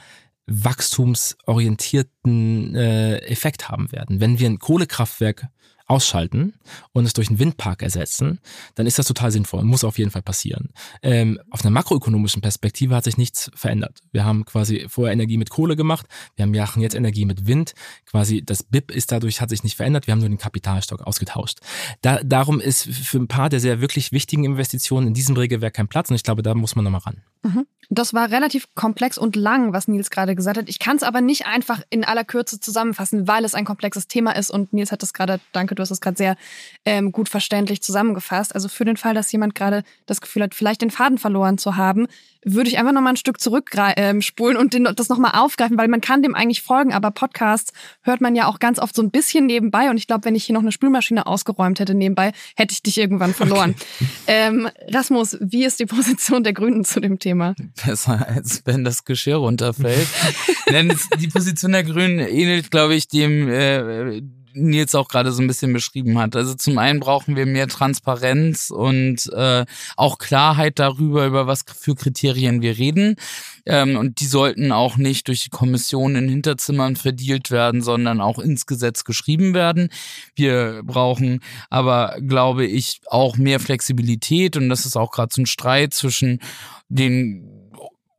wachstumsorientierten 0.48 2.76
äh, 2.76 3.18
Effekt 3.20 3.70
haben 3.70 3.92
werden. 3.92 4.20
Wenn 4.20 4.40
wir 4.40 4.50
ein 4.50 4.60
Kohlekraftwerk 4.60 5.48
ausschalten 5.88 6.54
und 6.94 7.06
es 7.06 7.14
durch 7.14 7.30
einen 7.30 7.40
Windpark 7.40 7.84
ersetzen, 7.84 8.40
dann 8.74 8.88
ist 8.88 8.98
das 8.98 9.08
total 9.08 9.32
sinnvoll 9.32 9.62
und 9.62 9.68
muss 9.68 9.84
auf 9.84 10.00
jeden 10.00 10.10
Fall 10.10 10.24
passieren. 10.24 10.70
Ähm, 11.04 11.40
auf 11.52 11.62
einer 11.62 11.72
makroökonomischen 11.72 12.42
Perspektive 12.42 12.96
hat 12.96 13.04
sich 13.04 13.18
nichts 13.18 13.52
verändert. 13.54 14.00
Wir 14.12 14.26
haben 14.26 14.46
quasi 14.46 14.88
vorher 14.90 15.14
Energie 15.14 15.38
mit 15.38 15.52
Kohle 15.52 15.76
gemacht, 15.76 16.08
wir 16.36 16.48
machen 16.48 16.82
jetzt 16.82 16.96
Energie 16.96 17.26
mit 17.26 17.46
Wind. 17.46 17.74
Quasi 18.06 18.44
das 18.44 18.64
BIP 18.64 18.92
ist 18.92 19.12
dadurch, 19.12 19.42
hat 19.42 19.50
sich 19.50 19.64
nicht 19.64 19.76
verändert, 19.76 20.08
wir 20.08 20.14
haben 20.14 20.20
nur 20.20 20.30
den 20.30 20.40
Kapitalstock 20.40 21.02
ausgetauscht. 21.02 21.60
Da, 22.02 22.20
darum 22.24 22.60
ist 22.60 22.84
für 22.84 23.20
ein 23.20 23.28
paar 23.28 23.50
der 23.50 23.60
sehr 23.60 23.80
wirklich 23.80 24.12
wichtigen 24.12 24.44
Investitionen 24.44 25.08
in 25.08 25.14
diesem 25.14 25.38
Regelwerk 25.38 25.76
kein 25.76 25.88
Platz 25.88 26.10
und 26.10 26.16
ich 26.16 26.24
glaube, 26.24 26.42
da 26.42 26.56
muss 26.56 26.76
man 26.76 26.84
nochmal 26.84 27.02
ran. 27.02 27.22
Mhm. 27.44 27.68
Das 27.90 28.14
war 28.14 28.32
relativ 28.32 28.74
komplex 28.74 29.18
und 29.18 29.36
lang, 29.36 29.72
was 29.72 29.88
Nils 29.88 30.10
gerade 30.10 30.36
gesagt 30.36 30.58
hat. 30.58 30.70
Ich 30.70 30.80
kann 30.80 30.98
es 30.98 31.04
aber 31.04 31.22
nicht 31.22 31.46
einfach 31.46 31.82
in 31.90 32.04
aller 32.04 32.24
Kürze 32.24 32.60
zusammenfassen, 32.60 33.28
weil 33.28 33.46
es 33.46 33.54
ein 33.54 33.66
komplexes 33.66 34.08
Thema 34.08 34.32
ist 34.32 34.50
und 34.50 34.74
Nils 34.74 34.92
hat 34.92 35.04
es 35.04 35.14
gerade, 35.14 35.40
danke, 35.52 35.76
du 35.76 35.82
hast 35.82 35.92
es 35.92 36.02
gerade 36.02 36.18
sehr 36.18 36.38
ähm, 36.84 37.12
gut 37.12 37.30
verständlich 37.30 37.84
zusammengefasst. 37.84 38.56
Also 38.56 38.70
für 38.70 38.86
den 38.86 38.98
Fall, 38.98 39.14
dass 39.14 39.32
jemand 39.32 39.54
gerade 39.54 39.84
das 40.08 40.22
Gefühl 40.22 40.44
hat, 40.44 40.56
vielleicht 40.56 40.82
den 40.82 40.90
Faden 40.90 41.18
verloren 41.18 41.58
zu 41.58 41.76
haben, 41.76 42.08
würde 42.46 42.70
ich 42.70 42.78
einfach 42.78 42.94
noch 42.94 43.02
mal 43.02 43.10
ein 43.10 43.18
Stück 43.18 43.42
zurückspulen 43.42 44.56
ähm, 44.56 44.62
und 44.62 44.74
den, 44.74 44.88
das 44.96 45.10
noch 45.10 45.18
mal 45.18 45.32
aufgreifen, 45.32 45.78
weil 45.78 45.88
man 45.88 46.00
kann 46.00 46.22
dem 46.22 46.36
eigentlich 46.36 46.62
folgen, 46.62 46.94
aber 46.94 47.12
Podcasts 47.12 47.74
hört 48.04 48.22
man 48.22 48.36
ja 48.36 48.48
auch 48.48 48.60
ganz 48.60 48.80
oft 48.80 48.96
so 48.96 49.02
ein 49.02 49.12
bisschen 49.12 49.48
nebenbei 49.48 49.90
und 49.90 49.98
ich 49.98 50.08
glaube, 50.08 50.26
wenn 50.26 50.36
ich 50.36 50.46
hier 50.46 50.54
noch 50.54 50.62
eine 50.62 50.72
Spülmaschine 50.72 51.26
ausgeräumt 51.26 51.80
hätte 51.80 51.96
nebenbei, 51.96 52.32
hätte 52.56 52.72
ich 52.72 52.84
dich 52.84 52.98
irgendwann 52.98 53.34
verloren. 53.34 53.76
Okay. 53.76 54.10
Ähm, 54.28 54.70
Rasmus, 54.90 55.38
wie 55.42 55.66
ist 55.66 55.80
die 55.80 55.86
Position 55.86 56.44
der 56.44 56.54
Grünen 56.54 56.86
zu 56.86 57.00
dem 57.00 57.20
Thema? 57.20 57.56
Besser, 57.86 58.28
als 58.28 58.62
wenn 58.66 58.84
das 58.84 59.06
Geschirr 59.06 59.38
runterfällt. 59.38 60.08
Denn 60.70 60.94
die 61.20 61.28
Position 61.28 61.72
der 61.72 61.84
Grünen 61.84 62.20
ähnelt, 62.20 62.70
glaube 62.70 62.96
ich, 62.96 63.08
dem 63.08 63.50
äh, 63.50 64.22
Nils 64.56 64.96
auch 64.96 65.08
gerade 65.08 65.32
so 65.32 65.42
ein 65.42 65.48
bisschen 65.48 65.74
beschrieben 65.74 66.18
hat. 66.18 66.36
Also 66.36 66.56
zum 66.56 66.78
einen 66.78 67.00
brauchen 67.00 67.36
wir 67.36 67.46
mehr 67.46 67.68
Transparenz 67.68 68.70
und 68.70 69.32
äh, 69.34 69.66
auch 69.98 70.18
Klarheit 70.18 70.80
darüber, 70.80 71.26
über 71.26 71.48
was 71.48 71.64
für 71.78 71.96
Kriterien 71.96 72.62
wir 72.62 72.78
reden. 72.78 73.16
Ähm, 73.66 73.98
und 73.98 74.20
die 74.20 74.26
sollten 74.26 74.72
auch 74.72 74.98
nicht 74.98 75.28
durch 75.28 75.44
die 75.44 75.50
Kommission 75.50 76.16
in 76.16 76.30
Hinterzimmern 76.30 76.96
verdielt 76.96 77.52
werden, 77.52 77.82
sondern 77.82 78.22
auch 78.22 78.40
ins 78.40 78.66
Gesetz 78.66 79.04
geschrieben 79.04 79.54
werden. 79.54 79.90
Wir 80.36 80.82
brauchen 80.84 81.42
aber, 81.70 82.18
glaube 82.22 82.66
ich, 82.66 83.02
auch 83.08 83.38
mehr 83.38 83.60
Flexibilität 83.60 84.58
und 84.58 84.70
das 84.70 84.86
ist 84.86 84.96
auch 84.96 85.12
gerade 85.12 85.34
so 85.34 85.42
ein 85.42 85.48
Streit 85.48 85.94
zwischen 85.94 86.40
den 86.90 87.55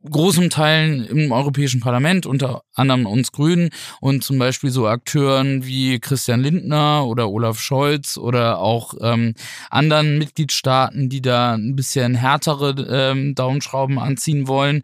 großen 0.09 0.49
Teilen 0.49 1.05
im 1.05 1.31
Europäischen 1.31 1.79
Parlament, 1.79 2.25
unter 2.25 2.61
anderem 2.73 3.05
uns 3.05 3.31
Grünen 3.31 3.69
und 3.99 4.23
zum 4.23 4.37
Beispiel 4.37 4.69
so 4.69 4.87
Akteuren 4.87 5.65
wie 5.65 5.99
Christian 5.99 6.41
Lindner 6.41 7.05
oder 7.05 7.29
Olaf 7.29 7.59
Scholz 7.59 8.17
oder 8.17 8.59
auch 8.59 8.93
ähm, 9.01 9.33
anderen 9.69 10.17
Mitgliedstaaten, 10.17 11.09
die 11.09 11.21
da 11.21 11.55
ein 11.55 11.75
bisschen 11.75 12.15
härtere 12.15 12.75
ähm, 12.89 13.35
Daumenschrauben 13.35 13.99
anziehen 13.99 14.47
wollen. 14.47 14.83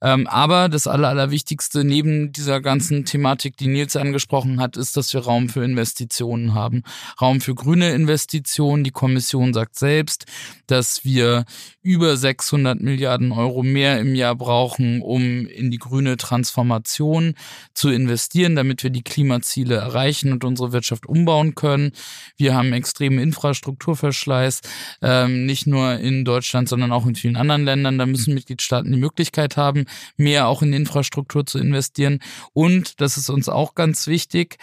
Ähm, 0.00 0.26
aber 0.26 0.68
das 0.68 0.86
Aller, 0.86 1.08
Allerwichtigste 1.08 1.84
neben 1.84 2.32
dieser 2.32 2.60
ganzen 2.60 3.04
Thematik, 3.04 3.56
die 3.56 3.66
Nils 3.66 3.96
angesprochen 3.96 4.60
hat, 4.60 4.76
ist, 4.76 4.96
dass 4.96 5.12
wir 5.12 5.20
Raum 5.20 5.48
für 5.48 5.64
Investitionen 5.64 6.54
haben. 6.54 6.82
Raum 7.20 7.40
für 7.40 7.54
grüne 7.54 7.90
Investitionen. 7.90 8.84
Die 8.84 8.90
Kommission 8.90 9.52
sagt 9.52 9.76
selbst, 9.76 10.26
dass 10.66 11.04
wir 11.04 11.44
über 11.82 12.16
600 12.16 12.80
Milliarden 12.80 13.32
Euro 13.32 13.62
mehr 13.62 13.98
im 13.98 14.14
Jahr 14.14 14.36
brauchen, 14.36 15.00
um 15.00 15.46
in 15.46 15.70
die 15.70 15.78
grüne 15.78 16.16
Transformation 16.16 17.34
zu 17.74 17.88
investieren, 17.88 18.56
damit 18.56 18.82
wir 18.82 18.90
die 18.90 19.02
Klimaziele 19.02 19.76
erreichen 19.76 20.32
und 20.32 20.44
unsere 20.44 20.72
Wirtschaft 20.72 21.06
umbauen 21.06 21.54
können. 21.54 21.92
Wir 22.36 22.54
haben 22.54 22.72
extremen 22.72 23.18
Infrastrukturverschleiß, 23.18 24.60
ähm, 25.02 25.46
nicht 25.46 25.66
nur 25.66 25.94
in 25.94 26.24
Deutschland, 26.24 26.68
sondern 26.68 26.92
auch 26.92 27.06
in 27.06 27.14
vielen 27.14 27.36
anderen 27.36 27.64
Ländern. 27.64 27.98
Da 27.98 28.06
müssen 28.06 28.34
Mitgliedstaaten 28.34 28.92
die 28.92 28.98
Möglichkeit 28.98 29.56
haben, 29.56 29.86
mehr 30.16 30.48
auch 30.48 30.62
in 30.62 30.72
Infrastruktur 30.72 31.46
zu 31.46 31.58
investieren. 31.58 32.20
Und, 32.52 33.00
das 33.00 33.16
ist 33.16 33.30
uns 33.30 33.48
auch 33.48 33.74
ganz 33.74 34.06
wichtig, 34.06 34.56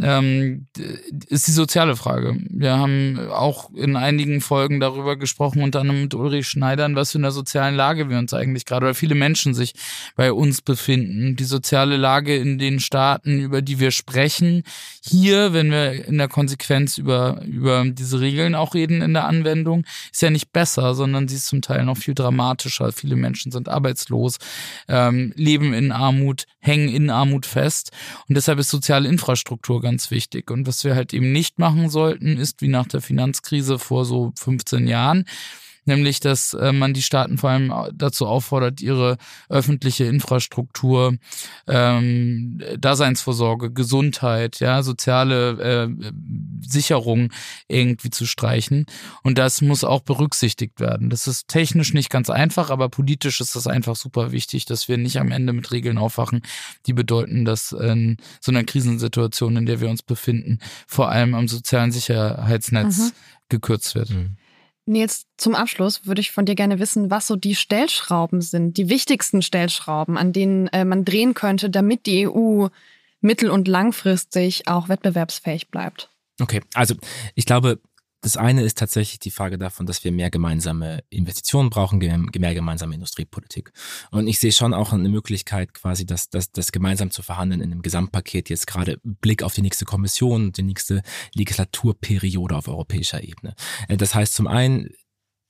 ähm, 0.00 0.66
ist 1.28 1.46
die 1.46 1.52
soziale 1.52 1.96
Frage. 1.96 2.36
Wir 2.48 2.78
haben 2.78 3.18
auch 3.30 3.70
in 3.74 3.96
einigen 3.96 4.40
Folgen 4.40 4.80
darüber 4.80 5.16
gesprochen, 5.16 5.62
unter 5.62 5.80
anderem 5.80 6.02
mit 6.02 6.14
Ulrich 6.14 6.48
Schneidern, 6.48 6.96
was 6.96 7.12
für 7.12 7.18
eine 7.18 7.30
sozialen 7.30 7.74
Lage 7.74 8.08
wir 8.08 8.18
uns 8.18 8.32
eigentlich 8.32 8.64
gerade 8.64 8.86
oder 8.86 8.94
viele 8.94 9.14
Menschen 9.14 9.54
sich 9.54 9.74
bei 10.16 10.32
uns 10.32 10.62
befinden. 10.62 11.36
Die 11.36 11.44
soziale 11.44 11.96
Lage 11.96 12.36
in 12.36 12.58
den 12.58 12.80
Staaten, 12.80 13.40
über 13.40 13.62
die 13.62 13.80
wir 13.80 13.90
sprechen. 13.90 14.62
Hier, 15.04 15.52
wenn 15.52 15.70
wir 15.70 16.06
in 16.06 16.18
der 16.18 16.28
Konsequenz 16.28 16.98
über, 16.98 17.42
über 17.44 17.84
diese 17.86 18.20
Regeln 18.20 18.54
auch 18.54 18.74
reden 18.74 19.02
in 19.02 19.12
der 19.12 19.26
Anwendung, 19.26 19.84
ist 20.10 20.22
ja 20.22 20.30
nicht 20.30 20.52
besser, 20.52 20.94
sondern 20.94 21.28
sie 21.28 21.36
ist 21.36 21.46
zum 21.46 21.62
Teil 21.62 21.84
noch 21.84 21.96
viel 21.96 22.14
dramatischer. 22.14 22.92
Viele 22.92 23.16
Menschen 23.16 23.52
sind 23.52 23.68
arbeitslos, 23.68 24.38
ähm, 24.88 25.32
leben 25.36 25.72
in 25.72 25.92
Armut, 25.92 26.46
hängen 26.58 26.88
in 26.88 27.10
Armut 27.10 27.46
fest. 27.46 27.92
Und 28.28 28.36
deshalb 28.36 28.58
ist 28.58 28.70
soziale 28.70 29.08
Infrastruktur 29.08 29.80
ganz 29.80 30.10
wichtig. 30.10 30.50
Und 30.50 30.66
was 30.66 30.84
wir 30.84 30.94
halt 30.94 31.12
eben 31.14 31.32
nicht 31.32 31.58
machen 31.58 31.90
sollten, 31.90 32.36
ist 32.36 32.62
wie 32.62 32.68
nach 32.68 32.86
der 32.86 33.00
Finanzkrise 33.00 33.78
vor 33.78 34.04
so 34.04 34.32
15 34.36 34.86
Jahren, 34.86 35.24
nämlich 35.84 36.20
dass 36.20 36.54
äh, 36.54 36.72
man 36.72 36.94
die 36.94 37.02
Staaten 37.02 37.38
vor 37.38 37.50
allem 37.50 37.72
dazu 37.94 38.26
auffordert, 38.26 38.80
ihre 38.80 39.16
öffentliche 39.48 40.04
Infrastruktur, 40.04 41.16
ähm, 41.66 42.60
Daseinsvorsorge, 42.78 43.72
Gesundheit, 43.72 44.60
ja, 44.60 44.82
soziale 44.82 45.50
äh, 45.60 45.88
Sicherung 46.60 47.32
irgendwie 47.68 48.10
zu 48.10 48.26
streichen. 48.26 48.86
Und 49.22 49.38
das 49.38 49.60
muss 49.60 49.84
auch 49.84 50.00
berücksichtigt 50.00 50.80
werden. 50.80 51.10
Das 51.10 51.26
ist 51.26 51.48
technisch 51.48 51.94
nicht 51.94 52.10
ganz 52.10 52.30
einfach, 52.30 52.70
aber 52.70 52.88
politisch 52.88 53.40
ist 53.40 53.56
das 53.56 53.66
einfach 53.66 53.96
super 53.96 54.32
wichtig, 54.32 54.64
dass 54.66 54.88
wir 54.88 54.98
nicht 54.98 55.18
am 55.18 55.30
Ende 55.30 55.52
mit 55.52 55.72
Regeln 55.72 55.98
aufwachen, 55.98 56.42
die 56.86 56.92
bedeuten, 56.92 57.44
dass 57.44 57.72
in 57.72 58.16
so 58.40 58.52
einer 58.52 58.64
Krisensituation, 58.64 59.56
in 59.56 59.66
der 59.66 59.80
wir 59.80 59.90
uns 59.90 60.02
befinden, 60.02 60.58
vor 60.86 61.10
allem 61.10 61.34
am 61.34 61.48
sozialen 61.48 61.92
Sicherheitsnetz 61.92 62.98
mhm. 62.98 63.12
gekürzt 63.48 63.94
wird. 63.94 64.10
Mhm. 64.10 64.36
Nils, 64.84 65.26
zum 65.36 65.54
Abschluss 65.54 66.06
würde 66.06 66.20
ich 66.20 66.32
von 66.32 66.44
dir 66.44 66.54
gerne 66.54 66.78
wissen, 66.78 67.10
was 67.10 67.26
so 67.26 67.36
die 67.36 67.54
Stellschrauben 67.54 68.40
sind, 68.40 68.76
die 68.76 68.88
wichtigsten 68.88 69.42
Stellschrauben, 69.42 70.18
an 70.18 70.32
denen 70.32 70.66
äh, 70.68 70.84
man 70.84 71.04
drehen 71.04 71.34
könnte, 71.34 71.70
damit 71.70 72.06
die 72.06 72.28
EU 72.28 72.68
mittel- 73.20 73.50
und 73.50 73.68
langfristig 73.68 74.66
auch 74.66 74.88
wettbewerbsfähig 74.88 75.70
bleibt. 75.70 76.10
Okay, 76.40 76.60
also 76.74 76.94
ich 77.34 77.46
glaube, 77.46 77.78
das 78.22 78.36
eine 78.36 78.62
ist 78.62 78.78
tatsächlich 78.78 79.18
die 79.18 79.32
Frage 79.32 79.58
davon, 79.58 79.84
dass 79.84 80.04
wir 80.04 80.12
mehr 80.12 80.30
gemeinsame 80.30 81.02
Investitionen 81.10 81.70
brauchen, 81.70 81.98
mehr 81.98 82.54
gemeinsame 82.54 82.94
Industriepolitik. 82.94 83.72
Und 84.12 84.28
ich 84.28 84.38
sehe 84.38 84.52
schon 84.52 84.72
auch 84.72 84.92
eine 84.92 85.08
Möglichkeit, 85.08 85.74
quasi 85.74 86.06
das, 86.06 86.30
das, 86.30 86.52
das 86.52 86.70
gemeinsam 86.70 87.10
zu 87.10 87.22
verhandeln 87.22 87.60
in 87.60 87.72
einem 87.72 87.82
Gesamtpaket, 87.82 88.48
jetzt 88.48 88.68
gerade 88.68 88.98
Blick 89.02 89.42
auf 89.42 89.54
die 89.54 89.62
nächste 89.62 89.84
Kommission, 89.84 90.52
die 90.52 90.62
nächste 90.62 91.02
Legislaturperiode 91.34 92.56
auf 92.56 92.68
europäischer 92.68 93.22
Ebene. 93.22 93.54
Äh, 93.88 93.96
das 93.96 94.14
heißt 94.14 94.34
zum 94.34 94.46
einen, 94.46 94.90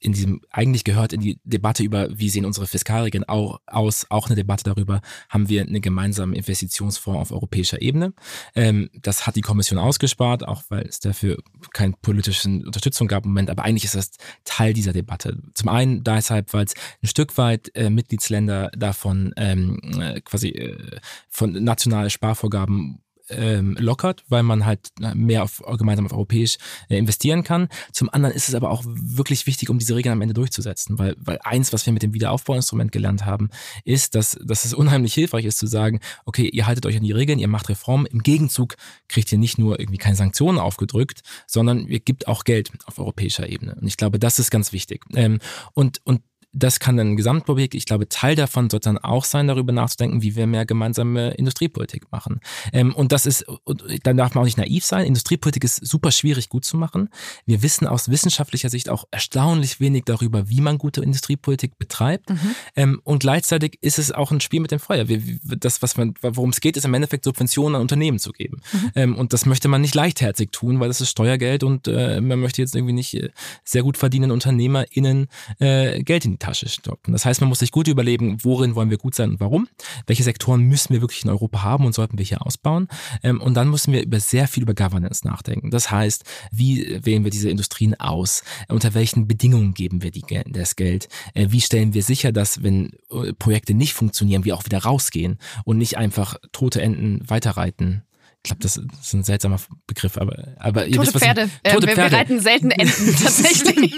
in 0.02 0.12
diesem, 0.12 0.40
eigentlich 0.50 0.84
gehört 0.84 1.12
in 1.12 1.20
die 1.20 1.38
Debatte 1.44 1.82
über, 1.82 2.08
wie 2.18 2.28
sehen 2.28 2.44
unsere 2.44 2.66
Fiskalregeln 2.66 3.24
auch, 3.24 3.60
aus, 3.66 4.06
auch 4.10 4.26
eine 4.26 4.34
Debatte 4.34 4.64
darüber, 4.64 5.00
haben 5.28 5.48
wir 5.48 5.62
einen 5.62 5.80
gemeinsamen 5.80 6.34
Investitionsfonds 6.34 7.20
auf 7.20 7.32
europäischer 7.32 7.80
Ebene. 7.80 8.12
Ähm, 8.54 8.90
das 9.00 9.26
hat 9.26 9.36
die 9.36 9.40
Kommission 9.40 9.78
ausgespart, 9.78 10.46
auch 10.46 10.62
weil 10.68 10.86
es 10.86 10.98
dafür 10.98 11.38
keine 11.72 11.94
politische 12.02 12.48
Unterstützung 12.48 13.06
gab 13.06 13.24
im 13.24 13.30
Moment, 13.30 13.50
aber 13.50 13.62
eigentlich 13.62 13.84
ist 13.84 13.94
das 13.94 14.10
Teil 14.44 14.72
dieser 14.72 14.92
Debatte. 14.92 15.38
Zum 15.54 15.68
einen 15.68 16.02
deshalb, 16.02 16.52
weil 16.52 16.64
es 16.64 16.74
ein 17.02 17.06
Stück 17.06 17.38
weit 17.38 17.70
äh, 17.76 17.88
Mitgliedsländer 17.88 18.70
davon 18.76 19.32
ähm, 19.36 19.80
äh, 20.00 20.20
quasi 20.20 20.48
äh, 20.48 20.98
von 21.28 21.52
nationalen 21.52 22.10
Sparvorgaben 22.10 23.02
ähm, 23.36 23.76
lockert, 23.78 24.24
weil 24.28 24.42
man 24.42 24.66
halt 24.66 24.90
äh, 25.00 25.14
mehr 25.14 25.42
auf, 25.42 25.62
gemeinsam 25.78 26.06
auf 26.06 26.12
europäisch 26.12 26.58
äh, 26.88 26.96
investieren 26.96 27.44
kann. 27.44 27.68
Zum 27.92 28.08
anderen 28.10 28.34
ist 28.34 28.48
es 28.48 28.54
aber 28.54 28.70
auch 28.70 28.82
wirklich 28.84 29.46
wichtig, 29.46 29.70
um 29.70 29.78
diese 29.78 29.96
Regeln 29.96 30.12
am 30.12 30.20
Ende 30.20 30.34
durchzusetzen, 30.34 30.98
weil, 30.98 31.16
weil 31.18 31.38
eins, 31.42 31.72
was 31.72 31.86
wir 31.86 31.92
mit 31.92 32.02
dem 32.02 32.14
Wiederaufbauinstrument 32.14 32.92
gelernt 32.92 33.24
haben, 33.24 33.50
ist, 33.84 34.14
dass, 34.14 34.38
dass 34.42 34.64
es 34.64 34.74
unheimlich 34.74 35.14
hilfreich 35.14 35.44
ist 35.44 35.58
zu 35.58 35.66
sagen, 35.66 36.00
okay, 36.24 36.48
ihr 36.48 36.66
haltet 36.66 36.86
euch 36.86 36.96
an 36.96 37.02
die 37.02 37.12
Regeln, 37.12 37.38
ihr 37.38 37.48
macht 37.48 37.68
Reformen, 37.68 38.06
im 38.06 38.22
Gegenzug 38.22 38.76
kriegt 39.08 39.30
ihr 39.32 39.38
nicht 39.38 39.58
nur 39.58 39.80
irgendwie 39.80 39.98
keine 39.98 40.16
Sanktionen 40.16 40.58
aufgedrückt, 40.58 41.22
sondern 41.46 41.86
ihr 41.86 42.00
gibt 42.00 42.28
auch 42.28 42.44
Geld 42.44 42.70
auf 42.86 42.98
europäischer 42.98 43.48
Ebene. 43.48 43.76
Und 43.80 43.86
ich 43.86 43.96
glaube, 43.96 44.18
das 44.18 44.38
ist 44.38 44.50
ganz 44.50 44.72
wichtig. 44.72 45.04
Ähm, 45.14 45.38
und, 45.74 46.00
und 46.04 46.22
das 46.52 46.80
kann 46.80 46.98
ein 46.98 47.16
Gesamtprojekt. 47.16 47.74
Ich 47.74 47.86
glaube, 47.86 48.08
Teil 48.08 48.36
davon 48.36 48.68
sollte 48.68 48.90
dann 48.90 48.98
auch 48.98 49.24
sein, 49.24 49.48
darüber 49.48 49.72
nachzudenken, 49.72 50.22
wie 50.22 50.36
wir 50.36 50.46
mehr 50.46 50.66
gemeinsame 50.66 51.32
Industriepolitik 51.32 52.12
machen. 52.12 52.40
Ähm, 52.72 52.94
und 52.94 53.12
das 53.12 53.24
ist, 53.24 53.46
und 53.64 53.84
dann 54.02 54.18
darf 54.18 54.34
man 54.34 54.42
auch 54.42 54.46
nicht 54.46 54.58
naiv 54.58 54.84
sein. 54.84 55.06
Industriepolitik 55.06 55.64
ist 55.64 55.86
super 55.86 56.10
schwierig 56.10 56.50
gut 56.50 56.64
zu 56.64 56.76
machen. 56.76 57.08
Wir 57.46 57.62
wissen 57.62 57.86
aus 57.86 58.10
wissenschaftlicher 58.10 58.68
Sicht 58.68 58.90
auch 58.90 59.04
erstaunlich 59.10 59.80
wenig 59.80 60.04
darüber, 60.04 60.50
wie 60.50 60.60
man 60.60 60.76
gute 60.76 61.02
Industriepolitik 61.02 61.78
betreibt. 61.78 62.28
Mhm. 62.28 62.54
Ähm, 62.76 63.00
und 63.04 63.20
gleichzeitig 63.20 63.78
ist 63.80 63.98
es 63.98 64.12
auch 64.12 64.30
ein 64.30 64.40
Spiel 64.40 64.60
mit 64.60 64.72
dem 64.72 64.80
Feuer. 64.80 65.06
das, 65.44 65.80
was 65.80 65.96
man, 65.96 66.14
worum 66.20 66.50
es 66.50 66.60
geht, 66.60 66.76
ist 66.76 66.84
im 66.84 66.92
Endeffekt 66.92 67.24
Subventionen 67.24 67.76
an 67.76 67.82
Unternehmen 67.82 68.18
zu 68.18 68.30
geben. 68.32 68.60
Mhm. 68.72 68.90
Ähm, 68.94 69.16
und 69.16 69.32
das 69.32 69.46
möchte 69.46 69.68
man 69.68 69.80
nicht 69.80 69.94
leichtherzig 69.94 70.50
tun, 70.52 70.80
weil 70.80 70.88
das 70.88 71.00
ist 71.00 71.08
Steuergeld 71.08 71.64
und 71.64 71.88
äh, 71.88 72.20
man 72.20 72.40
möchte 72.40 72.60
jetzt 72.60 72.74
irgendwie 72.74 72.92
nicht 72.92 73.14
äh, 73.14 73.30
sehr 73.64 73.82
gut 73.82 73.96
verdienenden 73.96 74.32
UnternehmerInnen 74.32 75.28
äh, 75.58 76.02
Geld 76.02 76.26
in 76.26 76.32
die 76.32 76.41
Tasche 76.42 76.68
stoppen. 76.68 77.12
Das 77.12 77.24
heißt, 77.24 77.40
man 77.40 77.48
muss 77.48 77.60
sich 77.60 77.70
gut 77.70 77.86
überlegen, 77.86 78.38
worin 78.42 78.74
wollen 78.74 78.90
wir 78.90 78.98
gut 78.98 79.14
sein 79.14 79.30
und 79.30 79.40
warum. 79.40 79.68
Welche 80.06 80.24
Sektoren 80.24 80.62
müssen 80.62 80.92
wir 80.92 81.00
wirklich 81.00 81.24
in 81.24 81.30
Europa 81.30 81.62
haben 81.62 81.86
und 81.86 81.94
sollten 81.94 82.18
wir 82.18 82.24
hier 82.24 82.44
ausbauen. 82.44 82.88
Ähm, 83.22 83.40
und 83.40 83.54
dann 83.54 83.70
müssen 83.70 83.92
wir 83.92 84.02
über 84.02 84.18
sehr 84.18 84.48
viel 84.48 84.64
über 84.64 84.74
Governance 84.74 85.26
nachdenken. 85.26 85.70
Das 85.70 85.90
heißt, 85.90 86.24
wie 86.50 87.04
wählen 87.04 87.22
wir 87.22 87.30
diese 87.30 87.48
Industrien 87.48 87.98
aus? 88.00 88.42
Unter 88.68 88.94
welchen 88.94 89.28
Bedingungen 89.28 89.72
geben 89.72 90.02
wir 90.02 90.10
die, 90.10 90.24
das 90.46 90.74
Geld? 90.74 91.08
Äh, 91.34 91.48
wie 91.50 91.60
stellen 91.60 91.94
wir 91.94 92.02
sicher, 92.02 92.32
dass 92.32 92.62
wenn 92.62 92.90
äh, 93.10 93.32
Projekte 93.34 93.74
nicht 93.74 93.94
funktionieren, 93.94 94.44
wir 94.44 94.56
auch 94.56 94.64
wieder 94.64 94.78
rausgehen 94.78 95.38
und 95.64 95.78
nicht 95.78 95.96
einfach 95.96 96.36
tote 96.50 96.82
Enden 96.82 97.22
weiterreiten? 97.28 98.02
Ich 98.44 98.48
glaube, 98.48 98.62
das 98.62 98.76
ist 98.76 99.14
ein 99.14 99.22
seltsamer 99.22 99.60
Begriff, 99.86 100.18
aber, 100.18 100.48
aber 100.58 100.86
ihr 100.86 100.96
tote 100.96 101.06
wisst, 101.06 101.14
was 101.14 101.22
Pferde. 101.22 101.48
Ich, 101.64 101.72
tote 101.72 101.86
äh, 101.86 101.90
wir, 101.90 101.94
Pferde. 101.94 102.10
Wir 102.10 102.18
reiten 102.18 102.40
selten 102.40 102.70
Enten 102.72 103.14
tatsächlich. 103.22 103.94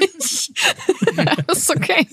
das 1.47 1.59
ist 1.59 1.71
okay. 1.71 2.07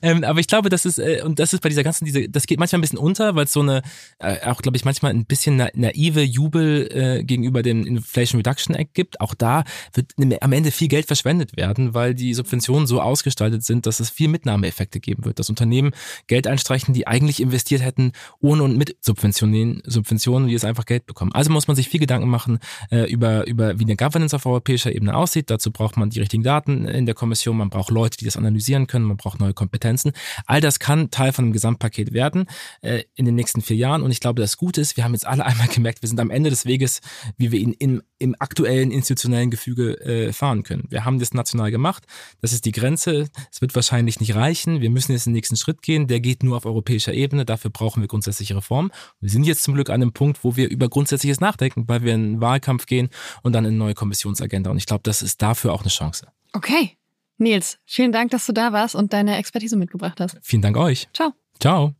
ähm, 0.00 0.24
aber 0.24 0.40
ich 0.40 0.46
glaube, 0.46 0.70
das 0.70 0.86
ist, 0.86 0.98
äh, 0.98 1.20
und 1.22 1.38
das 1.38 1.52
ist 1.52 1.60
bei 1.60 1.68
dieser 1.68 1.84
ganzen, 1.84 2.06
diese, 2.06 2.30
das 2.30 2.46
geht 2.46 2.58
manchmal 2.58 2.78
ein 2.78 2.80
bisschen 2.80 2.98
unter, 2.98 3.34
weil 3.34 3.44
es 3.44 3.52
so 3.52 3.60
eine, 3.60 3.82
äh, 4.20 4.40
auch 4.46 4.62
glaube 4.62 4.78
ich, 4.78 4.86
manchmal 4.86 5.12
ein 5.12 5.26
bisschen 5.26 5.56
na, 5.56 5.68
naive 5.74 6.22
Jubel 6.22 6.88
äh, 6.90 7.24
gegenüber 7.24 7.62
dem 7.62 7.86
Inflation 7.86 8.38
Reduction 8.38 8.74
Act 8.74 8.94
gibt. 8.94 9.20
Auch 9.20 9.34
da 9.34 9.64
wird 9.92 10.14
am 10.40 10.52
Ende 10.52 10.70
viel 10.70 10.88
Geld 10.88 11.06
verschwendet 11.06 11.58
werden, 11.58 11.92
weil 11.92 12.14
die 12.14 12.32
Subventionen 12.32 12.86
so 12.86 13.02
ausgestaltet 13.02 13.64
sind, 13.64 13.84
dass 13.84 14.00
es 14.00 14.08
viel 14.08 14.28
Mitnahmeeffekte 14.28 15.00
geben 15.00 15.26
wird. 15.26 15.40
Dass 15.40 15.50
Unternehmen 15.50 15.92
Geld 16.26 16.46
einstreichen, 16.46 16.94
die 16.94 17.06
eigentlich 17.06 17.40
investiert 17.40 17.82
hätten, 17.82 18.12
ohne 18.40 18.62
und 18.62 18.78
mit 18.78 18.96
Subventionen, 19.02 19.82
Subventionen, 19.84 20.48
die 20.48 20.54
es 20.54 20.64
einfach 20.64 20.85
Geld 20.86 21.06
bekommen. 21.06 21.32
Also 21.32 21.50
muss 21.50 21.68
man 21.68 21.76
sich 21.76 21.88
viel 21.88 22.00
Gedanken 22.00 22.28
machen 22.28 22.58
äh, 22.90 23.10
über, 23.10 23.46
über, 23.46 23.78
wie 23.78 23.84
eine 23.84 23.96
Governance 23.96 24.34
auf 24.34 24.46
europäischer 24.46 24.94
Ebene 24.94 25.14
aussieht. 25.14 25.50
Dazu 25.50 25.70
braucht 25.70 25.96
man 25.96 26.10
die 26.10 26.20
richtigen 26.20 26.42
Daten 26.42 26.86
in 26.86 27.06
der 27.06 27.14
Kommission, 27.14 27.56
man 27.56 27.70
braucht 27.70 27.90
Leute, 27.90 28.16
die 28.18 28.24
das 28.24 28.36
analysieren 28.36 28.86
können, 28.86 29.04
man 29.04 29.16
braucht 29.16 29.40
neue 29.40 29.54
Kompetenzen. 29.54 30.12
All 30.46 30.60
das 30.60 30.78
kann 30.78 31.10
Teil 31.10 31.32
von 31.32 31.46
einem 31.46 31.52
Gesamtpaket 31.52 32.12
werden 32.12 32.46
äh, 32.82 33.02
in 33.14 33.24
den 33.24 33.34
nächsten 33.34 33.60
vier 33.60 33.76
Jahren. 33.76 34.02
Und 34.02 34.10
ich 34.10 34.20
glaube, 34.20 34.40
das 34.40 34.56
Gute 34.56 34.80
ist, 34.80 34.96
wir 34.96 35.04
haben 35.04 35.12
jetzt 35.12 35.26
alle 35.26 35.44
einmal 35.46 35.68
gemerkt, 35.68 36.02
wir 36.02 36.08
sind 36.08 36.20
am 36.20 36.30
Ende 36.30 36.50
des 36.50 36.66
Weges, 36.66 37.00
wie 37.36 37.52
wir 37.52 37.58
ihn 37.58 37.72
im, 37.72 38.02
im 38.18 38.34
aktuellen 38.38 38.90
institutionellen 38.90 39.50
Gefüge 39.50 40.00
äh, 40.00 40.32
fahren 40.32 40.62
können. 40.62 40.84
Wir 40.90 41.04
haben 41.04 41.18
das 41.18 41.34
national 41.34 41.70
gemacht. 41.70 42.04
Das 42.40 42.52
ist 42.52 42.64
die 42.64 42.72
Grenze. 42.72 43.28
Es 43.52 43.60
wird 43.60 43.74
wahrscheinlich 43.74 44.20
nicht 44.20 44.34
reichen. 44.34 44.80
Wir 44.80 44.90
müssen 44.90 45.12
jetzt 45.12 45.26
den 45.26 45.32
nächsten 45.32 45.56
Schritt 45.56 45.82
gehen. 45.82 46.06
Der 46.06 46.20
geht 46.20 46.42
nur 46.42 46.56
auf 46.56 46.66
europäischer 46.66 47.12
Ebene. 47.12 47.44
Dafür 47.44 47.70
brauchen 47.70 48.02
wir 48.02 48.08
grundsätzliche 48.08 48.56
Reformen. 48.56 48.90
Wir 49.20 49.30
sind 49.30 49.44
jetzt 49.44 49.62
zum 49.62 49.74
Glück 49.74 49.90
an 49.90 49.96
einem 49.96 50.12
Punkt, 50.12 50.44
wo 50.44 50.56
wir 50.56 50.70
über 50.76 50.88
grundsätzliches 50.88 51.40
Nachdenken, 51.40 51.88
weil 51.88 52.02
wir 52.02 52.14
in 52.14 52.22
einen 52.22 52.40
Wahlkampf 52.40 52.86
gehen 52.86 53.08
und 53.42 53.52
dann 53.52 53.64
in 53.64 53.70
eine 53.70 53.78
neue 53.78 53.94
Kommissionsagenda. 53.94 54.70
Und 54.70 54.76
ich 54.76 54.86
glaube, 54.86 55.02
das 55.02 55.22
ist 55.22 55.42
dafür 55.42 55.72
auch 55.72 55.80
eine 55.80 55.90
Chance. 55.90 56.28
Okay. 56.52 56.96
Nils, 57.38 57.78
vielen 57.84 58.12
Dank, 58.12 58.30
dass 58.30 58.46
du 58.46 58.52
da 58.52 58.72
warst 58.72 58.94
und 58.94 59.12
deine 59.12 59.36
Expertise 59.36 59.76
mitgebracht 59.76 60.20
hast. 60.20 60.38
Vielen 60.42 60.62
Dank 60.62 60.76
euch. 60.76 61.08
Ciao. 61.12 61.32
Ciao. 61.60 61.94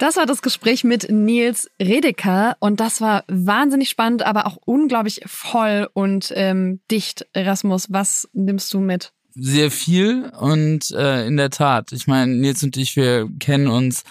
Das 0.00 0.16
war 0.16 0.24
das 0.24 0.40
Gespräch 0.40 0.82
mit 0.82 1.10
Nils 1.10 1.70
Redeker 1.80 2.56
und 2.58 2.80
das 2.80 3.02
war 3.02 3.22
wahnsinnig 3.28 3.90
spannend, 3.90 4.22
aber 4.22 4.46
auch 4.46 4.56
unglaublich 4.64 5.20
voll 5.26 5.90
und 5.92 6.32
ähm, 6.34 6.80
dicht. 6.90 7.26
Erasmus, 7.34 7.92
was 7.92 8.26
nimmst 8.32 8.72
du 8.72 8.80
mit? 8.80 9.12
Sehr 9.34 9.70
viel 9.70 10.32
und 10.40 10.90
äh, 10.92 11.26
in 11.26 11.36
der 11.36 11.50
Tat. 11.50 11.92
Ich 11.92 12.06
meine, 12.06 12.34
Nils 12.34 12.62
und 12.62 12.78
ich, 12.78 12.96
wir 12.96 13.28
kennen 13.38 13.68
uns 13.68 14.04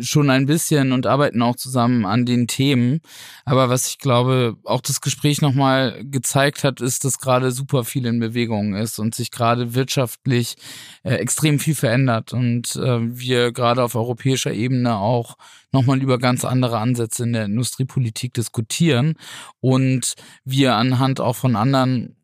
schon 0.00 0.30
ein 0.30 0.46
bisschen 0.46 0.92
und 0.92 1.06
arbeiten 1.06 1.42
auch 1.42 1.56
zusammen 1.56 2.06
an 2.06 2.24
den 2.24 2.46
Themen. 2.46 3.00
Aber 3.44 3.68
was 3.68 3.88
ich 3.88 3.98
glaube, 3.98 4.56
auch 4.64 4.80
das 4.80 5.00
Gespräch 5.00 5.40
nochmal 5.42 6.04
gezeigt 6.04 6.64
hat, 6.64 6.80
ist, 6.80 7.04
dass 7.04 7.18
gerade 7.18 7.52
super 7.52 7.84
viel 7.84 8.06
in 8.06 8.20
Bewegung 8.20 8.74
ist 8.74 8.98
und 8.98 9.14
sich 9.14 9.30
gerade 9.30 9.74
wirtschaftlich 9.74 10.56
äh, 11.02 11.14
extrem 11.14 11.58
viel 11.58 11.74
verändert 11.74 12.32
und 12.32 12.76
äh, 12.76 12.98
wir 13.00 13.52
gerade 13.52 13.82
auf 13.82 13.94
europäischer 13.94 14.52
Ebene 14.52 14.96
auch 14.96 15.36
nochmal 15.72 16.02
über 16.02 16.18
ganz 16.18 16.44
andere 16.44 16.78
Ansätze 16.78 17.24
in 17.24 17.32
der 17.32 17.44
Industriepolitik 17.46 18.34
diskutieren 18.34 19.14
und 19.60 20.14
wir 20.44 20.74
anhand 20.74 21.20
auch 21.20 21.36
von 21.36 21.56
anderen 21.56 22.16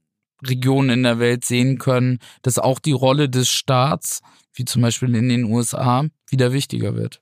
Regionen 0.45 0.91
in 0.91 1.03
der 1.03 1.19
Welt 1.19 1.45
sehen 1.45 1.79
können, 1.79 2.19
dass 2.43 2.59
auch 2.59 2.79
die 2.79 2.93
Rolle 2.93 3.29
des 3.29 3.49
Staats, 3.49 4.21
wie 4.55 4.65
zum 4.65 4.83
Beispiel 4.83 5.15
in 5.15 5.29
den 5.29 5.45
USA, 5.45 6.05
wieder 6.29 6.53
wichtiger 6.53 6.95
wird. 6.95 7.21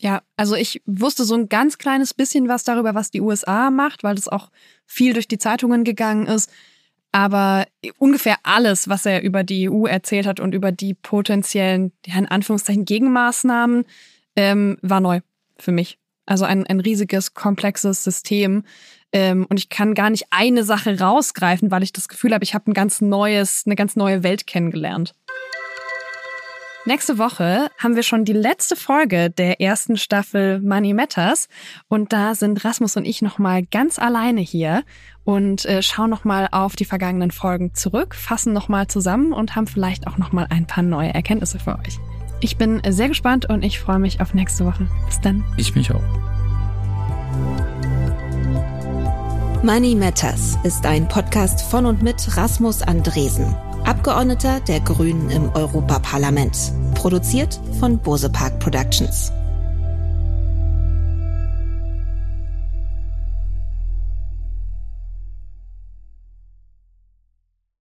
Ja, 0.00 0.22
also 0.36 0.54
ich 0.54 0.80
wusste 0.86 1.24
so 1.24 1.34
ein 1.34 1.48
ganz 1.48 1.76
kleines 1.76 2.14
bisschen 2.14 2.48
was 2.48 2.62
darüber, 2.62 2.94
was 2.94 3.10
die 3.10 3.20
USA 3.20 3.70
macht, 3.70 4.04
weil 4.04 4.14
das 4.14 4.28
auch 4.28 4.50
viel 4.86 5.12
durch 5.12 5.26
die 5.26 5.38
Zeitungen 5.38 5.82
gegangen 5.82 6.26
ist. 6.26 6.50
Aber 7.10 7.66
ungefähr 7.98 8.36
alles, 8.44 8.88
was 8.88 9.06
er 9.06 9.22
über 9.22 9.42
die 9.42 9.68
EU 9.68 9.86
erzählt 9.86 10.26
hat 10.26 10.40
und 10.40 10.54
über 10.54 10.72
die 10.72 10.94
potenziellen, 10.94 11.92
ja, 12.06 12.18
in 12.18 12.26
Anführungszeichen, 12.26 12.84
Gegenmaßnahmen, 12.84 13.86
ähm, 14.36 14.78
war 14.82 15.00
neu 15.00 15.20
für 15.58 15.72
mich. 15.72 15.98
Also 16.26 16.44
ein, 16.44 16.66
ein 16.66 16.80
riesiges, 16.80 17.34
komplexes 17.34 18.04
System. 18.04 18.64
Ähm, 19.12 19.46
und 19.48 19.58
ich 19.58 19.68
kann 19.70 19.94
gar 19.94 20.10
nicht 20.10 20.26
eine 20.30 20.62
Sache 20.62 21.00
rausgreifen, 21.00 21.70
weil 21.70 21.82
ich 21.82 21.92
das 21.92 22.08
Gefühl 22.08 22.34
habe, 22.34 22.44
ich 22.44 22.54
habe 22.54 22.70
ein 22.70 22.74
ganz 22.74 23.00
neues, 23.00 23.62
eine 23.64 23.74
ganz 23.74 23.96
neue 23.96 24.22
Welt 24.22 24.46
kennengelernt. 24.46 25.14
Nächste 26.88 27.18
Woche 27.18 27.68
haben 27.76 27.96
wir 27.96 28.02
schon 28.02 28.24
die 28.24 28.32
letzte 28.32 28.74
Folge 28.74 29.28
der 29.28 29.60
ersten 29.60 29.98
Staffel 29.98 30.58
Money 30.62 30.94
Matters 30.94 31.48
und 31.88 32.14
da 32.14 32.34
sind 32.34 32.64
Rasmus 32.64 32.96
und 32.96 33.04
ich 33.04 33.20
nochmal 33.20 33.62
ganz 33.62 33.98
alleine 33.98 34.40
hier 34.40 34.84
und 35.22 35.66
äh, 35.66 35.82
schauen 35.82 36.08
nochmal 36.08 36.48
auf 36.50 36.76
die 36.76 36.86
vergangenen 36.86 37.30
Folgen 37.30 37.74
zurück, 37.74 38.14
fassen 38.14 38.54
nochmal 38.54 38.86
zusammen 38.86 39.34
und 39.34 39.54
haben 39.54 39.66
vielleicht 39.66 40.06
auch 40.06 40.16
nochmal 40.16 40.46
ein 40.48 40.66
paar 40.66 40.82
neue 40.82 41.12
Erkenntnisse 41.12 41.58
für 41.58 41.78
euch. 41.78 41.98
Ich 42.40 42.56
bin 42.56 42.80
sehr 42.88 43.08
gespannt 43.08 43.44
und 43.44 43.62
ich 43.66 43.78
freue 43.80 43.98
mich 43.98 44.22
auf 44.22 44.32
nächste 44.32 44.64
Woche. 44.64 44.88
Bis 45.04 45.20
dann. 45.20 45.44
Ich 45.58 45.74
mich 45.74 45.92
auch. 45.92 46.00
Money 49.62 49.94
Matters 49.94 50.56
ist 50.64 50.86
ein 50.86 51.06
Podcast 51.06 51.60
von 51.70 51.84
und 51.84 52.02
mit 52.02 52.34
Rasmus 52.34 52.80
Andresen. 52.80 53.54
Abgeordneter 53.88 54.60
der 54.60 54.80
Grünen 54.80 55.30
im 55.30 55.48
Europaparlament. 55.54 56.74
Produziert 56.94 57.58
von 57.80 57.98
Bose 57.98 58.28
Park 58.28 58.58
Productions. 58.58 59.32